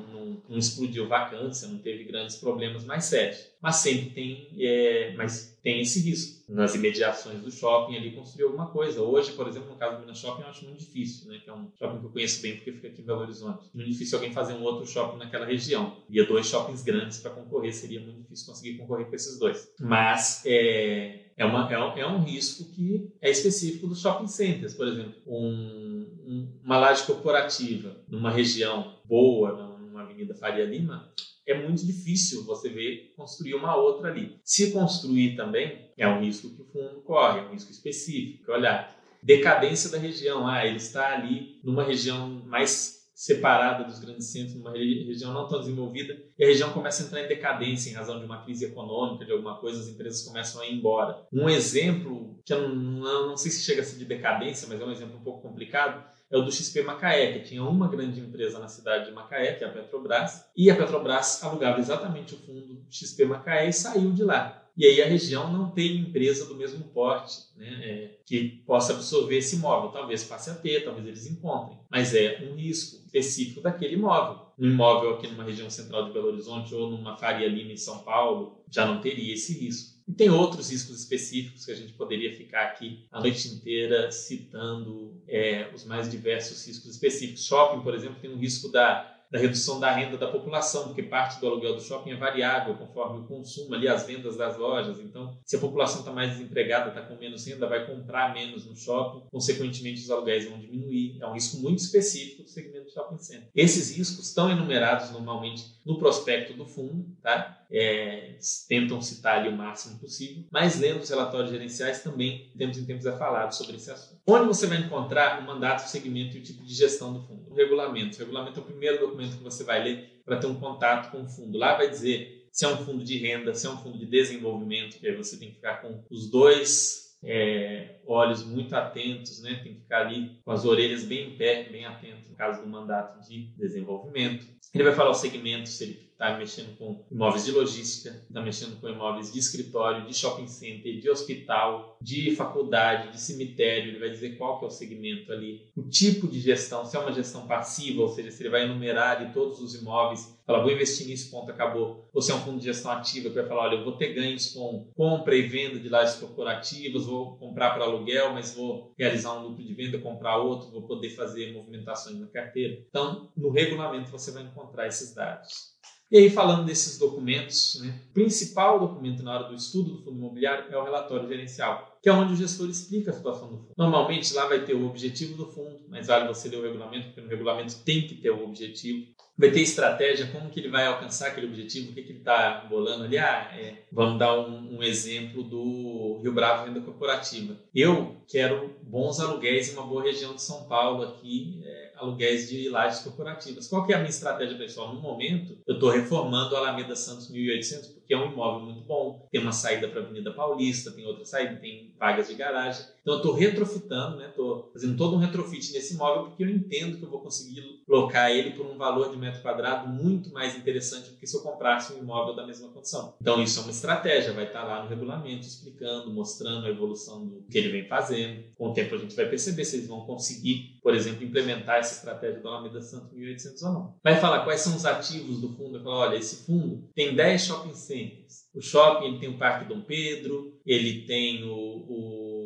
explodiu 0.58 1.08
vacância, 1.08 1.68
não 1.68 1.78
teve 1.78 2.04
grandes 2.04 2.36
problemas 2.38 2.84
mais 2.84 3.06
sérios. 3.06 3.50
Mas 3.62 3.76
sempre 3.76 4.10
tem, 4.12 4.50
é, 4.58 5.14
mas 5.16 5.60
tem 5.62 5.82
esse 5.82 6.00
risco. 6.00 6.40
Nas 6.52 6.74
imediações 6.74 7.42
do 7.42 7.52
shopping 7.52 7.96
ali 7.96 8.12
construir 8.12 8.46
alguma 8.46 8.68
coisa. 8.68 9.02
Hoje, 9.02 9.34
por 9.34 9.48
exemplo, 9.48 9.70
no 9.70 9.76
caso 9.76 9.98
do 9.98 10.02
Minas 10.02 10.18
Shopping, 10.18 10.42
eu 10.42 10.48
acho 10.48 10.66
muito 10.66 10.80
difícil, 10.80 11.30
né? 11.30 11.40
Que 11.44 11.50
é 11.50 11.54
um 11.54 11.70
shopping 11.78 12.00
que 12.00 12.06
eu 12.06 12.10
conheço 12.10 12.42
bem 12.42 12.56
porque 12.56 12.72
fica 12.72 12.88
aqui 12.88 13.02
em 13.02 13.06
Belo 13.06 13.22
Horizonte. 13.22 13.70
Muito 13.74 13.90
difícil 13.90 14.18
alguém 14.18 14.34
fazer 14.34 14.54
um 14.54 14.64
outro 14.64 14.88
shopping 14.88 15.18
naquela 15.18 15.46
região. 15.46 15.98
Ia 16.10 16.26
dois 16.26 16.48
shoppings 16.48 16.82
grandes 16.82 17.20
para 17.20 17.32
concorrer, 17.32 17.74
seria 17.74 18.00
muito 18.00 18.22
difícil 18.22 18.48
conseguir 18.48 18.78
concorrer 18.78 19.08
com 19.08 19.16
esses 19.16 19.38
dois. 19.38 19.70
Mas 19.80 20.42
é, 20.46 21.26
é, 21.38 21.46
uma, 21.46 21.70
é, 21.72 22.00
é 22.00 22.08
um 22.08 22.24
risco 22.24 22.66
que 22.72 23.12
é 23.22 23.30
específico 23.30 23.86
dos 23.86 24.02
shopping 24.02 24.28
centers. 24.28 24.74
Por 24.74 24.88
exemplo, 24.88 25.14
um, 25.28 26.08
um, 26.26 26.48
uma 26.64 26.80
laje 26.80 27.04
corporativa 27.04 27.96
numa 28.08 28.32
região 28.32 28.96
boa, 29.06 29.69
Avenida 30.04 30.36
Faria 30.36 30.66
Lima, 30.66 31.12
é 31.48 31.54
muito 31.54 31.86
difícil 31.86 32.46
você 32.46 32.70
ver 32.70 33.14
construir 33.16 33.56
uma 33.56 33.76
outra 33.76 34.10
ali. 34.10 34.40
Se 34.44 34.72
construir 34.72 35.36
também, 35.36 35.92
é 35.98 36.08
um 36.08 36.22
risco 36.22 36.50
que 36.50 36.62
o 36.62 36.66
fundo 36.66 37.02
corre, 37.02 37.40
é 37.40 37.44
um 37.44 37.52
risco 37.52 37.72
específico. 37.72 38.52
Olha, 38.52 38.90
decadência 39.22 39.90
da 39.90 39.98
região, 39.98 40.48
ah, 40.48 40.66
ele 40.66 40.78
está 40.78 41.16
ali 41.16 41.60
numa 41.64 41.84
região 41.84 42.30
mais 42.46 43.00
separada 43.20 43.84
dos 43.84 44.00
grandes 44.00 44.28
centros, 44.28 44.56
numa 44.56 44.72
região 44.72 45.34
não 45.34 45.46
tão 45.46 45.60
desenvolvida, 45.60 46.18
e 46.38 46.44
a 46.44 46.48
região 46.48 46.72
começa 46.72 47.04
a 47.04 47.06
entrar 47.06 47.22
em 47.22 47.28
decadência 47.28 47.90
em 47.90 47.94
razão 47.94 48.18
de 48.18 48.24
uma 48.24 48.42
crise 48.44 48.64
econômica, 48.64 49.26
de 49.26 49.34
alguma 49.34 49.58
coisa, 49.58 49.82
as 49.82 49.90
empresas 49.90 50.24
começam 50.24 50.62
a 50.62 50.66
ir 50.66 50.76
embora. 50.76 51.28
Um 51.34 51.50
exemplo, 51.50 52.40
que 52.46 52.54
eu 52.54 52.70
não, 52.70 53.28
não 53.28 53.36
sei 53.36 53.52
se 53.52 53.62
chega 53.62 53.82
a 53.82 53.84
ser 53.84 53.98
de 53.98 54.06
decadência, 54.06 54.70
mas 54.70 54.80
é 54.80 54.86
um 54.86 54.92
exemplo 54.92 55.18
um 55.18 55.24
pouco 55.24 55.42
complicado, 55.42 56.02
é 56.32 56.38
o 56.38 56.42
do 56.42 56.52
XP 56.52 56.84
Macaé, 56.84 57.34
que 57.34 57.50
tinha 57.50 57.64
uma 57.64 57.88
grande 57.88 58.20
empresa 58.20 58.60
na 58.60 58.68
cidade 58.68 59.06
de 59.06 59.12
Macaé, 59.12 59.54
que 59.54 59.64
é 59.64 59.68
a 59.68 59.72
Petrobras, 59.72 60.46
e 60.56 60.70
a 60.70 60.76
Petrobras 60.76 61.44
alugava 61.44 61.80
exatamente 61.80 62.36
o 62.36 62.38
fundo 62.38 62.86
XP 62.90 63.26
Macaé 63.26 63.68
e 63.68 63.74
saiu 63.74 64.12
de 64.12 64.24
lá. 64.24 64.60
E 64.80 64.86
aí 64.86 65.02
a 65.02 65.08
região 65.08 65.52
não 65.52 65.72
tem 65.72 65.98
empresa 65.98 66.46
do 66.46 66.56
mesmo 66.56 66.86
porte 66.86 67.38
né, 67.58 67.68
é, 67.84 68.20
que 68.26 68.64
possa 68.66 68.94
absorver 68.94 69.38
esse 69.38 69.58
imóvel. 69.58 69.90
Talvez 69.90 70.24
passe 70.24 70.50
a 70.50 70.56
ter, 70.56 70.86
talvez 70.86 71.06
eles 71.06 71.30
encontrem. 71.30 71.78
Mas 71.92 72.16
é 72.16 72.48
um 72.50 72.56
risco 72.56 72.96
específico 73.06 73.60
daquele 73.60 73.96
imóvel. 73.96 74.40
Um 74.58 74.68
imóvel 74.68 75.16
aqui 75.16 75.28
numa 75.28 75.44
região 75.44 75.70
central 75.70 76.06
de 76.06 76.14
Belo 76.14 76.30
Horizonte 76.30 76.74
ou 76.74 76.90
numa 76.90 77.18
Faria 77.18 77.50
Lima 77.50 77.74
em 77.74 77.78
São 77.78 78.00
Paulo 78.00 78.64
já 78.72 78.86
não 78.86 79.02
teria 79.02 79.34
esse 79.34 79.60
risco. 79.60 79.99
E 80.10 80.14
tem 80.14 80.28
outros 80.28 80.72
riscos 80.72 81.00
específicos 81.00 81.64
que 81.64 81.72
a 81.72 81.76
gente 81.76 81.94
poderia 81.94 82.36
ficar 82.36 82.64
aqui 82.64 83.06
a 83.12 83.20
noite 83.20 83.48
inteira 83.48 84.12
citando 84.12 85.22
é, 85.28 85.70
os 85.72 85.86
mais 85.86 86.10
diversos 86.10 86.66
riscos 86.66 86.90
específicos. 86.90 87.46
Shopping, 87.46 87.84
por 87.84 87.94
exemplo, 87.94 88.18
tem 88.20 88.32
um 88.32 88.38
risco 88.38 88.72
da 88.72 89.20
da 89.32 89.38
redução 89.38 89.80
da 89.80 89.92
renda 89.92 90.18
da 90.18 90.28
população, 90.28 90.86
porque 90.86 91.04
parte 91.04 91.40
do 91.40 91.48
aluguel 91.48 91.76
do 91.76 91.82
shopping 91.82 92.12
é 92.12 92.16
variável 92.16 92.76
conforme 92.76 93.20
o 93.20 93.24
consumo 93.26 93.76
ali, 93.76 93.88
as 93.88 94.06
vendas 94.06 94.36
das 94.36 94.58
lojas. 94.58 95.00
Então, 95.00 95.38
se 95.46 95.56
a 95.56 95.60
população 95.60 96.00
está 96.00 96.12
mais 96.12 96.32
desempregada, 96.32 96.90
está 96.90 97.02
com 97.02 97.16
menos 97.16 97.46
renda, 97.46 97.68
vai 97.68 97.86
comprar 97.86 98.34
menos 98.34 98.66
no 98.66 98.76
shopping, 98.76 99.28
consequentemente 99.32 100.02
os 100.02 100.10
aluguéis 100.10 100.50
vão 100.50 100.60
diminuir. 100.60 101.18
É 101.22 101.28
um 101.28 101.34
risco 101.34 101.58
muito 101.62 101.80
específico 101.80 102.44
do 102.44 102.50
segmento 102.50 102.88
de 102.88 102.94
shopping 102.94 103.18
center. 103.20 103.50
Esses 103.56 103.96
riscos 103.96 104.28
estão 104.28 104.50
enumerados 104.50 105.12
normalmente 105.12 105.79
no 105.90 105.98
prospecto 105.98 106.54
do 106.54 106.68
fundo, 106.68 107.04
tá? 107.20 107.66
É, 107.72 108.38
tentam 108.68 109.02
citar 109.02 109.40
ali 109.40 109.50
o 109.50 109.58
máximo 109.58 109.98
possível, 109.98 110.46
mas 110.52 110.80
lendo 110.80 111.02
os 111.02 111.10
relatórios 111.10 111.50
gerenciais 111.50 112.04
também, 112.04 112.52
de 112.52 112.60
tempos 112.60 112.78
em 112.78 112.86
tempos, 112.86 113.08
é 113.08 113.18
falado 113.18 113.52
sobre 113.54 113.78
esse 113.78 113.90
assunto. 113.90 114.22
Onde 114.28 114.46
você 114.46 114.68
vai 114.68 114.78
encontrar 114.78 115.42
o 115.42 115.48
mandato, 115.48 115.84
o 115.84 115.90
segmento 115.90 116.38
e 116.38 116.42
o 116.42 116.44
tipo 116.44 116.64
de 116.64 116.76
gestão 116.76 117.12
do 117.12 117.24
fundo? 117.24 117.50
O 117.50 117.56
regulamento. 117.56 118.18
O 118.18 118.20
regulamento 118.20 118.60
é 118.60 118.62
o 118.62 118.66
primeiro 118.68 119.00
documento 119.00 119.38
que 119.38 119.44
você 119.44 119.64
vai 119.64 119.84
ler 119.84 120.22
para 120.24 120.38
ter 120.38 120.46
um 120.46 120.60
contato 120.60 121.10
com 121.10 121.24
o 121.24 121.28
fundo. 121.28 121.58
Lá 121.58 121.76
vai 121.76 121.90
dizer 121.90 122.48
se 122.52 122.66
é 122.66 122.68
um 122.68 122.78
fundo 122.78 123.04
de 123.04 123.18
renda, 123.18 123.56
se 123.56 123.66
é 123.66 123.70
um 123.72 123.78
fundo 123.78 123.98
de 123.98 124.06
desenvolvimento, 124.06 125.00
que 125.00 125.08
aí 125.08 125.16
você 125.16 125.38
tem 125.38 125.50
que 125.50 125.56
ficar 125.56 125.82
com 125.82 126.04
os 126.12 126.30
dois 126.30 127.09
é, 127.24 128.00
olhos 128.06 128.44
muito 128.46 128.76
atentos, 128.76 129.42
né? 129.42 129.56
tem 129.64 129.74
que 129.74 129.82
ficar 129.82 130.06
ali 130.06 130.40
com 130.44 130.52
as 130.52 130.66
orelhas 130.66 131.04
bem 131.04 131.34
em 131.34 131.38
pé, 131.38 131.64
bem 131.64 131.86
atento 131.86 132.30
no 132.30 132.36
caso 132.36 132.62
do 132.62 132.70
mandato 132.70 133.22
de 133.28 133.54
desenvolvimento. 133.58 134.48
Ele 134.74 134.84
vai 134.84 134.94
falar 134.94 135.12
o 135.12 135.16
segmento, 135.16 135.68
se 135.70 135.84
ele 135.84 136.09
está 136.20 136.38
mexendo 136.38 136.78
com 136.78 137.06
imóveis 137.10 137.46
de 137.46 137.52
logística, 137.54 138.10
está 138.10 138.42
mexendo 138.42 138.78
com 138.82 138.90
imóveis 138.90 139.32
de 139.32 139.40
escritório, 139.40 140.06
de 140.06 140.14
shopping 140.14 140.48
center, 140.48 141.00
de 141.00 141.10
hospital, 141.10 141.98
de 142.02 142.36
faculdade, 142.36 143.14
de 143.14 143.22
cemitério, 143.22 143.92
ele 143.92 144.00
vai 144.00 144.10
dizer 144.10 144.38
qual 144.38 144.60
que 144.60 144.66
é 144.66 144.68
o 144.68 144.72
segmento 144.72 145.32
ali, 145.32 145.72
o 145.78 145.84
tipo 145.84 146.28
de 146.28 146.42
gestão, 146.42 146.84
se 146.84 146.98
é 146.98 147.00
uma 147.00 147.14
gestão 147.14 147.48
passiva, 147.48 148.02
ou 148.02 148.10
seja, 148.10 148.32
se 148.32 148.44
ele 148.44 148.50
vai 148.50 148.66
enumerar 148.66 149.16
ali 149.16 149.32
todos 149.32 149.62
os 149.62 149.74
imóveis, 149.76 150.38
fala, 150.46 150.62
vou 150.62 150.72
investir 150.72 151.08
nisso, 151.08 151.32
ponto, 151.32 151.52
acabou. 151.52 152.10
Ou 152.12 152.22
se 152.22 152.32
é 152.32 152.36
um 152.36 152.40
fundo 152.40 152.60
de 152.60 152.66
gestão 152.66 152.92
ativa 152.92 153.30
que 153.30 153.36
vai 153.36 153.48
falar, 153.48 153.68
olha, 153.68 153.76
eu 153.76 153.84
vou 153.86 153.94
ter 153.94 154.14
ganhos 154.14 154.52
com 154.52 154.92
compra 154.96 155.36
e 155.36 155.44
venda 155.44 155.80
de 155.80 155.88
lajes 155.88 156.16
corporativas, 156.16 157.06
vou 157.06 157.38
comprar 157.38 157.70
para 157.72 157.86
aluguel, 157.86 158.34
mas 158.34 158.56
vou 158.56 158.94
realizar 158.98 159.40
um 159.40 159.48
lucro 159.48 159.64
de 159.64 159.74
venda, 159.74 159.98
comprar 160.00 160.38
outro, 160.38 160.72
vou 160.72 160.82
poder 160.82 161.12
fazer 161.12 161.54
movimentações 161.54 162.20
na 162.20 162.28
carteira. 162.28 162.84
Então, 162.90 163.32
no 163.38 163.52
regulamento 163.52 164.12
você 164.12 164.32
vai 164.32 164.44
encontrar 164.44 164.88
esses 164.88 165.14
dados. 165.14 165.79
E 166.12 166.18
aí, 166.18 166.30
falando 166.30 166.66
desses 166.66 166.98
documentos, 166.98 167.80
né, 167.82 168.02
o 168.10 168.14
principal 168.14 168.80
documento 168.80 169.22
na 169.22 169.36
hora 169.36 169.48
do 169.48 169.54
estudo 169.54 169.92
do 169.92 170.04
fundo 170.04 170.18
imobiliário 170.18 170.66
é 170.72 170.78
o 170.78 170.84
relatório 170.84 171.28
gerencial, 171.28 172.00
que 172.02 172.10
é 172.10 172.12
onde 172.12 172.34
o 172.34 172.36
gestor 172.36 172.68
explica 172.68 173.12
a 173.12 173.14
situação 173.14 173.48
do 173.48 173.58
fundo. 173.58 173.74
Normalmente 173.78 174.34
lá 174.34 174.48
vai 174.48 174.66
ter 174.66 174.74
o 174.74 174.88
objetivo 174.88 175.38
do 175.38 175.46
fundo, 175.52 175.82
mas 175.88 176.08
vale 176.08 176.28
você 176.28 176.50
ler 176.50 176.58
o 176.58 176.64
regulamento, 176.64 177.08
porque 177.08 177.22
no 177.22 177.28
regulamento 177.28 177.84
tem 177.84 178.08
que 178.08 178.16
ter 178.16 178.32
o 178.32 178.44
objetivo 178.44 179.06
vai 179.40 179.52
ter 179.52 179.62
estratégia, 179.62 180.28
como 180.28 180.50
que 180.50 180.60
ele 180.60 180.68
vai 180.68 180.86
alcançar 180.86 181.28
aquele 181.28 181.48
objetivo, 181.48 181.92
o 181.92 181.94
que, 181.94 182.04
que 182.04 182.12
ele 182.12 182.20
está 182.20 182.66
bolando 182.70 183.06
ali. 183.06 183.18
Ah, 183.18 183.50
é, 183.58 183.84
vamos 183.90 184.20
dar 184.20 184.38
um, 184.38 184.78
um, 184.78 184.84
exemplo 184.84 185.42
do 185.42 186.20
Rio 186.22 186.34
Bravo 186.34 186.66
Renda 186.66 186.82
Corporativa. 186.82 187.56
Eu 187.74 188.18
quero 188.28 188.76
bons 188.84 189.18
aluguéis 189.22 189.72
em 189.72 189.78
uma 189.78 189.88
boa 189.88 190.04
região 190.04 190.36
de 190.36 190.42
São 190.42 190.66
Paulo 190.66 191.04
aqui, 191.04 191.62
é, 191.64 191.94
aluguéis 191.96 192.50
de 192.50 192.68
lajes 192.68 193.00
corporativas. 193.00 193.70
Qual 193.70 193.86
que 193.86 193.94
é 193.94 193.96
a 193.96 194.00
minha 194.00 194.10
estratégia 194.10 194.58
pessoal? 194.58 194.94
No 194.94 195.00
momento, 195.00 195.58
eu 195.66 195.76
estou 195.76 195.90
reformando 195.90 196.54
o 196.54 196.58
Alameda 196.58 196.96
Santos 196.98 197.32
1800, 197.32 197.88
porque 197.90 198.14
é 198.14 198.18
um 198.18 198.34
imóvel 198.34 198.66
muito 198.66 198.82
bom, 198.82 199.26
tem 199.32 199.42
uma 199.42 199.54
saída 199.54 199.88
para 199.88 200.02
a 200.02 200.04
Avenida 200.04 200.34
Paulista, 200.34 200.92
tem 200.92 201.06
outra 201.06 201.24
saída, 201.24 201.56
tem 201.56 201.94
vagas 201.98 202.28
de 202.28 202.34
garagem. 202.34 202.86
Então 203.02 203.16
eu 203.16 203.18
estou 203.18 203.34
retrofitando, 203.34 204.18
né? 204.18 204.28
Estou 204.30 204.70
fazendo 204.74 204.98
todo 204.98 205.16
um 205.16 205.20
retrofit 205.20 205.74
nesse 205.74 205.94
imóvel 205.94 206.26
porque 206.26 206.44
eu 206.44 206.50
entendo 206.50 206.98
que 206.98 207.04
eu 207.04 207.10
vou 207.10 207.22
conseguir 207.22 207.82
locar 207.88 208.32
ele 208.32 208.52
por 208.52 208.66
um 208.66 208.78
valor 208.78 209.10
de 209.10 209.18
metro 209.18 209.42
quadrado 209.42 209.88
muito 209.88 210.32
mais 210.32 210.56
interessante 210.56 211.10
do 211.10 211.18
que 211.18 211.28
se 211.28 211.36
eu 211.36 211.42
comprasse 211.42 211.94
um 211.94 212.00
imóvel 212.00 212.36
da 212.36 212.46
mesma 212.46 212.70
condição. 212.70 213.16
Então 213.20 213.42
isso 213.42 213.60
é 213.60 213.64
uma 213.64 213.72
estratégia, 213.72 214.34
vai 214.34 214.46
estar 214.46 214.64
lá 214.64 214.84
no 214.84 214.90
regulamento 214.90 215.48
explicando, 215.48 216.12
mostrando 216.12 216.66
a 216.66 216.70
evolução 216.70 217.26
do 217.26 217.44
que 217.50 217.58
ele 217.58 217.70
vem 217.70 217.88
fazendo. 217.88 218.44
Com 218.56 218.70
o 218.70 218.74
tempo 218.74 218.96
a 218.96 218.98
gente 218.98 219.16
vai 219.16 219.28
perceber 219.28 219.66
se 219.66 219.78
eles 219.78 219.88
vão 219.88 220.06
conseguir, 220.06 220.80
por 220.82 220.94
exemplo, 220.94 221.24
implementar 221.24 221.78
essa 221.78 221.96
estratégia 221.96 222.40
do 222.40 222.48
Alameda 222.48 222.82
Santo 222.82 223.16
1800 223.16 223.64
ou 223.64 223.74
não. 223.74 223.96
Vai 224.04 224.20
falar 224.20 224.44
quais 224.44 224.62
são 224.62 224.76
os 224.76 224.86
ativos 224.86 225.42
do 225.42 225.50
fundo, 225.50 225.74
vai 225.74 225.84
falar, 225.84 225.98
olha, 226.10 226.18
esse 226.18 226.46
fundo 226.46 226.90
tem 226.94 227.16
10 227.16 227.46
shopping 227.46 227.74
centers. 227.74 228.48
O 228.54 228.62
shopping 228.62 229.08
ele 229.08 229.20
tem 229.20 229.30
o 229.30 229.38
Parque 229.38 229.66
Dom 229.66 229.82
Pedro, 229.82 230.60
ele 230.66 231.06
tem 231.06 231.44
o, 231.44 231.54
o 231.54 232.39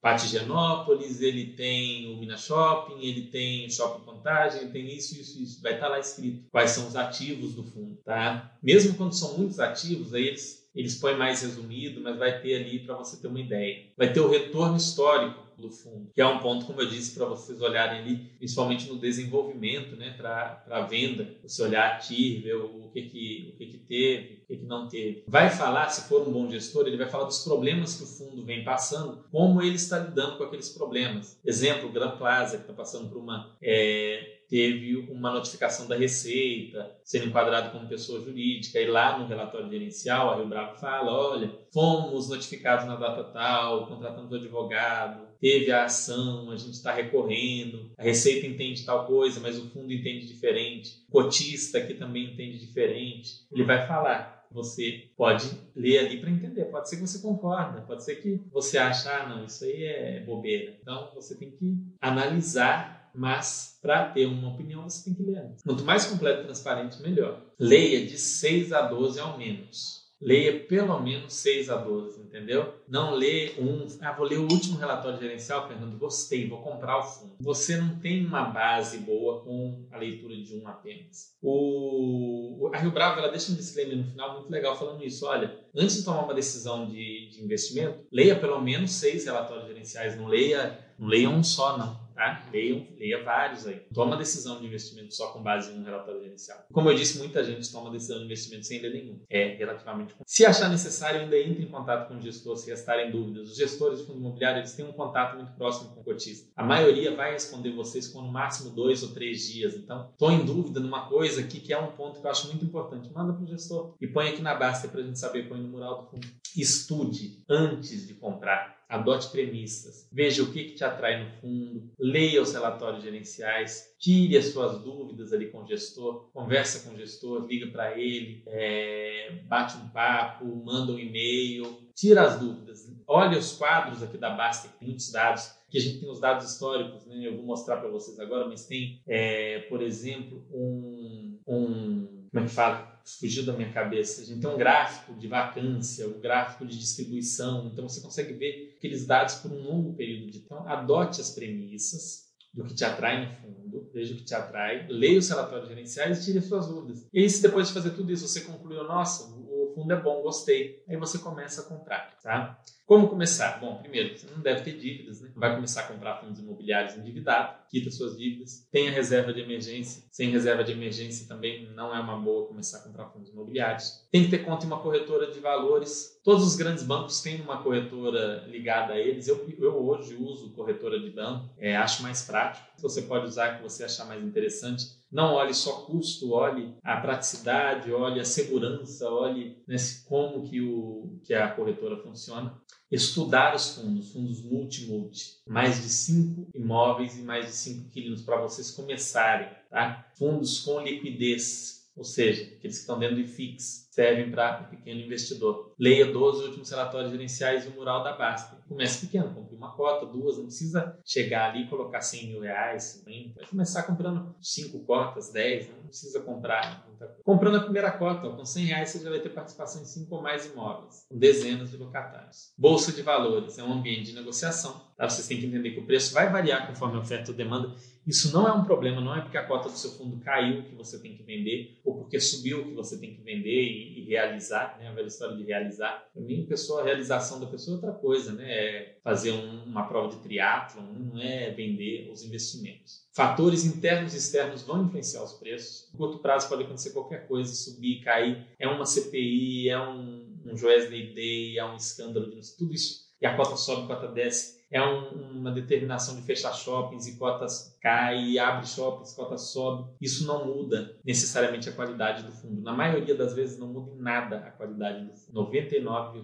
Patigenópolis, 0.00 1.20
ele 1.20 1.52
tem 1.52 2.10
o 2.12 2.16
Minas 2.16 2.40
Shopping, 2.40 3.04
ele 3.04 3.22
tem 3.26 3.66
o 3.66 3.70
Shopping 3.70 4.04
Contagem, 4.04 4.62
ele 4.62 4.70
tem 4.70 4.96
isso, 4.96 5.20
isso, 5.20 5.42
isso. 5.42 5.62
Vai 5.62 5.74
estar 5.74 5.88
lá 5.88 5.98
escrito 5.98 6.44
quais 6.50 6.70
são 6.70 6.86
os 6.86 6.96
ativos 6.96 7.54
do 7.54 7.62
fundo, 7.62 7.98
tá? 8.04 8.50
Mesmo 8.62 8.96
quando 8.96 9.12
são 9.12 9.36
muitos 9.36 9.60
ativos, 9.60 10.14
aí 10.14 10.28
eles, 10.28 10.68
eles 10.74 10.94
põem 10.94 11.16
mais 11.16 11.42
resumido, 11.42 12.00
mas 12.00 12.16
vai 12.16 12.40
ter 12.40 12.54
ali 12.56 12.78
para 12.78 12.96
você 12.96 13.20
ter 13.20 13.28
uma 13.28 13.40
ideia. 13.40 13.84
Vai 13.96 14.12
ter 14.12 14.20
o 14.20 14.30
retorno 14.30 14.76
histórico 14.76 15.49
do 15.60 15.70
fundo, 15.70 16.10
que 16.14 16.20
é 16.20 16.26
um 16.26 16.38
ponto, 16.38 16.66
como 16.66 16.80
eu 16.80 16.88
disse, 16.88 17.14
para 17.14 17.26
vocês 17.26 17.60
olharem 17.60 18.00
ali, 18.00 18.16
principalmente 18.38 18.88
no 18.88 18.98
desenvolvimento, 18.98 19.96
né, 19.96 20.14
para 20.16 20.62
a 20.70 20.80
venda, 20.82 21.28
você 21.42 21.62
olhar 21.62 21.96
ativo, 21.96 22.42
ver 22.42 22.56
o 22.56 22.90
que 22.92 23.02
que, 23.02 23.50
o 23.52 23.56
que, 23.56 23.66
que 23.66 23.78
teve, 23.78 24.42
o 24.42 24.46
que, 24.46 24.56
que 24.56 24.66
não 24.66 24.88
teve. 24.88 25.24
Vai 25.28 25.50
falar, 25.50 25.88
se 25.88 26.08
for 26.08 26.26
um 26.26 26.32
bom 26.32 26.50
gestor, 26.50 26.86
ele 26.86 26.96
vai 26.96 27.08
falar 27.08 27.24
dos 27.24 27.44
problemas 27.44 27.96
que 27.96 28.04
o 28.04 28.06
fundo 28.06 28.44
vem 28.44 28.64
passando, 28.64 29.24
como 29.30 29.62
ele 29.62 29.76
está 29.76 29.98
lidando 29.98 30.38
com 30.38 30.44
aqueles 30.44 30.70
problemas. 30.70 31.38
Exemplo, 31.44 31.88
o 31.88 31.92
Gran 31.92 32.16
Plaza, 32.16 32.56
que 32.56 32.62
está 32.62 32.72
passando 32.72 33.08
por 33.08 33.18
uma 33.18 33.56
é, 33.62 34.40
teve 34.50 34.96
uma 35.08 35.30
notificação 35.30 35.86
da 35.86 35.96
Receita, 35.96 36.90
sendo 37.04 37.26
enquadrado 37.26 37.70
como 37.70 37.88
pessoa 37.88 38.20
jurídica, 38.20 38.80
e 38.80 38.86
lá 38.86 39.16
no 39.16 39.28
relatório 39.28 39.70
gerencial, 39.70 40.30
a 40.30 40.36
Rio 40.36 40.48
Bravo 40.48 40.76
fala, 40.76 41.12
olha, 41.12 41.56
fomos 41.72 42.28
notificados 42.28 42.84
na 42.84 42.96
data 42.96 43.22
tal, 43.24 43.86
contratamos 43.86 44.32
advogado, 44.32 45.29
teve 45.40 45.72
a 45.72 45.84
ação, 45.84 46.50
a 46.50 46.56
gente 46.56 46.74
está 46.74 46.92
recorrendo, 46.92 47.90
a 47.96 48.02
Receita 48.02 48.46
entende 48.46 48.84
tal 48.84 49.06
coisa, 49.06 49.40
mas 49.40 49.58
o 49.58 49.70
fundo 49.70 49.92
entende 49.92 50.26
diferente, 50.26 51.02
o 51.08 51.12
cotista 51.12 51.78
aqui 51.78 51.94
também 51.94 52.32
entende 52.32 52.58
diferente. 52.58 53.46
Ele 53.50 53.64
vai 53.64 53.86
falar, 53.86 54.46
você 54.52 55.08
pode 55.16 55.50
ler 55.74 55.98
ali 55.98 56.20
para 56.20 56.30
entender. 56.30 56.64
Pode 56.66 56.88
ser 56.88 56.96
que 56.96 57.02
você 57.02 57.20
concorda, 57.20 57.82
pode 57.82 58.04
ser 58.04 58.16
que 58.16 58.40
você 58.52 58.78
ache, 58.78 59.08
ah, 59.08 59.28
não, 59.28 59.44
isso 59.44 59.64
aí 59.64 59.84
é 59.84 60.20
bobeira. 60.20 60.76
Então 60.82 61.10
você 61.14 61.36
tem 61.36 61.50
que 61.50 61.78
analisar 62.00 63.00
mas 63.14 63.78
para 63.82 64.08
ter 64.10 64.26
uma 64.26 64.52
opinião 64.52 64.88
você 64.88 65.04
tem 65.04 65.14
que 65.14 65.22
ler. 65.22 65.56
Quanto 65.64 65.84
mais 65.84 66.06
completo 66.06 66.42
e 66.42 66.44
transparente, 66.44 67.02
melhor. 67.02 67.42
Leia 67.58 68.06
de 68.06 68.16
6 68.18 68.72
a 68.72 68.82
12 68.82 69.18
ao 69.18 69.36
menos. 69.36 69.99
Leia 70.20 70.60
pelo 70.60 71.00
menos 71.00 71.32
6 71.32 71.70
a 71.70 71.76
12, 71.76 72.20
entendeu? 72.20 72.74
Não 72.86 73.14
lê 73.14 73.54
um. 73.58 73.86
Ah, 74.02 74.12
vou 74.12 74.26
ler 74.26 74.36
o 74.36 74.42
último 74.42 74.76
relatório 74.76 75.18
gerencial, 75.18 75.66
Fernando. 75.66 75.98
Gostei, 75.98 76.46
vou 76.46 76.60
comprar 76.60 76.98
o 76.98 77.02
fundo. 77.02 77.36
Você 77.40 77.78
não 77.78 77.98
tem 78.00 78.26
uma 78.26 78.44
base 78.44 78.98
boa 78.98 79.42
com 79.42 79.86
a 79.90 79.96
leitura 79.96 80.36
de 80.36 80.54
um 80.54 80.68
apenas. 80.68 81.34
O, 81.40 82.70
a 82.74 82.78
Rio 82.78 82.90
Bravo 82.90 83.18
ela 83.18 83.30
deixa 83.30 83.50
um 83.50 83.54
disclaimer 83.54 83.96
no 83.96 84.04
final 84.04 84.34
muito 84.34 84.50
legal 84.50 84.76
falando 84.76 85.02
isso. 85.02 85.24
Olha, 85.24 85.58
antes 85.74 85.96
de 85.96 86.04
tomar 86.04 86.24
uma 86.24 86.34
decisão 86.34 86.86
de, 86.86 87.30
de 87.30 87.42
investimento, 87.42 88.04
leia 88.12 88.38
pelo 88.38 88.60
menos 88.60 88.90
seis 88.90 89.24
relatórios 89.24 89.68
gerenciais. 89.68 90.18
Não 90.18 90.26
leia, 90.26 90.78
não 90.98 91.08
leia 91.08 91.30
um 91.30 91.42
só, 91.42 91.78
não 91.78 92.09
tá? 92.20 92.44
Leia, 92.52 92.86
leia 92.98 93.24
vários 93.24 93.66
aí. 93.66 93.80
Toma 93.94 94.16
decisão 94.16 94.60
de 94.60 94.66
investimento 94.66 95.14
só 95.14 95.28
com 95.28 95.42
base 95.42 95.72
em 95.72 95.80
um 95.80 95.84
relatório 95.84 96.22
gerencial. 96.22 96.58
Como 96.70 96.90
eu 96.90 96.94
disse, 96.94 97.18
muita 97.18 97.42
gente 97.42 97.72
toma 97.72 97.90
decisão 97.90 98.18
de 98.18 98.26
investimento 98.26 98.66
sem 98.66 98.82
ler 98.82 98.92
nenhum. 98.92 99.20
É 99.30 99.56
relativamente. 99.56 100.14
Se 100.26 100.44
achar 100.44 100.68
necessário, 100.68 101.22
ainda 101.22 101.38
entre 101.38 101.62
em 101.62 101.70
contato 101.70 102.08
com 102.08 102.16
o 102.16 102.20
gestor 102.20 102.56
se 102.56 102.68
restarem 102.68 103.10
dúvidas. 103.10 103.50
Os 103.50 103.56
gestores 103.56 104.00
de 104.00 104.06
fundo 104.06 104.18
imobiliário 104.18 104.60
eles 104.60 104.74
têm 104.74 104.84
um 104.84 104.92
contato 104.92 105.36
muito 105.36 105.52
próximo 105.52 105.94
com 105.94 106.00
o 106.02 106.04
cotista. 106.04 106.50
A 106.54 106.62
maioria 106.62 107.16
vai 107.16 107.32
responder 107.32 107.72
vocês 107.72 108.06
com 108.08 108.20
no 108.20 108.30
máximo 108.30 108.70
dois 108.70 109.02
ou 109.02 109.14
três 109.14 109.48
dias. 109.48 109.74
Então, 109.74 110.10
estou 110.12 110.30
em 110.30 110.44
dúvida 110.44 110.78
numa 110.78 111.08
coisa 111.08 111.40
aqui 111.40 111.58
que 111.58 111.72
é 111.72 111.78
um 111.78 111.92
ponto 111.92 112.20
que 112.20 112.26
eu 112.26 112.30
acho 112.30 112.48
muito 112.48 112.64
importante. 112.64 113.10
Manda 113.14 113.32
para 113.32 113.42
o 113.42 113.46
gestor 113.46 113.94
e 113.98 114.06
põe 114.06 114.28
aqui 114.28 114.42
na 114.42 114.54
basta 114.54 114.88
para 114.88 115.00
a 115.00 115.04
gente 115.04 115.18
saber. 115.18 115.48
Põe 115.48 115.60
no 115.60 115.68
mural 115.68 116.02
do 116.02 116.10
fundo. 116.10 116.28
Estude 116.56 117.44
antes 117.48 118.06
de 118.06 118.14
comprar. 118.14 118.80
Adote 118.88 119.30
premissas, 119.30 120.08
veja 120.10 120.42
o 120.42 120.50
que, 120.50 120.64
que 120.64 120.74
te 120.74 120.82
atrai 120.82 121.22
no 121.22 121.30
fundo, 121.40 121.92
leia 121.96 122.42
os 122.42 122.52
relatórios 122.52 123.04
gerenciais, 123.04 123.94
tire 124.00 124.36
as 124.36 124.46
suas 124.46 124.82
dúvidas 124.82 125.32
ali 125.32 125.46
com 125.46 125.62
o 125.62 125.66
gestor, 125.66 126.28
conversa 126.32 126.80
com 126.88 126.96
o 126.96 126.98
gestor, 126.98 127.46
liga 127.46 127.68
para 127.68 127.96
ele, 127.96 128.42
é, 128.48 129.42
bate 129.46 129.76
um 129.76 129.88
papo, 129.90 130.44
manda 130.44 130.90
um 130.90 130.98
e-mail, 130.98 131.88
tira 131.94 132.22
as 132.22 132.40
dúvidas, 132.40 132.84
olha 133.10 133.36
os 133.36 133.52
quadros 133.52 134.02
aqui 134.04 134.16
da 134.16 134.30
Basta, 134.30 134.68
que 134.68 134.78
tem 134.78 134.88
muitos 134.88 135.10
dados, 135.10 135.50
que 135.68 135.76
a 135.76 135.80
gente 135.80 135.98
tem 135.98 136.08
os 136.08 136.20
dados 136.20 136.48
históricos, 136.48 137.04
né? 137.06 137.26
eu 137.26 137.36
vou 137.36 137.44
mostrar 137.44 137.78
para 137.78 137.88
vocês 137.88 138.20
agora, 138.20 138.46
mas 138.46 138.66
tem, 138.66 139.02
é, 139.06 139.60
por 139.68 139.82
exemplo, 139.82 140.46
um, 140.52 141.38
um, 141.46 142.28
como 142.30 142.44
é 142.44 142.46
que 142.46 142.54
fala? 142.54 142.90
fugiu 143.18 143.44
da 143.44 143.52
minha 143.54 143.72
cabeça. 143.72 144.22
A 144.22 144.24
gente 144.24 144.40
tem 144.40 144.50
um 144.50 144.56
gráfico 144.56 145.14
de 145.14 145.26
vacância, 145.26 146.06
um 146.06 146.20
gráfico 146.20 146.64
de 146.64 146.78
distribuição, 146.78 147.66
então 147.66 147.88
você 147.88 148.00
consegue 148.00 148.34
ver 148.34 148.74
aqueles 148.76 149.04
dados 149.04 149.36
por 149.36 149.50
um 149.50 149.60
longo 149.60 149.94
período 149.94 150.30
de 150.30 150.40
tempo. 150.40 150.62
Adote 150.66 151.20
as 151.20 151.30
premissas 151.30 152.30
do 152.52 152.64
que 152.64 152.74
te 152.74 152.84
atrai 152.84 153.26
no 153.26 153.32
fundo, 153.36 153.90
veja 153.92 154.12
o 154.12 154.16
que 154.16 154.24
te 154.24 154.34
atrai, 154.34 154.86
leia 154.88 155.18
os 155.18 155.28
relatórios 155.28 155.68
gerenciais 155.68 156.18
e 156.18 156.24
tire 156.24 156.38
as 156.38 156.44
suas 156.44 156.66
dúvidas. 156.66 157.06
E 157.12 157.20
aí, 157.20 157.30
se 157.30 157.42
depois 157.42 157.68
de 157.68 157.74
fazer 157.74 157.90
tudo 157.90 158.12
isso 158.12 158.26
você 158.26 158.40
concluiu, 158.40 158.84
nossa, 158.84 159.32
o 159.70 159.74
fundo 159.74 159.92
é 159.92 159.96
bom, 159.96 160.22
gostei, 160.22 160.82
aí 160.88 160.96
você 160.96 161.18
começa 161.18 161.62
a 161.62 161.64
comprar, 161.64 162.18
tá? 162.22 162.60
Como 162.90 163.08
começar? 163.08 163.60
Bom, 163.60 163.76
primeiro, 163.76 164.18
você 164.18 164.26
não 164.34 164.42
deve 164.42 164.62
ter 164.62 164.76
dívidas, 164.76 165.20
né? 165.20 165.30
Vai 165.36 165.54
começar 165.54 165.82
a 165.82 165.86
comprar 165.86 166.16
fundos 166.16 166.40
imobiliários 166.40 166.96
endividados, 166.96 167.54
quita 167.70 167.88
suas 167.88 168.18
dívidas, 168.18 168.66
tenha 168.72 168.90
reserva 168.90 169.32
de 169.32 169.40
emergência. 169.40 170.02
Sem 170.10 170.30
reserva 170.30 170.64
de 170.64 170.72
emergência 170.72 171.28
também 171.28 171.70
não 171.72 171.94
é 171.94 172.00
uma 172.00 172.18
boa 172.18 172.48
começar 172.48 172.78
a 172.78 172.80
comprar 172.82 173.06
fundos 173.10 173.30
imobiliários. 173.30 174.04
Tem 174.10 174.24
que 174.24 174.30
ter 174.30 174.40
conta 174.40 174.64
em 174.64 174.66
uma 174.66 174.80
corretora 174.80 175.30
de 175.30 175.38
valores. 175.38 176.20
Todos 176.24 176.44
os 176.44 176.56
grandes 176.56 176.82
bancos 176.82 177.20
têm 177.22 177.40
uma 177.40 177.62
corretora 177.62 178.44
ligada 178.48 178.94
a 178.94 178.98
eles. 178.98 179.28
Eu, 179.28 179.48
eu 179.60 179.86
hoje 179.86 180.16
uso 180.16 180.50
corretora 180.50 180.98
de 180.98 181.10
banco, 181.10 181.48
é, 181.58 181.76
acho 181.76 182.02
mais 182.02 182.22
prático. 182.22 182.66
Você 182.78 183.02
pode 183.02 183.26
usar 183.26 183.56
que 183.56 183.62
você 183.62 183.84
achar 183.84 184.04
mais 184.04 184.20
interessante. 184.20 184.99
Não 185.10 185.34
olhe 185.34 185.52
só 185.52 185.82
custo, 185.82 186.32
olhe 186.32 186.74
a 186.82 186.96
praticidade, 187.00 187.92
olhe 187.92 188.20
a 188.20 188.24
segurança, 188.24 189.10
olhe 189.10 189.62
nesse 189.66 190.04
como 190.04 190.48
que, 190.48 190.60
o, 190.60 191.18
que 191.24 191.34
a 191.34 191.50
corretora 191.50 191.96
funciona 191.96 192.60
estudar 192.90 193.54
os 193.54 193.76
fundos, 193.76 194.10
fundos 194.10 194.42
multi-multi, 194.42 195.40
mais 195.46 195.80
de 195.80 195.88
cinco 195.88 196.48
imóveis 196.54 197.16
e 197.16 197.22
mais 197.22 197.46
de 197.46 197.52
cinco 197.52 197.86
inquilinos 197.86 198.22
para 198.22 198.40
vocês 198.40 198.70
começarem, 198.72 199.48
tá? 199.70 200.10
Fundos 200.16 200.60
com 200.60 200.80
liquidez, 200.80 201.88
ou 201.96 202.02
seja, 202.02 202.42
aqueles 202.42 202.76
que 202.76 202.82
estão 202.82 202.98
dentro 202.98 203.16
do 203.16 203.22
IFIX, 203.22 203.88
servem 203.90 204.30
para 204.30 204.62
o 204.62 204.76
pequeno 204.76 205.00
investidor. 205.00 205.74
Leia 205.78 206.06
12 206.06 206.44
últimos 206.44 206.70
relatórios 206.70 207.10
gerenciais 207.10 207.64
e 207.64 207.68
o 207.68 207.72
mural 207.72 208.02
da 208.02 208.12
Basta. 208.12 208.56
Comece 208.68 209.06
pequeno, 209.06 209.34
compre 209.34 209.56
uma 209.56 209.72
cota, 209.72 210.06
duas, 210.06 210.36
não 210.36 210.44
precisa 210.44 210.98
chegar 211.04 211.50
ali 211.50 211.64
e 211.64 211.68
colocar 211.68 212.00
100 212.00 212.28
mil 212.28 212.40
reais, 212.40 213.02
50. 213.04 213.40
Vai 213.40 213.48
começar 213.48 213.82
comprando 213.82 214.34
5 214.40 214.80
cotas, 214.84 215.32
10, 215.32 215.68
não 215.68 215.88
precisa 215.88 216.20
comprar 216.20 216.84
muita 216.86 217.06
coisa. 217.06 217.22
Comprando 217.24 217.56
a 217.56 217.62
primeira 217.62 217.90
cota, 217.90 218.30
com 218.30 218.44
100 218.44 218.64
reais 218.64 218.90
você 218.90 219.00
já 219.00 219.10
vai 219.10 219.20
ter 219.20 219.30
participação 219.30 219.82
em 219.82 219.86
5 219.86 220.14
ou 220.14 220.22
mais 220.22 220.46
imóveis, 220.46 221.06
com 221.08 221.18
dezenas 221.18 221.70
de 221.70 221.76
locatários. 221.76 222.52
Bolsa 222.56 222.92
de 222.92 223.02
valores 223.02 223.58
é 223.58 223.64
um 223.64 223.72
ambiente 223.72 224.10
de 224.10 224.14
negociação. 224.14 224.88
Tá? 224.96 225.08
Vocês 225.08 225.26
têm 225.26 225.40
que 225.40 225.46
entender 225.46 225.70
que 225.70 225.80
o 225.80 225.86
preço 225.86 226.12
vai 226.12 226.30
variar 226.30 226.66
conforme 226.66 226.96
a 226.96 227.00
oferta 227.00 227.30
ou 227.30 227.36
demanda. 227.36 227.74
Isso 228.06 228.32
não 228.32 228.46
é 228.46 228.52
um 228.52 228.64
problema, 228.64 229.00
não 229.00 229.16
é 229.16 229.22
porque 229.22 229.38
a 229.38 229.46
cota 229.46 229.68
do 229.68 229.76
seu 229.76 229.92
fundo 229.92 230.18
caiu 230.18 230.62
que 230.64 230.74
você 230.74 230.98
tem 230.98 231.16
que 231.16 231.22
vender, 231.22 231.80
ou 231.84 231.96
porque 231.96 232.20
subiu 232.20 232.64
que 232.64 232.74
você 232.74 232.98
tem 232.98 233.14
que 233.14 233.22
vender 233.22 233.79
e, 233.80 234.04
realizar, 234.04 234.78
né? 234.78 234.88
a 234.88 234.92
velha 234.92 235.06
história 235.06 235.36
de 235.36 235.44
realizar. 235.44 236.08
Para 236.12 236.22
mim, 236.22 236.46
pessoa, 236.46 236.80
a 236.80 236.84
realização 236.84 237.40
da 237.40 237.46
pessoa 237.46 237.74
é 237.74 237.76
outra 237.76 237.92
coisa, 237.92 238.32
né? 238.32 238.50
É 238.50 238.96
fazer 239.02 239.32
um, 239.32 239.64
uma 239.64 239.86
prova 239.86 240.08
de 240.08 240.22
triatlon, 240.22 240.82
não 240.82 241.20
é 241.20 241.50
vender 241.50 242.10
os 242.10 242.22
investimentos. 242.22 243.04
Fatores 243.14 243.64
internos 243.64 244.14
e 244.14 244.18
externos 244.18 244.62
vão 244.62 244.84
influenciar 244.84 245.22
os 245.22 245.34
preços. 245.34 245.90
No 245.92 245.98
curto 245.98 246.18
prazo 246.18 246.48
pode 246.48 246.64
acontecer 246.64 246.90
qualquer 246.90 247.26
coisa, 247.26 247.52
subir, 247.54 248.00
cair. 248.02 248.46
É 248.58 248.68
uma 248.68 248.86
CPI, 248.86 249.68
é 249.68 249.80
um, 249.80 250.26
um 250.46 250.56
Joesley 250.56 251.14
Day, 251.14 251.58
é 251.58 251.64
um 251.64 251.76
escândalo, 251.76 252.30
tudo 252.58 252.74
isso 252.74 253.10
e 253.20 253.26
a 253.26 253.36
cota 253.36 253.56
sobe, 253.56 253.82
a 253.82 253.86
cota 253.94 254.08
desce 254.08 254.59
é 254.70 254.82
um, 254.82 255.38
uma 255.40 255.50
determinação 255.50 256.14
de 256.14 256.22
fechar 256.22 256.52
shoppings 256.52 257.06
e 257.06 257.16
cotas 257.16 257.76
cai, 257.80 258.38
abre 258.38 258.66
shoppings, 258.66 259.14
cotas 259.14 259.42
sobe. 259.52 259.90
Isso 260.00 260.26
não 260.26 260.46
muda 260.46 260.96
necessariamente 261.04 261.68
a 261.68 261.72
qualidade 261.72 262.22
do 262.22 262.32
fundo. 262.32 262.62
Na 262.62 262.72
maioria 262.72 263.14
das 263.14 263.34
vezes 263.34 263.58
não 263.58 263.68
muda 263.68 263.90
em 263.92 264.00
nada 264.00 264.36
a 264.38 264.50
qualidade 264.50 265.04
do 265.04 265.12
fundo. 265.14 265.50
99,99% 265.50 266.20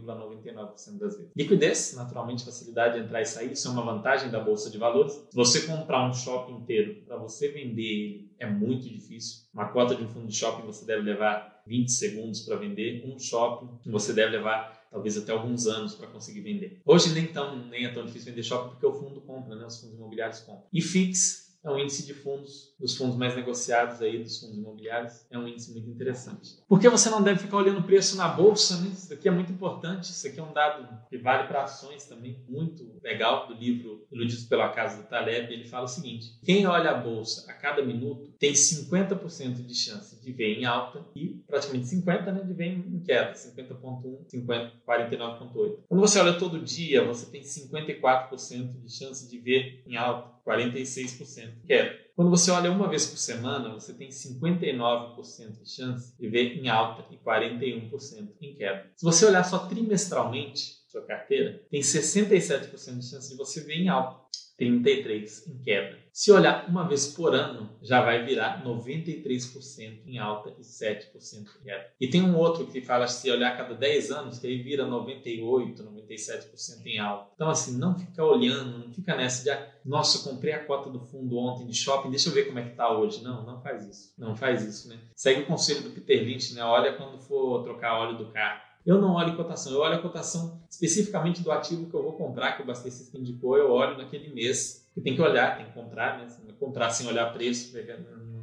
,99 0.47 0.99
das 0.99 1.17
vezes. 1.17 1.31
Liquidez, 1.35 1.95
naturalmente, 1.97 2.45
facilidade 2.45 2.99
de 2.99 3.05
entrar 3.05 3.21
e 3.21 3.27
sair, 3.27 3.53
isso 3.53 3.69
é 3.69 3.71
uma 3.71 3.83
vantagem 3.83 4.31
da 4.31 4.39
bolsa 4.39 4.71
de 4.71 4.79
valores. 4.79 5.13
Se 5.13 5.35
você 5.35 5.67
comprar 5.67 6.09
um 6.09 6.13
shopping 6.13 6.55
inteiro 6.55 7.03
para 7.07 7.17
você 7.17 7.49
vender 7.49 7.87
ele 7.87 8.31
é 8.39 8.47
muito 8.47 8.89
difícil. 8.89 9.47
Uma 9.53 9.69
cota 9.69 9.95
de 9.95 10.03
um 10.03 10.09
fundo 10.09 10.27
de 10.27 10.35
shopping 10.35 10.67
você 10.67 10.85
deve 10.85 11.03
levar 11.03 11.63
20 11.67 11.91
segundos 11.91 12.41
para 12.41 12.57
vender. 12.57 13.05
Um 13.07 13.19
shopping 13.19 13.69
você 13.91 14.13
deve 14.13 14.37
levar 14.37 14.76
talvez 14.91 15.17
até 15.17 15.33
alguns 15.33 15.67
anos 15.67 15.95
para 15.95 16.07
conseguir 16.07 16.41
vender. 16.41 16.81
Hoje 16.85 17.13
nem, 17.13 17.27
tão, 17.27 17.57
nem 17.67 17.85
é 17.85 17.93
tão 17.93 18.05
difícil 18.05 18.31
vender 18.31 18.43
shopping 18.43 18.71
porque 18.71 18.87
o 18.87 18.93
fundo 18.93 19.21
compra, 19.21 19.57
né? 19.57 19.67
os 19.67 19.81
fundos 19.81 19.97
imobiliários 19.97 20.41
compram. 20.41 20.65
E 20.73 20.81
FIX 20.81 21.46
é 21.67 21.71
um 21.71 21.79
índice 21.79 22.07
de 22.07 22.15
fundos, 22.15 22.75
dos 22.79 22.97
fundos 22.97 23.17
mais 23.17 23.35
negociados 23.35 24.01
aí, 24.01 24.23
dos 24.23 24.39
fundos 24.39 24.57
imobiliários, 24.57 25.27
é 25.31 25.37
um 25.37 25.49
índice 25.49 25.73
muito 25.73 25.91
interessante. 25.91 26.59
Por 26.69 26.81
que 26.81 26.89
você 26.89 27.11
não 27.11 27.23
deve 27.23 27.41
ficar 27.41 27.57
olhando 27.57 27.81
o 27.81 27.83
preço 27.83 28.17
na 28.17 28.29
bolsa? 28.29 28.81
Né? 28.81 28.91
Isso 28.93 29.13
aqui 29.13 29.29
é 29.29 29.33
muito 29.33 29.51
importante, 29.51 30.05
isso 30.05 30.27
aqui 30.27 30.39
é 30.39 30.43
um 30.43 30.53
dado 30.53 30.89
que 31.09 31.19
vale 31.19 31.49
para 31.49 31.65
ações 31.65 32.05
também, 32.05 32.45
muito 32.49 32.99
legal, 33.03 33.49
do 33.49 33.55
livro 33.55 34.07
Iludidos 34.13 34.45
pela 34.45 34.69
Casa 34.69 35.03
do 35.03 35.09
Taleb, 35.09 35.53
ele 35.53 35.65
fala 35.65 35.85
o 35.85 35.89
seguinte, 35.89 36.39
quem 36.45 36.67
olha 36.67 36.91
a 36.91 36.95
bolsa 36.95 37.51
a 37.51 37.55
cada 37.55 37.83
minuto 37.83 38.33
tem 38.39 38.53
50% 38.53 39.67
de 39.67 39.75
chance 39.75 40.21
de 40.23 40.33
ver 40.33 40.59
em 40.59 40.65
alta 40.65 41.05
e 41.17 41.43
praticamente 41.47 41.87
50% 41.87 42.33
né, 42.33 42.43
de 42.45 42.53
ver 42.53 42.67
em 42.67 43.01
queda, 43.01 43.33
50.1, 43.33 44.29
50, 44.29 44.73
49.8. 44.87 45.79
Quando 45.89 46.01
você 46.01 46.21
olha 46.21 46.39
todo 46.39 46.61
dia, 46.61 47.05
você 47.05 47.27
tem 47.27 47.43
54% 47.43 48.81
de 48.81 48.93
chance 48.93 49.29
de 49.29 49.39
ver 49.39 49.83
em 49.87 49.97
alta 49.97 50.36
46% 50.47 51.67
queda. 51.67 52.07
Quando 52.15 52.31
você 52.31 52.51
olha 52.51 52.71
uma 52.71 52.89
vez 52.89 53.05
por 53.05 53.19
semana, 53.19 53.75
você 53.75 53.93
tem 53.93 54.09
59% 54.09 55.63
de 55.63 55.71
chance 55.71 56.17
de 56.17 56.29
ver 56.29 56.57
em 56.57 56.69
alta 56.69 57.05
e 57.13 57.19
41% 57.19 58.29
em 58.41 58.55
queda. 58.55 58.91
Se 58.95 59.05
você 59.05 59.27
olhar 59.27 59.45
só 59.45 59.67
trimestralmente 59.67 60.77
sua 60.89 61.03
carteira, 61.03 61.61
tem 61.71 61.81
67% 61.81 62.71
de 62.71 63.11
chance 63.11 63.29
de 63.29 63.37
você 63.37 63.61
ver 63.65 63.75
em 63.75 63.89
alta, 63.89 64.25
33% 64.59 65.49
em 65.49 65.59
queda. 65.59 65.99
Se 66.13 66.33
olhar 66.33 66.67
uma 66.67 66.89
vez 66.89 67.09
por 67.09 67.35
ano, 67.35 67.69
já 67.83 68.03
vai 68.03 68.25
virar 68.25 68.65
93% 68.65 70.01
em 70.07 70.19
alta 70.19 70.51
e 70.59 70.63
7% 70.63 71.13
em 71.61 71.65
queda. 71.65 71.87
E 72.01 72.09
tem 72.09 72.23
um 72.23 72.37
outro 72.39 72.67
que 72.67 72.81
fala 72.81 73.07
se 73.07 73.31
olhar 73.31 73.55
cada 73.55 73.75
10 73.75 74.11
anos, 74.11 74.39
que 74.39 74.47
aí 74.47 74.63
vira 74.63 74.87
98%, 74.87 75.77
97% 75.77 76.87
em 76.87 76.99
alta. 76.99 77.31
Então, 77.35 77.51
assim, 77.51 77.77
não 77.77 77.99
fica 77.99 78.25
olhando, 78.25 78.79
não 78.79 78.93
fica 78.95 79.15
nessa 79.15 79.45
de, 79.45 79.51
ah, 79.51 79.75
nossa, 79.85 80.27
comprei 80.29 80.55
a 80.55 80.65
cota 80.65 80.89
do 80.89 81.01
fundo 81.01 81.37
ontem 81.37 81.67
de 81.67 81.77
shopping, 81.77 82.09
deixa 82.09 82.31
eu 82.31 82.33
ver 82.33 82.47
como 82.47 82.59
é 82.59 82.63
que 82.63 82.75
tá 82.75 82.91
hoje. 82.91 83.23
Não, 83.23 83.45
não 83.45 83.61
faz 83.61 83.87
isso. 83.87 84.15
Não 84.17 84.35
faz 84.35 84.65
isso, 84.65 84.89
né? 84.89 84.99
Segue 85.15 85.43
o 85.43 85.47
conselho 85.47 85.83
do 85.83 85.91
Peter 85.91 86.25
Lynch, 86.25 86.55
né? 86.55 86.65
Olha 86.65 86.95
quando 86.95 87.19
for 87.19 87.63
trocar 87.63 88.01
óleo 88.01 88.17
do 88.17 88.33
carro. 88.33 88.66
Eu 88.87 89.01
não 89.01 89.15
olho 89.15 89.37
cotação, 89.37 89.73
eu 89.73 89.81
olho 89.81 89.97
a 89.97 90.03
cotação 90.03 90.61
especificamente 90.71 91.43
do 91.43 91.51
ativo 91.51 91.91
que 91.91 91.95
eu 91.95 92.03
vou 92.03 92.13
comprar, 92.13 92.53
que 92.53 92.63
o 92.63 92.67
Bastecista 92.67 93.19
indicou, 93.19 93.57
eu 93.59 93.73
olho 93.73 93.99
naquele 93.99 94.33
mês. 94.33 94.87
E 94.97 95.01
tem 95.01 95.15
que 95.15 95.21
olhar, 95.21 95.57
tem 95.57 95.67
que 95.67 95.73
comprar, 95.73 96.19
né? 96.19 96.29
comprar 96.59 96.91
sem 96.91 97.07
olhar 97.07 97.33
preço, 97.33 97.77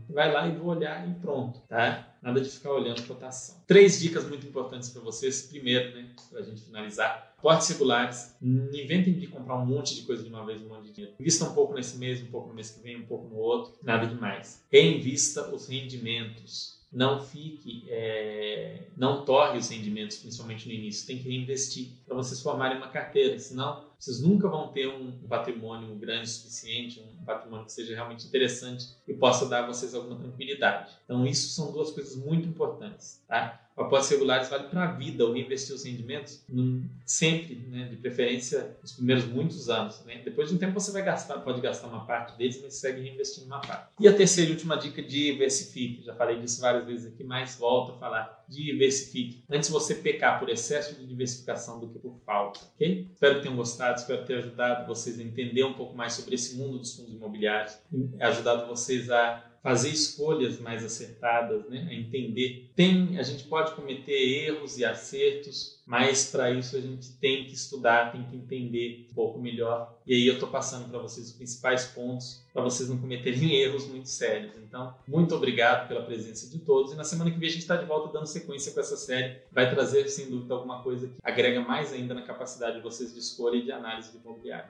vai 0.09 0.31
lá 0.31 0.47
e 0.47 0.51
vou 0.55 0.67
olhar 0.67 1.09
e 1.09 1.13
pronto, 1.15 1.59
tá? 1.67 2.15
Nada 2.21 2.39
de 2.39 2.49
ficar 2.49 2.71
olhando 2.71 3.05
cotação. 3.07 3.55
Três 3.65 3.99
dicas 3.99 4.27
muito 4.27 4.45
importantes 4.45 4.89
para 4.89 5.01
vocês. 5.01 5.41
Primeiro, 5.43 5.95
né, 5.95 6.09
para 6.29 6.39
a 6.39 6.43
gente 6.43 6.61
finalizar, 6.61 7.33
portes 7.41 7.67
regulares. 7.69 8.35
Inventem 8.41 9.13
de 9.13 9.27
comprar 9.27 9.55
um 9.57 9.65
monte 9.65 9.95
de 9.95 10.03
coisa 10.03 10.23
de 10.23 10.29
uma 10.29 10.45
vez, 10.45 10.61
um 10.61 10.69
monte 10.69 10.85
de 10.85 10.91
dinheiro. 10.91 11.15
Invista 11.19 11.45
um 11.45 11.53
pouco 11.53 11.73
nesse 11.73 11.97
mês, 11.97 12.21
um 12.21 12.27
pouco 12.27 12.49
no 12.49 12.53
mês 12.53 12.69
que 12.69 12.81
vem, 12.81 12.97
um 12.97 13.05
pouco 13.05 13.27
no 13.27 13.35
outro. 13.35 13.73
Nada 13.81 14.05
demais. 14.05 14.63
Reinvista 14.71 15.49
os 15.53 15.67
rendimentos 15.67 16.82
não 16.93 17.19
fique, 17.19 17.85
é, 17.89 18.83
não 18.95 19.25
torre 19.25 19.57
os 19.57 19.69
rendimentos, 19.69 20.17
principalmente 20.17 20.67
no 20.67 20.73
início. 20.73 21.07
Tem 21.07 21.17
que 21.17 21.27
reinvestir 21.27 21.87
para 22.05 22.15
vocês 22.15 22.39
formarem 22.39 22.77
uma 22.77 22.89
carteira, 22.89 23.39
senão 23.39 23.83
vocês 23.97 24.21
nunca 24.21 24.47
vão 24.47 24.67
ter 24.67 24.87
um 24.87 25.11
patrimônio 25.27 25.95
grande 25.95 26.25
o 26.25 26.27
suficiente, 26.27 26.99
um 26.99 27.25
patrimônio 27.25 27.65
que 27.65 27.71
seja 27.71 27.95
realmente 27.95 28.27
interessante 28.27 28.89
e 29.07 29.13
possa 29.13 29.47
dar 29.47 29.63
a 29.63 29.67
vocês 29.67 29.95
alguma 29.95 30.17
tranquilidade. 30.17 30.93
Então, 31.03 31.25
isso 31.25 31.49
são 31.49 31.71
duas 31.71 31.89
coisas 31.89 32.15
muito 32.15 32.47
importantes, 32.47 33.23
tá? 33.27 33.62
Apostas 33.75 34.11
regulares 34.11 34.49
vale 34.49 34.67
para 34.67 34.83
a 34.83 34.91
vida, 34.91 35.25
ou 35.25 35.33
reinvestir 35.33 35.75
os 35.75 35.83
rendimentos 35.83 36.45
sempre, 37.05 37.55
né, 37.55 37.85
de 37.85 37.95
preferência 37.97 38.77
nos 38.81 38.91
primeiros 38.91 39.25
muitos 39.25 39.69
anos. 39.69 40.03
Né? 40.05 40.21
Depois 40.23 40.49
de 40.49 40.55
um 40.55 40.57
tempo 40.57 40.73
você 40.73 40.91
vai 40.91 41.01
gastar, 41.01 41.39
pode 41.39 41.59
gastar 41.59 41.87
uma 41.87 42.05
parte 42.05 42.37
deles, 42.37 42.59
mas 42.61 42.75
segue 42.75 43.01
reinvestindo 43.01 43.47
uma 43.47 43.59
parte. 43.59 43.89
E 43.99 44.07
a 44.07 44.13
terceira 44.13 44.51
e 44.51 44.53
última 44.53 44.77
dica, 44.77 45.01
diversifique. 45.01 46.03
Já 46.03 46.13
falei 46.15 46.39
disso 46.39 46.61
várias 46.61 46.85
vezes 46.85 47.13
aqui, 47.13 47.23
mas 47.23 47.55
volto 47.55 47.93
a 47.93 47.97
falar. 47.97 48.43
Diversifique. 48.47 49.43
Antes 49.49 49.69
você 49.69 49.95
pecar 49.95 50.39
por 50.39 50.49
excesso 50.49 50.95
de 50.95 51.07
diversificação 51.07 51.79
do 51.79 51.87
que 51.87 51.97
por 51.97 52.19
falta, 52.25 52.59
ok? 52.75 53.07
Espero 53.11 53.35
que 53.35 53.41
tenham 53.41 53.55
gostado, 53.55 53.99
espero 53.99 54.25
ter 54.25 54.35
ajudado 54.35 54.85
vocês 54.85 55.19
a 55.19 55.23
entender 55.23 55.63
um 55.63 55.73
pouco 55.73 55.95
mais 55.95 56.13
sobre 56.13 56.35
esse 56.35 56.55
mundo 56.57 56.77
dos 56.77 56.95
fundos 56.95 57.13
imobiliários, 57.13 57.77
ajudado 58.19 58.67
vocês 58.67 59.09
a 59.09 59.52
fazer 59.63 59.89
escolhas 59.89 60.59
mais 60.59 60.83
acertadas, 60.83 61.65
né? 61.69 61.87
a 61.89 61.93
entender. 61.93 62.69
Tem, 62.75 63.17
a 63.17 63.23
gente 63.23 63.45
pode 63.45 63.73
cometer 63.73 64.11
erros 64.11 64.77
e 64.77 64.83
acertos, 64.83 65.81
mas 65.85 66.29
para 66.29 66.51
isso 66.51 66.75
a 66.75 66.81
gente 66.81 67.13
tem 67.13 67.45
que 67.45 67.53
estudar, 67.53 68.11
tem 68.11 68.23
que 68.23 68.35
entender 68.35 69.07
um 69.09 69.13
pouco 69.13 69.39
melhor. 69.39 69.97
E 70.05 70.13
aí 70.13 70.27
eu 70.27 70.33
estou 70.33 70.49
passando 70.49 70.89
para 70.89 70.99
vocês 70.99 71.27
os 71.27 71.33
principais 71.33 71.85
pontos 71.85 72.43
para 72.53 72.61
vocês 72.61 72.89
não 72.89 72.97
cometerem 72.97 73.51
erros 73.55 73.87
muito 73.87 74.09
sérios. 74.09 74.53
Então, 74.57 74.93
muito 75.07 75.33
obrigado 75.33 75.87
pela 75.87 76.03
presença 76.03 76.49
de 76.49 76.59
todos. 76.59 76.91
E 76.91 76.95
na 76.95 77.05
semana 77.05 77.31
que 77.31 77.39
vem 77.39 77.47
a 77.47 77.51
gente 77.51 77.61
está 77.61 77.77
de 77.77 77.85
volta 77.85 78.11
dando 78.13 78.27
sequência 78.27 78.73
com 78.73 78.81
essa 78.81 78.97
série. 78.97 79.37
Vai 79.51 79.69
trazer, 79.69 80.07
sem 80.09 80.29
dúvida, 80.29 80.53
alguma 80.53 80.83
coisa 80.83 81.07
que 81.07 81.15
agrega 81.23 81.61
mais 81.61 81.93
ainda 81.93 82.13
na 82.13 82.21
capacidade 82.21 82.77
de 82.77 82.83
vocês 82.83 83.13
de 83.13 83.19
escolha 83.19 83.55
e 83.55 83.63
de 83.63 83.71
análise 83.71 84.11
de 84.11 84.17
imobiliário. 84.17 84.69